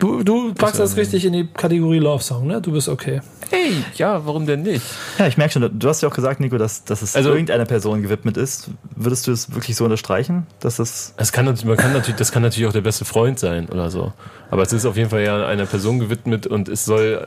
[0.04, 2.60] Du, du packst das ähm, richtig in die Kategorie Love Song, ne?
[2.60, 3.22] Du bist okay.
[3.48, 4.84] Hey, ja, warum denn nicht?
[5.18, 7.64] Ja, ich merke schon, du hast ja auch gesagt, Nico, dass, dass es Also- irgendeiner
[7.64, 8.68] Person gewidmet ist.
[8.94, 12.32] Würdest du es wirklich so unterstreichen, dass es Es kann, natürlich- man kann natürlich, das
[12.32, 14.12] kann natürlich auch der beste Freund sein oder so.
[14.50, 17.26] Aber es ist auf jeden Fall ja einer Person gewidmet und es soll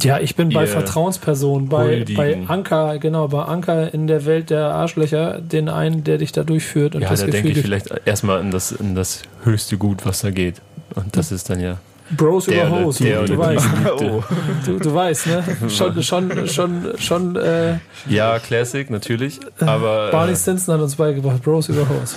[0.00, 4.66] Ja, ich bin bei Vertrauenspersonen, bei, bei Anker, genau, bei Anker in der Welt der
[4.74, 7.88] Arschlöcher, den einen, der dich da durchführt und Ja, das da Gefühl denke ich vielleicht
[8.04, 10.62] erstmal in das, in das höchste Gut, was da geht.
[10.94, 11.78] Und das ist dann ja
[12.10, 13.66] Bros Der über Hose, du, du weißt.
[13.98, 14.22] Oh.
[14.64, 15.44] Du, du weißt, ne?
[15.68, 17.78] Schon, schon, schon, schon, äh,
[18.08, 19.40] Ja, Classic, natürlich.
[19.60, 20.10] Aber.
[20.10, 22.16] Barney äh, Stinson hat uns beigebracht, Bros über Hose.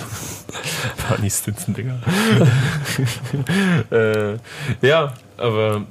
[1.08, 1.98] Barney Stinson, Digga.
[3.90, 5.82] äh, ja, aber.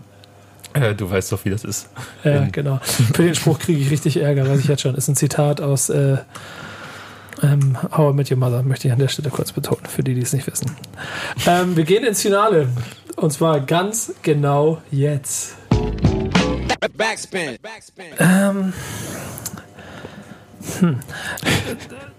[0.74, 1.90] Äh, du weißt doch, wie das ist.
[2.24, 2.80] Ja, genau.
[2.84, 4.96] Für den Spruch kriege ich richtig Ärger, weiß ich jetzt schon.
[4.96, 6.18] Ist ein Zitat aus äh,
[7.42, 10.14] ähm, How I Met Your Mother, möchte ich an der Stelle kurz betonen, für die,
[10.14, 10.72] die es nicht wissen.
[11.48, 12.68] Ähm, wir gehen ins Finale.
[13.20, 15.56] Und zwar ganz genau jetzt.
[16.96, 17.58] Backspin.
[17.62, 18.06] Backspin.
[18.18, 18.74] Ähm,
[20.80, 21.00] hm.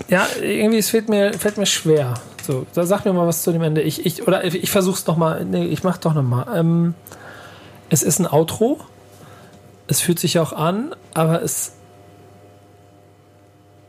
[0.08, 2.14] Ja, irgendwie es fällt mir, fällt mir schwer.
[2.46, 3.80] So, da sag mir mal was zu dem Ende.
[3.80, 5.44] Ich, ich, oder ich, ich versuch's noch mal.
[5.44, 6.46] Nee, ich mach doch noch mal.
[6.54, 6.94] Ähm,
[7.88, 8.80] es ist ein Outro.
[9.86, 11.72] Es fühlt sich auch an, aber es.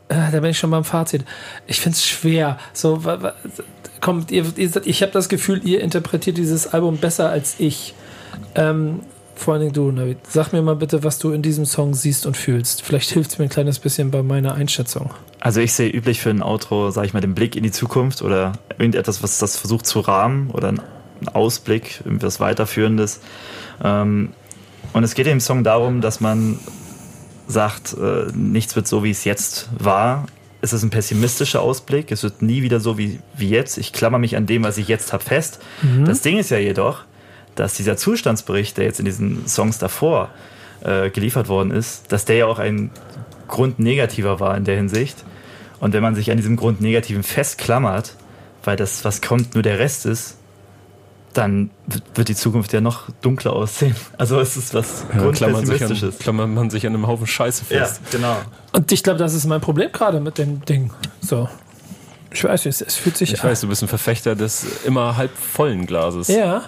[0.08, 1.26] Äh, da bin ich schon beim Fazit.
[1.68, 2.58] Ich find's schwer.
[2.74, 3.04] So,
[4.02, 7.94] kommt, ihr, ich habe das Gefühl, ihr interpretiert dieses Album besser als ich.
[8.56, 9.02] Ähm,
[9.36, 10.18] vor allen Dingen du, Navid.
[10.28, 12.84] Sag mir mal bitte, was du in diesem Song siehst und fühlst.
[12.84, 15.12] Vielleicht hilft es mir ein kleines bisschen bei meiner Einschätzung.
[15.40, 18.22] Also ich sehe üblich für ein Outro, sage ich mal, den Blick in die Zukunft
[18.22, 20.82] oder irgendetwas, was das versucht zu rahmen oder ein
[21.22, 23.22] ein Ausblick, irgendwas weiterführendes.
[23.84, 24.34] Ähm,
[24.94, 26.60] und es geht im Song darum, dass man
[27.48, 30.26] sagt, äh, nichts wird so, wie es jetzt war.
[30.62, 32.12] Es ist ein pessimistischer Ausblick.
[32.12, 33.78] Es wird nie wieder so wie, wie jetzt.
[33.78, 35.60] Ich klammer mich an dem, was ich jetzt habe, fest.
[36.06, 37.04] Das Ding ist ja jedoch,
[37.56, 40.30] dass dieser Zustandsbericht, der jetzt in diesen Songs davor
[40.82, 42.92] äh, geliefert worden ist, dass der ja auch ein
[43.48, 45.24] Grund negativer war in der Hinsicht.
[45.80, 48.16] Und wenn man sich an diesem Grund negativen festklammert,
[48.64, 50.38] weil das, was kommt, nur der Rest ist,
[51.34, 51.70] dann
[52.16, 53.96] wird- die Zukunft ja noch dunkler aussehen.
[54.18, 56.20] Also es ist was Ja, Grundpessimistisches.
[56.20, 58.02] klammert man sich an einem Haufen Scheiße Ja, fest.
[58.12, 58.38] genau.
[58.74, 60.92] Und ich glaube, das ist mein Problem gerade mit dem Ding.
[61.22, 61.48] So.
[62.34, 65.36] Ich weiß nicht, es, fühlt sich Ich weiß, du bist ein Verfechter des immer halb
[65.38, 66.28] vollen Glases.
[66.30, 66.64] Ja.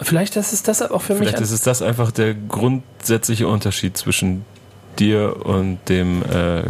[0.00, 1.42] Vielleicht ist es deshalb auch für Vielleicht mich.
[1.42, 4.44] ist es das einfach der grundsätzliche Unterschied zwischen
[4.98, 6.62] dir und dem äh,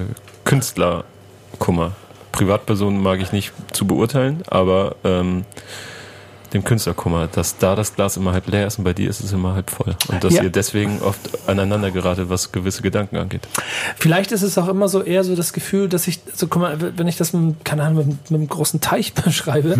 [0.44, 1.92] Künstlerkummer.
[2.32, 5.44] Privatpersonen mag ich nicht zu beurteilen, aber ähm,
[6.52, 9.32] dem Künstlerkummer, dass da das Glas immer halb leer ist und bei dir ist es
[9.32, 9.96] immer halb voll.
[10.08, 10.42] Und dass Ja.
[10.44, 13.42] ihr deswegen oft aneinander geratet, was gewisse Gedanken angeht.
[13.96, 16.78] Vielleicht ist es auch immer so eher so das Gefühl, dass ich, so guck mal,
[16.96, 19.76] wenn ich das mit, keine Ahnung, mit, mit einem großen Teich beschreibe,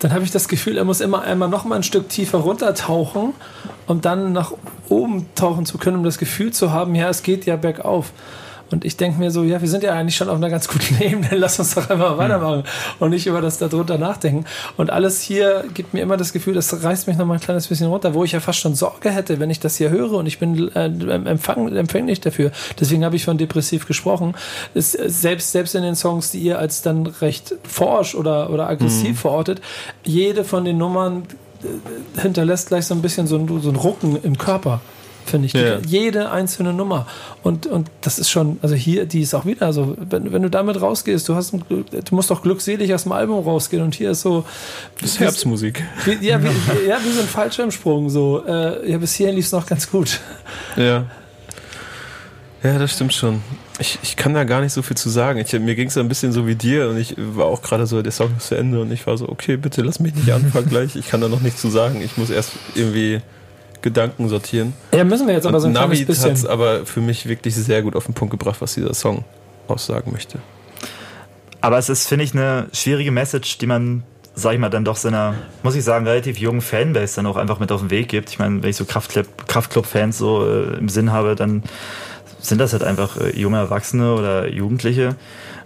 [0.00, 3.32] dann habe ich das Gefühl, er muss immer einmal noch mal ein Stück tiefer runtertauchen,
[3.86, 4.52] um dann nach
[4.88, 8.12] oben tauchen zu können, um das Gefühl zu haben, ja, es geht ja bergauf.
[8.72, 10.96] Und ich denke mir so, ja, wir sind ja eigentlich schon auf einer ganz guten
[11.00, 12.64] Ebene, lass uns doch einfach weitermachen
[12.98, 14.44] und nicht über das darunter nachdenken.
[14.76, 17.68] Und alles hier gibt mir immer das Gefühl, das reißt mich noch mal ein kleines
[17.68, 20.26] bisschen runter, wo ich ja fast schon Sorge hätte, wenn ich das hier höre und
[20.26, 22.50] ich bin äh, empfang, empfänglich dafür.
[22.80, 24.34] Deswegen habe ich von depressiv gesprochen.
[24.74, 28.68] Es, äh, selbst, selbst in den Songs, die ihr als dann recht forsch oder, oder
[28.68, 29.60] aggressiv verortet,
[30.04, 31.24] jede von den Nummern
[31.62, 34.80] äh, hinterlässt gleich so ein bisschen so ein, so ein Rucken im Körper.
[35.24, 35.52] Finde ich.
[35.52, 35.78] Die, Ja.
[35.86, 37.06] Jede einzelne Nummer.
[37.42, 40.50] Und, und das ist schon, also hier, die ist auch wieder, also wenn, wenn du
[40.50, 44.10] damit rausgehst, du hast, ein, du musst doch glückselig aus dem Album rausgehen und hier
[44.10, 44.44] ist so.
[45.00, 45.82] Das ist Herbstmusik.
[46.04, 46.46] Wie, ja, wie,
[46.88, 48.10] ja, wie so ein Fallschirmsprung.
[48.10, 48.44] So.
[48.46, 50.20] Äh, ja, bis hierhin lief es noch ganz gut.
[50.76, 51.06] Ja.
[52.62, 53.42] Ja, das stimmt schon.
[53.80, 55.40] Ich, ich kann da gar nicht so viel zu sagen.
[55.40, 58.02] Ich, mir ging es ein bisschen so wie dir und ich war auch gerade so,
[58.02, 60.68] der Song ist zu Ende und ich war so, okay, bitte lass mich nicht anfangen
[60.68, 60.94] gleich.
[60.94, 62.00] Ich kann da noch nichts zu sagen.
[62.00, 63.20] Ich muss erst irgendwie
[63.82, 64.72] Gedanken sortieren.
[64.94, 66.32] Ja, müssen wir jetzt aber so ein Navid hat bisschen.
[66.32, 69.24] es aber für mich wirklich sehr gut auf den Punkt gebracht, was dieser Song
[69.68, 70.38] aussagen möchte.
[71.60, 74.02] Aber es ist, finde ich, eine schwierige Message, die man,
[74.34, 77.60] sag ich mal, dann doch seiner, muss ich sagen, relativ jungen Fanbase dann auch einfach
[77.60, 78.30] mit auf den Weg gibt.
[78.30, 81.62] Ich meine, wenn ich so Kraftclub- Kraftclub-Fans so äh, im Sinn habe, dann
[82.40, 85.14] sind das halt einfach äh, junge Erwachsene oder Jugendliche.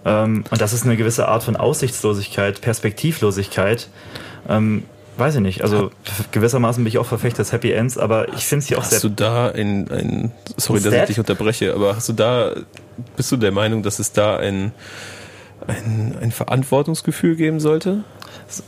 [0.05, 3.89] Ähm, und das ist eine gewisse Art von Aussichtslosigkeit, Perspektivlosigkeit.
[4.49, 4.85] Ähm,
[5.19, 5.63] weiß ich nicht.
[5.63, 5.91] Also
[6.33, 8.97] gewissermaßen bin ich auch Verfechter des Happy Ends, aber ich finde es hier auch sehr
[8.97, 12.53] Hast du da ein, ein sorry, dass ich dich unterbreche, aber hast du da,
[13.17, 14.73] bist du der Meinung, dass es da ein,
[15.67, 18.05] ein, ein Verantwortungsgefühl geben sollte?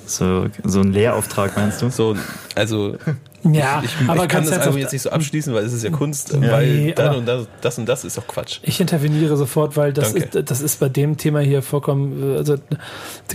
[0.07, 1.91] so, so ein Lehrauftrag, meinst du?
[1.91, 2.17] So,
[2.55, 2.97] also
[3.45, 5.85] ja, ich, aber ich kann ganz das Album jetzt nicht so abschließen, weil es ist
[5.85, 6.51] ja Kunst, Ja.
[6.53, 8.59] weil Nee, dann und das, das und das ist doch Quatsch.
[8.63, 10.39] Ich interveniere sofort, weil das Danke.
[10.39, 12.57] ist, das ist bei dem Thema hier vollkommen, äh, also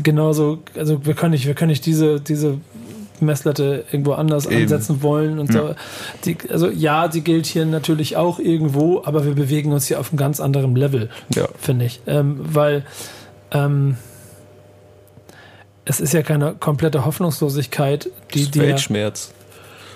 [0.01, 2.57] genauso, also wir können nicht, wir können nicht diese, diese
[3.24, 4.63] Messlatte irgendwo anders Eben.
[4.63, 5.76] ansetzen wollen und so.
[6.26, 10.11] Die, also ja, die gilt hier natürlich auch irgendwo, aber wir bewegen uns hier auf
[10.11, 11.47] einem ganz anderen Level, Ja.
[11.59, 12.86] finde ich, ähm, weil
[13.51, 13.97] ähm,
[15.86, 19.32] es ist ja keine komplette Hoffnungslosigkeit, die dir Weltschmerz.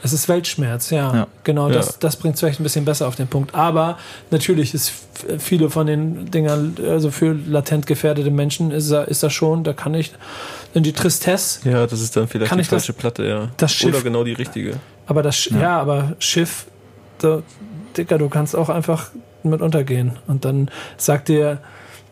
[0.03, 1.13] es ist Weltschmerz, ja.
[1.15, 1.28] Ja.
[1.43, 1.75] Genau, Ja.
[1.75, 3.55] das, das bringt es vielleicht ein bisschen besser auf den Punkt.
[3.55, 3.97] Aber
[4.30, 4.91] natürlich ist
[5.39, 9.73] viele von den Dingern, also für latent gefährdete Menschen ist da, ist da schon, da
[9.73, 10.11] kann ich
[10.78, 13.49] in die Tristesse, Ja, das ist dann vielleicht Kann die ich das- falsche Platte, ja.
[13.57, 14.75] das Schiff- Oder genau die richtige.
[15.05, 15.80] Aber das, Sch- ja.
[15.80, 16.67] aber Schiff,
[17.19, 17.41] da,
[17.97, 19.09] Dicker, du kannst auch einfach
[19.43, 20.17] mit untergehen.
[20.28, 21.59] Und dann sagt dir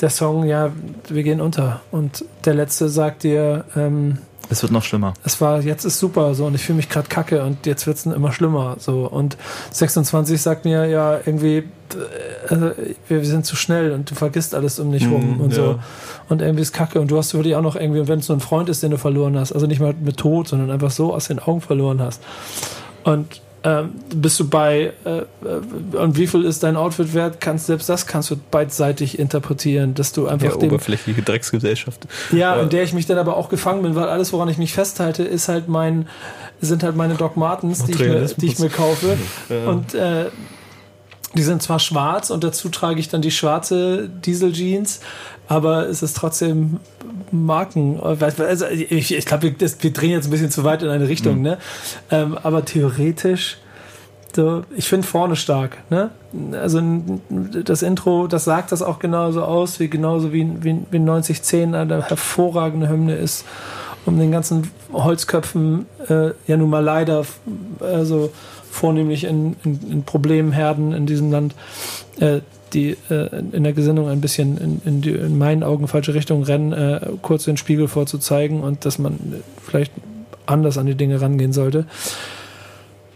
[0.01, 0.71] der Song, ja,
[1.09, 1.81] wir gehen unter.
[1.91, 4.17] Und der letzte sagt dir, ähm,
[4.49, 5.13] Es wird noch schlimmer.
[5.23, 8.05] es war, jetzt ist super, so, und ich fühle mich gerade kacke und jetzt wird's
[8.05, 9.07] immer schlimmer, so.
[9.07, 9.37] Und
[9.71, 11.63] 26 sagt mir, ja, irgendwie, äh,
[12.49, 12.71] also,
[13.07, 15.55] wir, sind zu schnell und du vergisst alles um dich rum und ja.
[15.55, 15.79] so.
[16.29, 18.41] Und irgendwie ist kacke und du hast wirklich auch noch irgendwie, wenn es nur ein
[18.41, 21.27] Freund ist, den du verloren hast, also nicht mal mit Tod, sondern einfach so aus
[21.27, 22.21] den Augen verloren hast.
[23.03, 27.41] Und ähm, bist du bei, äh, äh, und wie viel ist dein Outfit wert?
[27.41, 32.05] Kannst, selbst das kannst du beidseitig interpretieren, dass du einfach Ja, dem, oberflächliche Drecksgesellschaft.
[32.31, 32.61] ja, Ja.
[32.61, 35.23] in der ich mich dann aber auch gefangen bin, weil alles, woran ich mich festhalte,
[35.23, 36.07] ist halt mein,
[36.61, 39.17] sind halt meine Doc Martens, die ich, mir, die ich mir kaufe.
[39.65, 40.25] Und äh,
[41.33, 45.01] die sind zwar schwarz und dazu trage ich dann die schwarze Diesel-Jeans,
[45.47, 46.79] aber es ist trotzdem
[47.31, 47.99] Marken.
[48.01, 51.41] Also ich, ich glaube, wir, wir drehen jetzt ein bisschen zu weit in eine Richtung,
[51.41, 51.57] ne?
[52.11, 53.57] Ähm, aber theoretisch.
[54.35, 55.77] So, ich finde vorne stark.
[55.89, 56.09] Ne?
[56.51, 56.81] Also
[57.29, 62.09] das Intro, das sagt das auch genauso aus, wie genauso wie, wie, wie 9010 eine
[62.09, 63.45] hervorragende Hymne ist,
[64.05, 67.25] um den ganzen Holzköpfen äh, ja nun mal leider
[67.79, 68.29] also
[68.69, 71.55] vornehmlich in, in, in Problemherden in diesem Land,
[72.19, 72.41] äh,
[72.73, 76.43] die äh, in der Gesinnung ein bisschen in, in, die, in meinen Augen falsche Richtung
[76.43, 79.19] rennen, äh, kurz den Spiegel vorzuzeigen und dass man
[79.63, 79.91] vielleicht
[80.45, 81.85] anders an die Dinge rangehen sollte.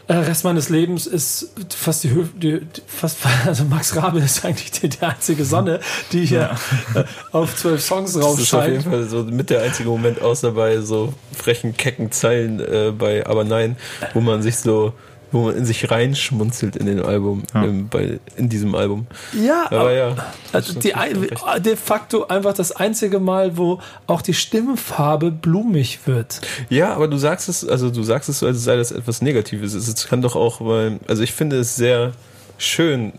[0.09, 4.89] Äh, Rest meines Lebens ist fast die, die, fast also Max Rabe ist eigentlich die,
[4.89, 5.79] die einzige Sonne,
[6.11, 6.49] die hier
[6.95, 8.83] äh, auf zwölf Songs Das ist auf jeden raufscheint.
[8.85, 13.43] Fall so mit der einzige Moment, außer bei so frechen, kecken Zeilen äh, bei Aber
[13.43, 13.77] Nein,
[14.15, 14.93] wo man sich so,
[15.31, 19.07] wo man in sich reinschmunzelt in den Album, ähm, bei, in diesem Album.
[19.33, 20.15] Ja, Aber ja.
[20.53, 21.27] Also die, ein-
[21.59, 26.41] de facto einfach das einzige Mal, wo auch die Stimmfarbe blumig wird.
[26.69, 29.73] Ja, aber du sagst es, also du sagst es so, als sei das etwas Negatives.
[29.73, 32.13] Es es kann doch auch, weil, also ich finde es sehr
[32.57, 33.13] schön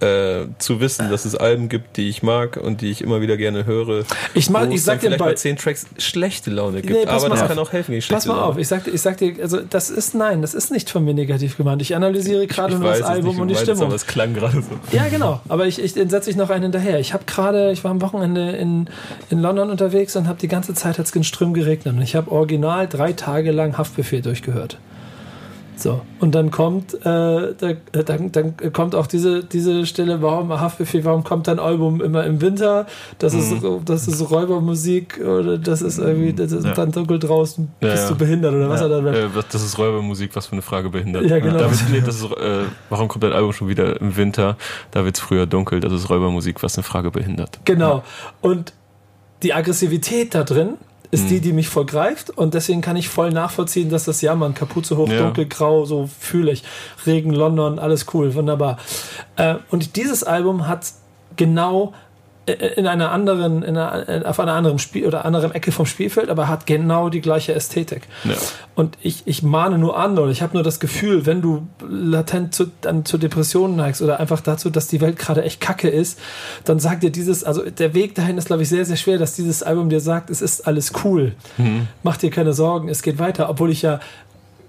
[0.00, 3.36] äh, zu wissen, dass es Alben gibt, die ich mag und die ich immer wieder
[3.36, 4.04] gerne höre.
[4.34, 6.92] Ich mag- ich es sag dir bei- zehn Tracks schlechte Laune gibt.
[6.94, 7.48] Nee, pass aber mal das auf.
[7.48, 8.46] kann auch helfen gegen schlechte Pass mal Laune.
[8.46, 11.04] auf, ich sag, dir- ich sag dir, also das ist nein, das ist nicht von
[11.04, 11.80] mir negativ gemeint.
[11.80, 13.84] Ich analysiere gerade nur das es Album nicht, und die Stimmung.
[13.84, 14.68] aber es klang gerade so.
[14.92, 15.40] Ja, genau.
[15.48, 16.98] Aber ich, ich setze ich noch einen hinterher.
[17.00, 18.88] Ich habe gerade, ich war am Wochenende in,
[19.30, 21.94] in London unterwegs und habe die ganze Zeit hat's in Ström geregnet.
[21.96, 24.78] Und ich habe original drei Tage lang Haftbefehl durchgehört.
[25.78, 30.50] So, und dann kommt, äh, da, äh, dann, dann kommt auch diese, diese Stelle, warum
[30.58, 32.86] Haftbefehl, warum kommt dein Album immer im Winter?
[33.18, 36.72] Das ist, so- das ist Räubermusik oder das ist irgendwie, das ist Ja.
[36.72, 38.08] dann dunkel draußen, Ja, bist ja.
[38.08, 41.24] du behindert oder was er dann Äh, das ist Räubermusik, was für eine Frage behindert.
[41.26, 41.58] Ja, genau.
[41.58, 44.56] David, nee, das ist, äh, warum kommt dein Album schon wieder im Winter?
[44.92, 45.80] Da wird es früher dunkel.
[45.80, 47.58] Das ist Räubermusik, was eine Frage behindert.
[47.66, 48.02] Genau.
[48.40, 48.72] Und
[49.42, 50.78] die Aggressivität da drin
[51.16, 51.28] ist Mhm.
[51.28, 52.30] die, die mich voll greift.
[52.30, 55.22] Und deswegen kann ich voll nachvollziehen, dass das Jammern, Kapuze hoch, Ja.
[55.22, 56.62] dunkel, grau, so fühle ich.
[57.06, 58.78] Regen, London, alles cool, wunderbar.
[59.36, 60.86] Äh, und dieses Album hat
[61.36, 61.92] genau
[62.76, 66.30] in einer anderen, in einer, in- auf einer anderen Spiel oder anderen Ecke vom Spielfeld,
[66.30, 68.02] aber hat genau die gleiche Ästhetik.
[68.24, 68.34] Ja.
[68.76, 72.54] Und ich, ich mahne nur an oder ich habe nur das Gefühl, wenn du latent
[72.54, 76.20] zu, dann zu Depressionen neigst oder einfach dazu, dass die Welt gerade echt kacke ist,
[76.64, 79.34] dann sagt dir dieses, also der Weg dahin ist, glaube ich, sehr, sehr schwer, dass
[79.34, 81.32] dieses Album dir sagt, es ist alles cool.
[82.04, 83.98] Mach dir keine Sorgen, es geht weiter, obwohl ich ja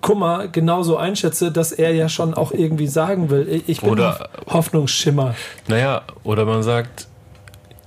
[0.01, 4.53] Kummer genauso einschätze, dass er ja schon auch irgendwie sagen will, ich- bin Oder- Hoff-
[4.53, 5.35] Hoffnungsschimmer.
[5.67, 7.07] Naja, oder man sagt,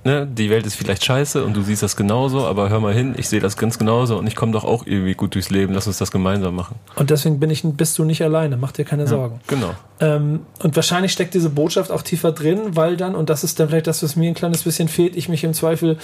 [0.03, 3.15] ne, die Welt ist vielleicht scheiße und du siehst das genauso, aber hör mal hin,
[3.17, 5.73] ich sehe das ganz genauso und ich komme doch auch irgendwie gut durchs Leben.
[5.73, 6.75] Lass uns das gemeinsam machen.
[6.95, 9.39] Und deswegen bin ich, bist du nicht alleine, mach dir keine Sorgen.
[9.47, 9.71] Genau.
[9.99, 13.69] Ähm, und wahrscheinlich steckt diese Botschaft auch tiefer drin, weil dann, und das ist dann
[13.69, 15.97] vielleicht das, was mir ein kleines bisschen fehlt, ich mich im Zweifel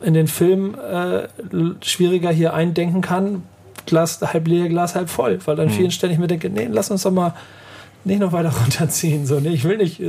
[0.00, 1.28] in den Film äh,
[1.82, 3.42] schwieriger hier eindenken kann.
[3.86, 5.38] Glas halb leer, Glas halb voll.
[5.44, 7.34] Weil an vielen Stellen ich mir denke, nee, lass uns doch mal
[8.04, 9.26] nicht noch weiter runterziehen.
[9.26, 10.00] So, nee, ich will nicht.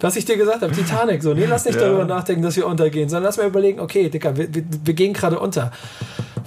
[0.00, 3.08] Was ich dir gesagt habe, Titanic, so, nee, lass nicht darüber nachdenken, dass wir untergehen,
[3.08, 5.72] sondern lass mal überlegen, okay, Dicker, wir, wir, wir gehen gerade unter.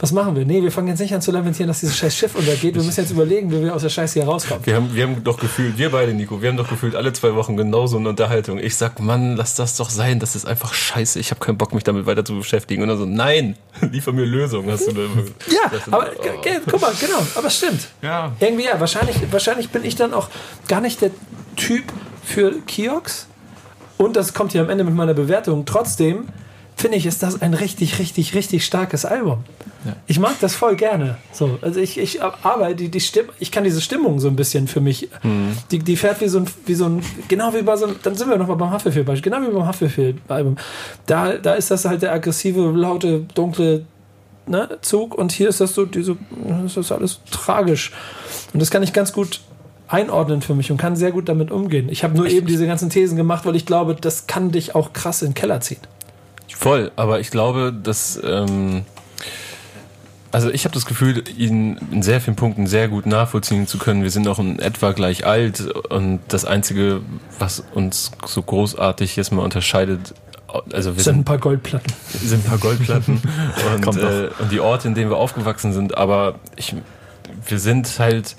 [0.01, 0.45] Was machen wir?
[0.45, 2.73] Nee, wir fangen jetzt nicht an zu lamentieren, dass dieses scheiß Schiff untergeht.
[2.73, 4.65] Wir müssen jetzt überlegen, wie wir aus der Scheiße hier rauskommen.
[4.65, 7.35] Wir haben, wir haben doch gefühlt, wir beide, Nico, wir haben doch gefühlt alle zwei
[7.35, 8.59] Wochen genauso eine Unterhaltung.
[8.59, 11.73] Ich sag, Mann, lass das doch sein, das ist einfach scheiße, ich habe keinen Bock,
[11.73, 12.81] mich damit weiter zu beschäftigen.
[12.81, 13.57] Und dann so, nein,
[13.91, 16.31] liefer mir Lösungen, hast du da Ja, Das aber oh.
[16.69, 17.89] guck mal, genau, aber es stimmt.
[18.01, 18.31] Ja.
[18.39, 20.29] Irgendwie ja, wahrscheinlich, wahrscheinlich bin ich dann auch
[20.69, 21.11] gar nicht der
[21.57, 21.83] Typ
[22.23, 23.27] für Kiox.
[24.01, 25.65] Und das kommt hier am Ende mit meiner Bewertung.
[25.65, 26.29] Trotzdem
[26.77, 29.43] finde ich, ist das ein richtig, richtig, richtig starkes Album.
[30.07, 31.17] Ich mag das voll gerne.
[31.33, 34.69] So, also ich, ich aber die, die Stimm, ich kann diese Stimmung so ein bisschen
[34.69, 35.09] für mich,
[35.71, 38.15] die, die fährt wie so ein, wie so ein, genau wie bei so einem, dann
[38.15, 40.55] sind wir nochmal beim Haftbefehl, genau wie beim Haftbefehl-Album.
[41.05, 43.85] Da, da ist das halt der aggressive, laute, dunkle
[44.47, 46.15] ne, Zug und hier ist das so, diese,
[46.63, 47.91] das ist alles tragisch.
[48.53, 49.41] Und das kann ich ganz gut
[49.89, 51.89] einordnen für mich und kann sehr gut damit umgehen.
[51.89, 54.93] Ich habe nur eben diese ganzen Thesen gemacht, weil ich glaube, das kann dich auch
[54.93, 55.79] krass in den Keller ziehen.
[56.55, 58.19] Voll, aber ich glaube, dass.
[58.23, 58.85] Ähm,
[60.31, 64.03] also ich habe das Gefühl, ihn in sehr vielen Punkten sehr gut nachvollziehen zu können.
[64.03, 67.01] Wir sind auch in etwa gleich alt und das Einzige,
[67.39, 70.13] was uns so großartig jetzt mal unterscheidet,
[70.71, 71.91] also wir Das sind ein paar Goldplatten.
[72.13, 73.21] sind ein paar Goldplatten
[73.87, 76.75] und, äh, und die Orte, in denen wir aufgewachsen sind, aber ich,
[77.47, 78.35] wir sind halt,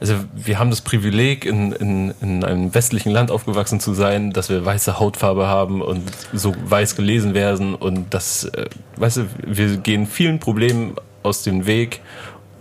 [0.00, 4.50] also wir haben das Privileg, in, in, in einem westlichen Land aufgewachsen zu sein, dass
[4.50, 6.02] wir weiße Hautfarbe haben und
[6.32, 8.66] so weiß gelesen werden und das, äh,
[8.96, 12.00] weißt du, wir gehen vielen Problemen aus dem Weg,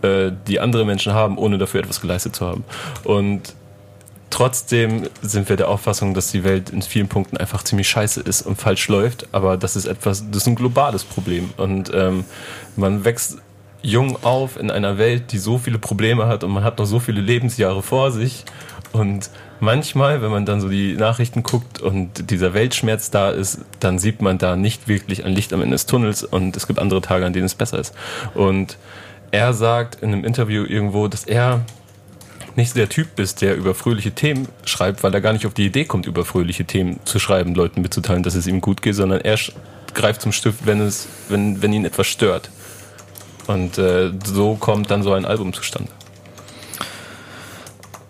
[0.01, 2.63] äh, die andere Menschen haben, ohne dafür etwas geleistet zu haben.
[3.03, 3.53] Und
[4.31, 8.41] Trotzdem sind wir der Auffassung, dass die Welt in vielen Punkten einfach ziemlich scheiße ist
[8.41, 9.29] und falsch läuft.
[9.31, 11.51] Aber das ist etwas, das ist ein globales Problem.
[11.55, 12.25] Und ähm,
[12.75, 13.37] man wächst
[13.85, 16.99] jung auf in einer Welt, die so viele Probleme hat und man hat noch so
[16.99, 18.45] viele Lebensjahre vor sich.
[18.91, 19.29] Und
[19.59, 24.21] manchmal, wenn man dann so die Nachrichten guckt und dieser Weltschmerz da ist, dann sieht
[24.21, 27.25] man da nicht wirklich ein Licht am Ende des Tunnels und es gibt andere Tage,
[27.25, 27.93] an denen es besser ist.
[28.33, 28.77] Und
[29.31, 31.61] er sagt in einem Interview irgendwo, dass er
[32.55, 35.65] nicht der Typ bist, der über fröhliche Themen schreibt, weil er gar nicht auf die
[35.65, 39.19] Idee kommt, über fröhliche Themen zu schreiben, Leuten mitzuteilen, dass es ihm gut geht, sondern
[39.21, 39.37] er
[39.93, 42.49] greift zum Stift, wenn es, wenn, wenn ihn etwas stört.
[43.47, 45.89] Und äh, so kommt dann so ein Album zustande.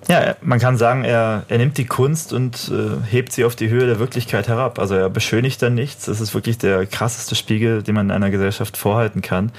[0.08, 3.70] Ja, man kann sagen, er, er nimmt die Kunst und äh, hebt sie auf die
[3.70, 4.78] Höhe der Wirklichkeit herab.
[4.78, 6.08] Also er beschönigt dann nichts.
[6.08, 9.52] Es ist wirklich der krasseste Spiegel, den man in einer Gesellschaft vorhalten kann.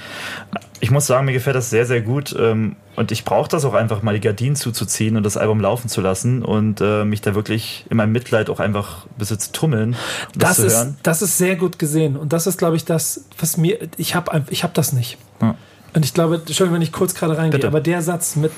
[0.78, 2.34] Ich muss sagen, mir gefällt das sehr, sehr gut.
[2.38, 5.88] Ähm, und ich brauche das auch einfach mal, die Gardinen zuzuziehen und das Album laufen
[5.88, 9.50] zu lassen und äh, mich da wirklich in meinem Mitleid auch einfach ein bisschen zu
[9.52, 9.96] tummeln.
[10.32, 10.96] und Das zu ist, hören.
[11.02, 12.16] das ist sehr gut gesehen.
[12.16, 15.18] Und das ist, glaube ich, das, was mir, ich habe ich hab das nicht.
[15.42, 15.56] Ja.
[15.92, 17.66] Und ich glaube, Entschuldigung, wenn ich kurz gerade reingehe, Bitte.
[17.66, 18.52] aber der Satz mit,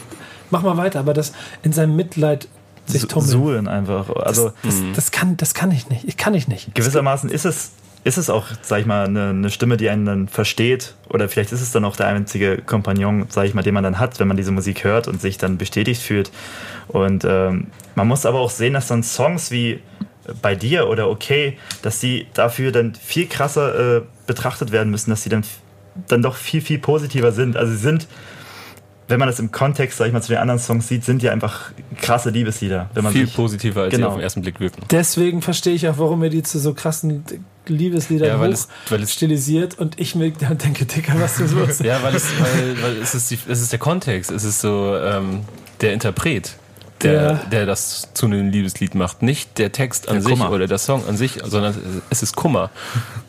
[0.51, 2.49] mach mal weiter, aber das in seinem Mitleid
[2.87, 3.31] sich tummeln.
[3.31, 4.11] Suhlen einfach.
[4.17, 6.05] Also das, das, kann, das kann ich nicht.
[6.05, 6.75] Ich kann ich nicht.
[6.75, 7.73] gewissermaßen ist es,
[8.05, 10.95] ist es auch, sag ich mal, eine, eine Stimme, die einen dann versteht.
[11.11, 13.99] Oder vielleicht ist es dann auch der einzige Kompagnon, sag ich mal, den man dann
[13.99, 16.31] hat, wenn man diese Musik hört und sich dann bestätigt fühlt.
[16.89, 19.81] Und ähm, man muss aber auch sehen, dass dann Songs wie
[20.43, 25.23] bei dir oder okay, dass die dafür dann viel krasser äh, betrachtet werden müssen, dass
[25.23, 25.45] sie dann,
[26.07, 27.57] dann doch viel, viel positiver sind.
[27.57, 28.07] Also sie sind,
[29.09, 31.31] wenn man das im Kontext, sag ich mal, zu den anderen Songs sieht, sind die
[31.31, 31.71] einfach
[32.01, 32.91] krasse Liebeslieder.
[32.95, 34.09] Wenn man Viel sich, positiver, als sie Genau.
[34.09, 34.83] auf den ersten Blick wirken.
[34.91, 37.25] Deswegen verstehe ich auch, warum er die zu so krassen
[37.67, 41.41] Liebesliedern Ja, weil hoch es- weil es- stilisiert und ich mir dann denke, Dicker, was
[41.41, 41.79] ist los?
[41.81, 44.97] Ja, weil es, weil, weil es, ist, die, es ist der Kontext, es ist so
[44.97, 45.41] ähm,
[45.81, 46.57] der Interpret,
[47.03, 49.23] der, Der- der das zu einem Liebeslied macht.
[49.23, 50.51] Nicht der Text an Der sich Kummer.
[50.51, 51.75] oder der Song an sich, sondern
[52.11, 52.71] es ist Kummer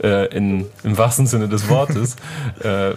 [0.04, 2.16] äh, in, im wahrsten Sinne des Wortes,
[2.64, 2.92] äh,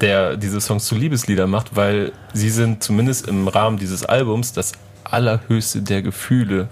[0.00, 4.72] der diese Songs zu Liebeslieder macht, weil sie sind zumindest im Rahmen dieses Albums das
[5.04, 6.68] allerhöchste der Gefühle,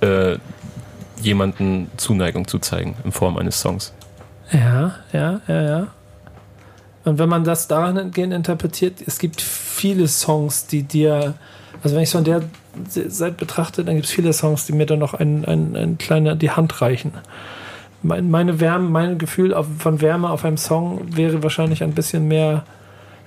[0.00, 0.36] äh,
[1.20, 3.92] jemanden Zuneigung zu zeigen in Form eines Songs.
[4.52, 5.86] Ja, ja, ja, ja.
[7.04, 11.34] Und wenn man das dahingehend interpretiert, es gibt viele Songs, die dir,
[11.82, 12.42] also wenn ich so an der
[12.88, 16.36] Seite betrachte, dann gibt es viele Songs, die mir dann noch ein, ein, ein kleiner
[16.36, 17.12] die Hand reichen.
[18.02, 22.28] Mein, meine Wärme, mein Gefühl auf, von Wärme auf einem Song wäre wahrscheinlich ein bisschen
[22.28, 22.64] mehr,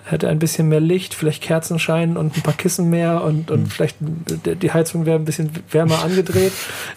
[0.06, 3.98] hätte ein bisschen mehr Licht, vielleicht Kerzenschein und ein paar Kissen mehr und, und vielleicht
[4.00, 6.52] die- Heizung wäre ein bisschen wärmer angedreht.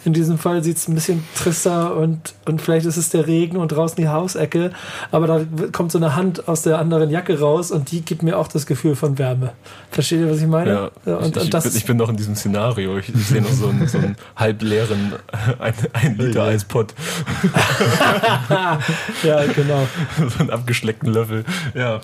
[0.05, 3.57] In diesem Fall sieht es ein bisschen trister und, und vielleicht ist es der Regen
[3.57, 4.71] und draußen die Hausecke,
[5.11, 5.41] aber da
[5.71, 8.65] kommt so eine Hand aus der anderen Jacke raus und die gibt mir auch das
[8.65, 9.53] Gefühl von Wärme.
[9.91, 10.91] Versteht ihr, was ich meine?
[11.05, 12.97] Ja, und, ich, und das ich, bin, ich bin noch in diesem Szenario.
[12.97, 15.13] Ich, ich sehe noch so einen, so einen halbleeren
[15.59, 16.93] ein, ein Liter Eispott,
[19.23, 19.87] ja, genau.
[20.29, 21.45] so einen abgeschleckten Löffel.
[21.73, 22.01] Ja.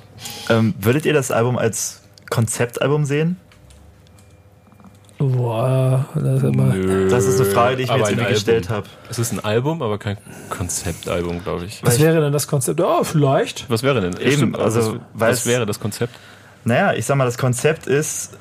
[0.49, 1.99] Ähm, würdet ihr das Album als
[2.29, 3.35] Konzeptalbum sehen?
[5.17, 6.73] Boah, das ist immer.
[6.73, 8.87] Nö, Das ist eine Frage, die ich mir jetzt irgendwie gestellt habe.
[9.09, 10.17] Es ist ein Album, aber kein
[10.49, 11.83] Konzeptalbum, glaube ich.
[11.83, 12.79] Was wäre denn das Konzept?
[12.79, 13.69] Oh, vielleicht.
[13.69, 14.17] Was wäre denn?
[14.21, 16.13] Eben, aber also, was, was wäre das Konzept?
[16.63, 18.37] Naja, ich sag mal, das Konzept ist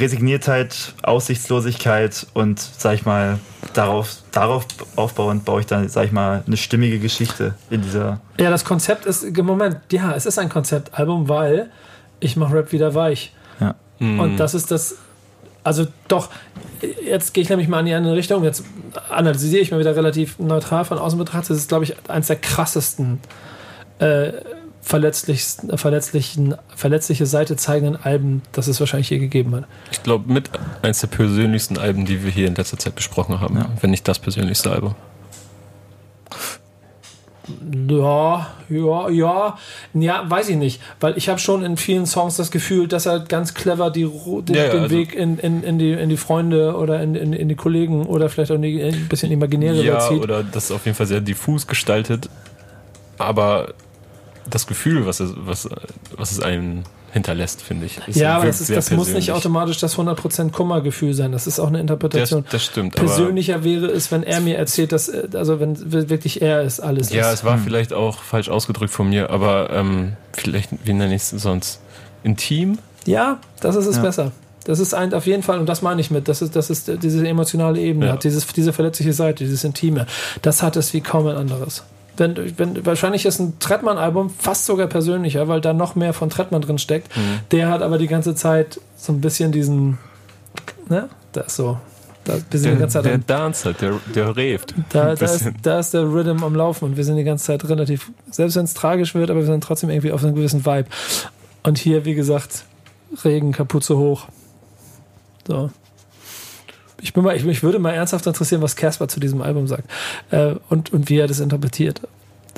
[0.00, 3.38] Resigniertheit, Aussichtslosigkeit und, sag ich mal,
[3.72, 4.66] darauf, darauf
[4.96, 8.20] aufbauend baue ich dann, sag ich mal, eine stimmige Geschichte in dieser.
[8.38, 11.70] Ja, das Konzept ist, Moment, ja, es ist ein Konzeptalbum, weil
[12.20, 13.32] ich mache Rap wieder weich.
[13.60, 13.74] Ja.
[14.00, 14.96] Und das ist das,
[15.62, 16.28] also doch,
[17.04, 18.64] jetzt gehe ich nämlich mal in die andere Richtung, jetzt
[19.08, 22.36] analysiere ich mal wieder relativ neutral von außen betrachtet, das ist, glaube ich, eins der
[22.36, 23.20] krassesten,
[23.98, 24.32] äh,
[24.84, 29.64] verletzlichsten, verletzlichen, verletzliche Seite zeigenden Alben, das es wahrscheinlich je gegeben hat.
[29.90, 30.50] Ich glaube, mit
[30.82, 33.64] eins der persönlichsten Alben, die wir hier in letzter Zeit besprochen haben.
[33.80, 34.94] Wenn nicht das persönlichste Album.
[37.90, 39.58] Ja, ja, ja,
[39.92, 43.20] ja, weiß ich nicht, weil ich habe schon in vielen Songs das Gefühl, dass er
[43.20, 46.16] ganz clever die, den, Ja, ja, den also- Weg in, in, in, die, in die
[46.16, 49.82] Freunde oder in, in, in die Kollegen oder vielleicht auch in die, ein bisschen imaginäre
[49.84, 50.22] Ja, zieht.
[50.22, 52.30] oder das auf jeden Fall sehr diffus gestaltet.
[53.18, 53.74] Aber
[54.50, 55.68] das Gefühl, was es, was,
[56.16, 57.98] was es einem hinterlässt, finde ich.
[58.08, 61.30] ist- ja, aber das, ist, das muss nicht automatisch das 100% Kummergefühl sein.
[61.32, 62.44] Das ist auch eine Das, Interpretation.
[62.50, 62.98] das stimmt.
[62.98, 65.76] Aber Persönlicher wäre es, wenn er mir erzählt, dass, äh, also wenn
[66.10, 67.38] wirklich er ist, alles ja, ist.
[67.40, 71.30] es war vielleicht auch falsch ausgedrückt von mir, aber ähm, vielleicht, wie nenne ich es
[71.30, 71.80] sonst?
[72.24, 72.78] Intim?
[73.06, 74.02] Ja, das ist es Ja.
[74.02, 74.32] besser.
[74.64, 76.90] Das ist ein, auf jeden Fall, und das meine ich mit, das ist, das ist
[77.02, 78.12] diese emotionale Ebene, Ja.
[78.14, 80.06] hat dieses, diese verletzliche Seite, dieses Intime.
[80.42, 81.84] Das hat es wie kaum ein anderes.
[82.16, 86.62] Wenn, wenn, wahrscheinlich ist ein Trettmann-Album fast sogar persönlicher, weil da noch mehr von Trettmann
[86.62, 87.16] drin steckt.
[87.16, 87.40] Mhm.
[87.50, 89.98] Der hat aber die ganze Zeit so ein bisschen diesen,
[90.88, 91.78] ne, da ist so,
[92.24, 94.74] da, wir sind die Der, ganze Zeit der am, Dancer, der, der reeft.
[94.90, 97.68] da, da, ist, da ist der Rhythm am Laufen und wir sind die ganze Zeit
[97.68, 100.88] relativ, selbst wenn es tragisch wird, aber wir sind trotzdem irgendwie auf einem gewissen Vibe.
[101.62, 102.64] Und hier, wie gesagt,
[103.24, 104.26] Regen, Kapuze hoch.
[105.46, 105.70] So.
[107.04, 109.84] Ich, bin mal, ich, mich würde mal ernsthaft interessieren, was Casper zu diesem Album sagt
[110.30, 112.00] äh, und, und wie er das interpretiert.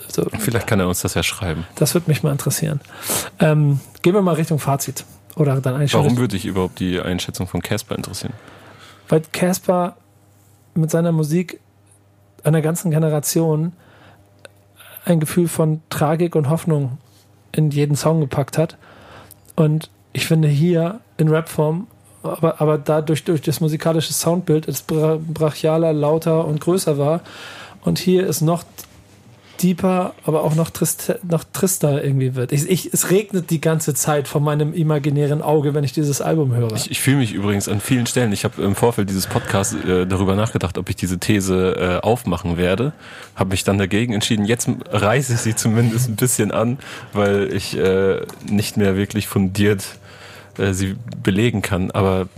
[0.07, 1.67] Also, Vielleicht kann er uns das ja schreiben.
[1.75, 2.81] das würde mich mal interessieren.
[3.41, 5.05] Ähm, gehen wir mal Richtung Fazit.
[5.35, 8.33] Oder dann Warum Richtung- würde dich überhaupt die Einschätzung von Casper interessieren?
[9.09, 9.97] weil Casper
[10.75, 11.61] mit seiner Musik
[12.45, 13.73] einer ganzen Generation
[15.05, 16.99] ein Gefühl von Tragik und Hoffnung
[17.53, 18.77] in jeden Song gepackt hat.
[19.57, 21.87] Und ich finde hier in Rapform,
[22.27, 27.21] aber, aber dadurch durch das musikalische Soundbild es bra brachialer, lauter und größer war.
[27.83, 28.65] Und hier ist noch
[29.63, 32.53] deeper, aber auch noch, trist, noch trister irgendwie wird.
[32.53, 36.55] Ich, ich, es regnet die ganze Zeit von meinem imaginären Auge, wenn ich dieses Album
[36.55, 36.73] höre.
[36.75, 40.07] Ich, ich fühle mich übrigens an vielen Stellen, ich habe im Vorfeld dieses Podcasts äh,
[40.07, 42.93] darüber nachgedacht, ob ich diese These äh, aufmachen werde,
[43.35, 44.45] habe mich dann dagegen entschieden.
[44.45, 46.79] Jetzt reiße ich sie zumindest ein bisschen an,
[47.13, 49.99] weil ich äh, nicht mehr wirklich fundiert
[50.59, 51.91] äh, sie belegen kann.
[51.91, 52.29] Aber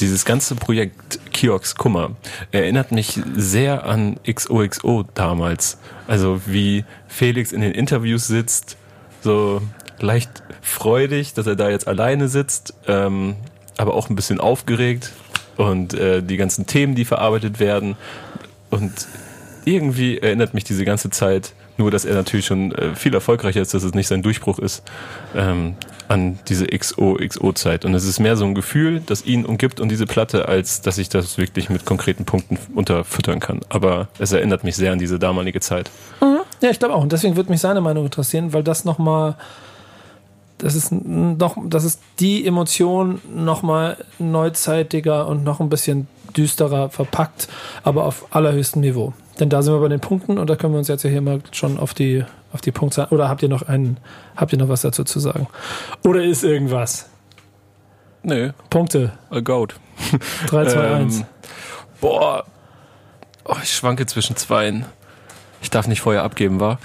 [0.00, 2.12] dieses ganze Projekt Kiox Kummer
[2.50, 5.78] erinnert mich sehr an XOXO damals.
[6.06, 8.76] Also wie Felix in den Interviews sitzt,
[9.22, 9.62] so
[10.00, 13.36] leicht freudig, dass er da jetzt alleine sitzt, ähm,
[13.76, 15.12] aber auch ein bisschen aufgeregt
[15.56, 17.96] und äh, die ganzen Themen, die verarbeitet werden.
[18.70, 18.92] Und
[19.64, 23.74] irgendwie erinnert mich diese ganze Zeit, nur dass er natürlich schon äh, viel erfolgreicher ist,
[23.74, 24.82] dass es nicht sein Durchbruch ist,
[25.34, 25.76] ähm,
[26.08, 27.84] an diese XO-XO-Zeit.
[27.84, 30.98] Und es ist mehr so ein Gefühl, das ihn umgibt und diese Platte, als dass
[30.98, 33.60] ich das wirklich mit konkreten Punkten unterfüttern kann.
[33.68, 35.90] Aber es erinnert mich sehr an diese damalige Zeit.
[36.64, 37.02] Ja, ich glaube auch.
[37.02, 39.36] Und deswegen würde mich seine Meinung interessieren, weil das nochmal,
[40.58, 47.48] das ist noch, das ist die Emotion nochmal neuzeitiger und noch ein bisschen düsterer verpackt,
[47.82, 49.12] aber auf allerhöchstem Niveau.
[49.40, 51.20] Denn da sind wir bei den Punkten und da können wir uns jetzt ja hier
[51.20, 52.24] mal schon auf die,
[52.54, 53.08] auf die Punktzahl.
[53.10, 53.98] Oder habt ihr noch einen,
[54.36, 55.48] habt ihr noch was dazu zu sagen?
[56.04, 57.10] Oder ist irgendwas?
[58.22, 59.12] Nö, Punkte.
[59.30, 59.74] a goat.
[60.46, 61.16] 3, 2, 1.
[61.18, 61.26] Ähm,
[62.00, 62.44] boah,
[63.44, 64.86] oh, ich schwanke zwischen zweien.
[65.60, 66.78] Ich darf nicht vorher abgeben, war.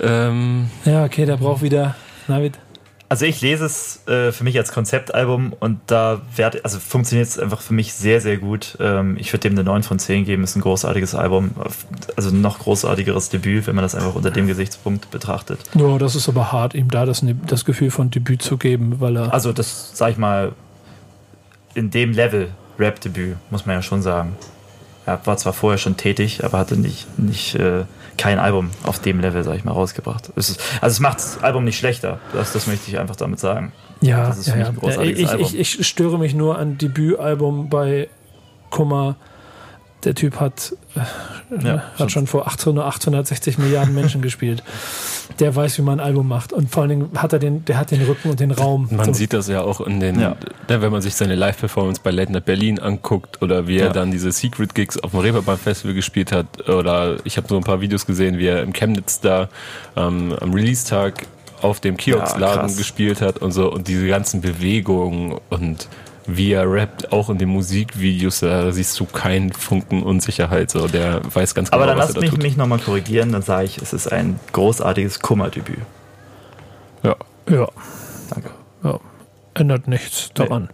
[0.00, 1.94] Ähm, Ja, okay, der braucht wieder.
[2.26, 2.58] Navid.
[3.14, 6.20] Also ich lese es äh, für mich als Konzeptalbum und da
[6.64, 8.76] also funktioniert es einfach für mich sehr, sehr gut.
[8.80, 11.52] Ähm, ich würde dem eine 9 von 10 geben, ist ein großartiges Album.
[12.16, 15.60] Also ein noch großartigeres Debüt, wenn man das einfach unter dem Gesichtspunkt betrachtet.
[15.76, 19.16] Ja, das ist aber hart, ihm da das, das Gefühl von Debüt zu geben, weil
[19.16, 19.32] er.
[19.32, 20.50] Also das, sag ich mal,
[21.74, 22.50] in dem Level
[22.80, 24.34] Rap-Debüt, muss man ja schon sagen.
[25.06, 27.84] Er war zwar vorher schon tätig, aber hatte nicht, nicht äh,
[28.16, 30.32] kein Album auf dem Level, sag ich mal, rausgebracht.
[30.36, 32.18] Es ist, also es macht das Album nicht schlechter.
[32.32, 33.72] Das, das möchte ich einfach damit sagen.
[34.00, 34.72] Ja, Das ist ja, für mich ja.
[34.72, 35.46] ein großartiges ich, Album.
[35.46, 38.08] ich, ich störe mich nur an Debütalbum bei
[38.70, 39.16] Kummer.
[40.04, 44.62] Der Typ hat, äh, Ja, hat schon vor 800, 860 Milliarden Menschen gespielt.
[45.38, 46.52] Der weiß, wie man ein Album macht.
[46.52, 48.88] Und vor allen Dingen hat er den, der hat den Rücken und den Raum.
[48.90, 49.12] man So.
[49.14, 50.36] sieht das ja auch in den, Ja.
[50.68, 53.92] ne, wenn man sich seine Live-Performance bei Late Night Berlin anguckt oder wie er Ja.
[53.92, 57.64] dann diese Secret Gigs auf dem Reeperbahn Festival gespielt hat oder ich habe so ein
[57.64, 59.48] paar Videos gesehen, wie er im Chemnitz da
[59.96, 61.26] ähm, am Release-Tag
[61.62, 65.88] auf dem Kiosk-Laden gespielt hat und so und diese ganzen Bewegungen und
[66.26, 71.20] wie er rappt, auch in den Musikvideos, da siehst du keinen Funken Unsicherheit, so der
[71.34, 72.42] weiß ganz genau, Aber dann was lasst er da mich, tut.
[72.42, 75.78] mich nochmal korrigieren, dann sage ich, es ist ein großartiges Kummerdebüt.
[77.02, 77.16] ja.
[77.50, 77.68] Ja,
[78.30, 78.50] Danke.
[78.82, 78.98] ja.
[79.52, 80.70] Ändert nichts daran.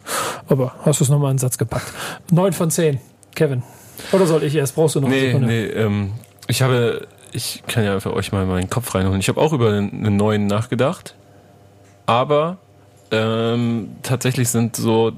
[0.48, 1.92] Aber hast du es nochmal in den Satz gepackt.
[2.30, 3.00] 9 von 10.
[3.34, 3.64] Kevin.
[4.12, 4.76] Oder soll ich erst?
[4.76, 5.46] Brauchst du noch eine Nee, Sekunde?
[5.48, 6.12] nee, ähm,
[6.46, 9.18] ich habe, ich kann ja für euch mal meinen Kopf reinholen.
[9.20, 11.14] Ich habe auch über einen, einen neuen nachgedacht,
[12.06, 12.58] aber
[13.10, 15.12] ähm, tatsächlich sind so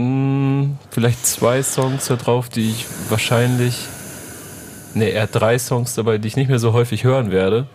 [0.00, 3.86] mh, vielleicht zwei Songs da drauf, die ich wahrscheinlich,
[4.94, 7.66] nee, eher drei Songs dabei, die ich nicht mehr so häufig hören werde.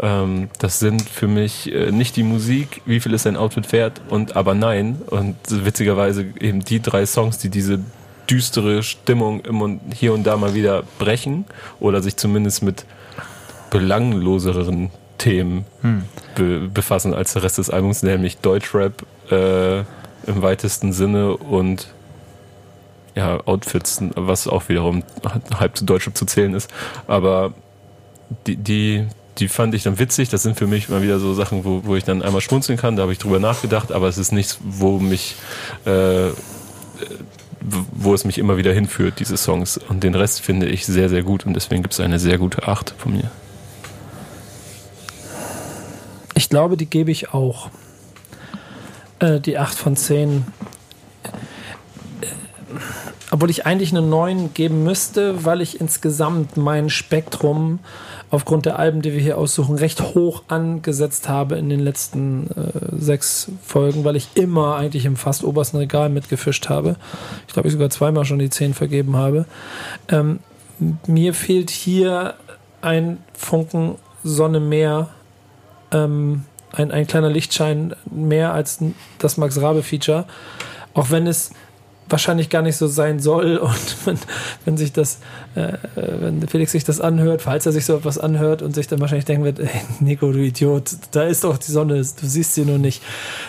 [0.00, 4.00] Ähm, das sind für mich äh, nicht die Musik, wie viel es ein Outfit wert
[4.08, 5.00] und aber nein.
[5.06, 7.80] Und witzigerweise eben die drei Songs, die diese
[8.28, 11.44] düstere Stimmung im und hier und da mal wieder brechen
[11.80, 12.84] oder sich zumindest mit
[13.70, 15.64] belangloseren Themen
[16.34, 19.84] be befassen als der Rest des Albums, nämlich Deutschrap äh,
[20.26, 21.88] im weitesten Sinne und
[23.14, 25.02] ja, Outfits, was auch wiederum
[25.58, 26.70] halb zu Deutschrap zu zählen ist.
[27.06, 27.54] Aber
[28.46, 29.06] die, die,
[29.38, 30.28] die fand ich dann witzig.
[30.28, 32.96] Das sind für mich mal wieder so Sachen, wo, wo ich dann einmal schmunzeln kann.
[32.96, 35.36] Da habe ich drüber nachgedacht, aber es ist nichts, wo mich,
[35.86, 36.28] äh,
[37.92, 39.78] wo es mich immer wieder hinführt, diese Songs.
[39.78, 42.68] Und den Rest finde ich sehr, sehr gut und deswegen gibt es eine sehr gute
[42.68, 43.30] Acht von mir.
[46.34, 47.70] Ich glaube, die gebe ich auch.
[49.18, 50.44] Äh, die 8 von 10.
[51.22, 52.26] Äh,
[53.30, 57.80] Obwohl ich eigentlich eine 9 geben müsste, weil ich insgesamt mein Spektrum
[58.30, 62.96] aufgrund der Alben, die wir hier aussuchen, recht hoch angesetzt habe in den letzten äh,
[62.98, 66.96] sechs Folgen, weil ich immer eigentlich im fast obersten Regal mitgefischt habe.
[67.46, 69.46] Ich glaube, ich sogar zweimal schon die 10 vergeben habe.
[70.08, 70.40] Ähm,
[71.06, 72.34] mir fehlt hier
[72.82, 75.08] ein Funken Sonne mehr
[75.92, 78.78] ähm, ein, ein kleiner Lichtschein mehr als
[79.18, 80.26] das Max Rabe-Feature.
[80.94, 81.50] Auch wenn es
[82.08, 84.18] wahrscheinlich gar nicht so sein soll und wenn,
[84.64, 85.18] wenn sich das,
[85.54, 88.86] äh, äh, wenn Felix sich das anhört, falls er sich so etwas anhört und sich
[88.86, 89.70] dann wahrscheinlich denken wird, ey,
[90.00, 93.02] Nico, du Idiot, da ist doch die Sonne, du siehst sie nur nicht.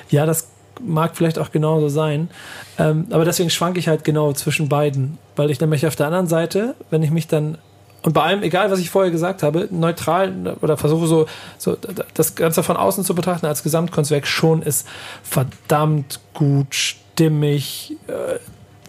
[0.09, 0.47] Ja, das
[0.81, 2.29] mag vielleicht auch genauso sein.
[2.77, 6.27] Ähm, aber deswegen schwanke ich halt genau zwischen beiden, weil ich nämlich auf der anderen
[6.27, 7.57] Seite, wenn ich mich dann
[8.03, 11.25] und bei allem, egal was ich vorher gesagt habe, neutral oder versuche so,
[11.57, 11.77] so
[12.13, 14.87] das Ganze von außen zu betrachten als Gesamtkunstwerk, schon ist
[15.23, 17.97] verdammt gut, stimmig.
[18.07, 18.39] Äh,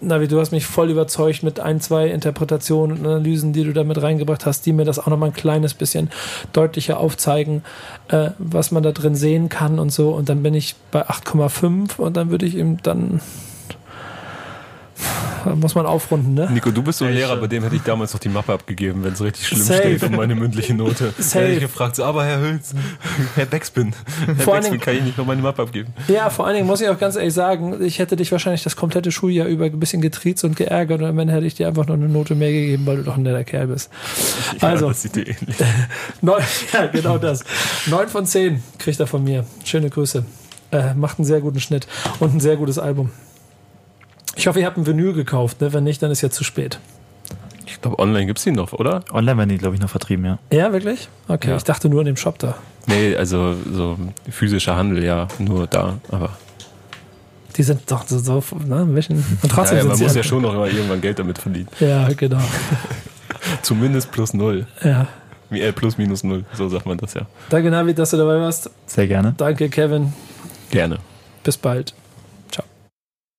[0.00, 3.82] Navi, du hast mich voll überzeugt mit ein, zwei Interpretationen und Analysen, die du da
[3.82, 6.10] mit reingebracht hast, die mir das auch nochmal ein kleines bisschen
[6.52, 7.64] deutlicher aufzeigen,
[8.08, 10.10] äh, was man da drin sehen kann und so.
[10.10, 13.20] Und dann bin ich bei 8,5 und dann würde ich ihm dann.
[15.54, 16.48] Muss man aufrunden, ne?
[16.52, 19.04] Nico, du bist so ein Lehrer, bei dem hätte ich damals noch die Mappe abgegeben,
[19.04, 19.78] wenn es richtig schlimm Safe.
[19.80, 21.14] steht für meine mündliche Note.
[21.18, 21.44] Safe.
[21.44, 22.74] Hätte ich gefragt, so, aber Herr Hülz,
[23.36, 23.94] Herr Backspin,
[24.26, 25.92] Herr Vor allen Backspin, Dingen- kann ich nicht noch meine Mappe abgeben?
[26.08, 28.74] Ja, vor allen Dingen muss ich auch ganz ehrlich sagen, ich hätte dich wahrscheinlich das
[28.76, 31.86] komplette Schuljahr über ein bisschen getriezt und geärgert und am Ende hätte ich dir einfach
[31.86, 33.90] nur eine Note mehr gegeben, weil du doch ein netter Kerl bist.
[34.60, 35.56] Also, ja, das sieht dir ähnlich.
[36.20, 36.42] neun,
[36.72, 37.44] ja, genau das.
[37.86, 39.44] Neun von zehn kriegt er von mir.
[39.64, 40.24] Schöne Grüße.
[40.72, 41.86] Äh, macht einen sehr guten Schnitt
[42.18, 43.10] und ein sehr gutes Album.
[44.38, 45.72] Ich hoffe, ihr habt ein Vinyl gekauft, ne?
[45.72, 46.78] Wenn nicht, dann ist ja zu spät.
[47.66, 49.02] Ich glaube, online gibt es die noch, oder?
[49.12, 50.38] Online werden die, glaube ich, noch vertrieben, ja.
[50.52, 51.08] Ja, wirklich?
[51.26, 51.56] Okay, Ja.
[51.56, 52.54] ich dachte nur in dem Shop da.
[52.86, 53.98] Nee, also so
[54.30, 56.30] physischer Handel, ja, nur da, aber.
[57.56, 59.16] Die sind doch so, so ne, ein bisschen.
[59.42, 61.68] Und trotzdem Ja, ja, man muss ja schon noch immer irgendwann Geld damit verdienen.
[61.80, 62.38] Ja, genau.
[63.62, 64.66] Zumindest plus null.
[64.84, 65.08] Ja.
[65.50, 67.22] Wie, äh, plus minus null, so sagt man das ja.
[67.50, 68.70] Danke, Navi, dass du dabei warst.
[68.86, 69.34] Sehr gerne.
[69.36, 70.12] Danke, Kevin.
[70.70, 70.98] Gerne.
[71.42, 71.92] Bis bald.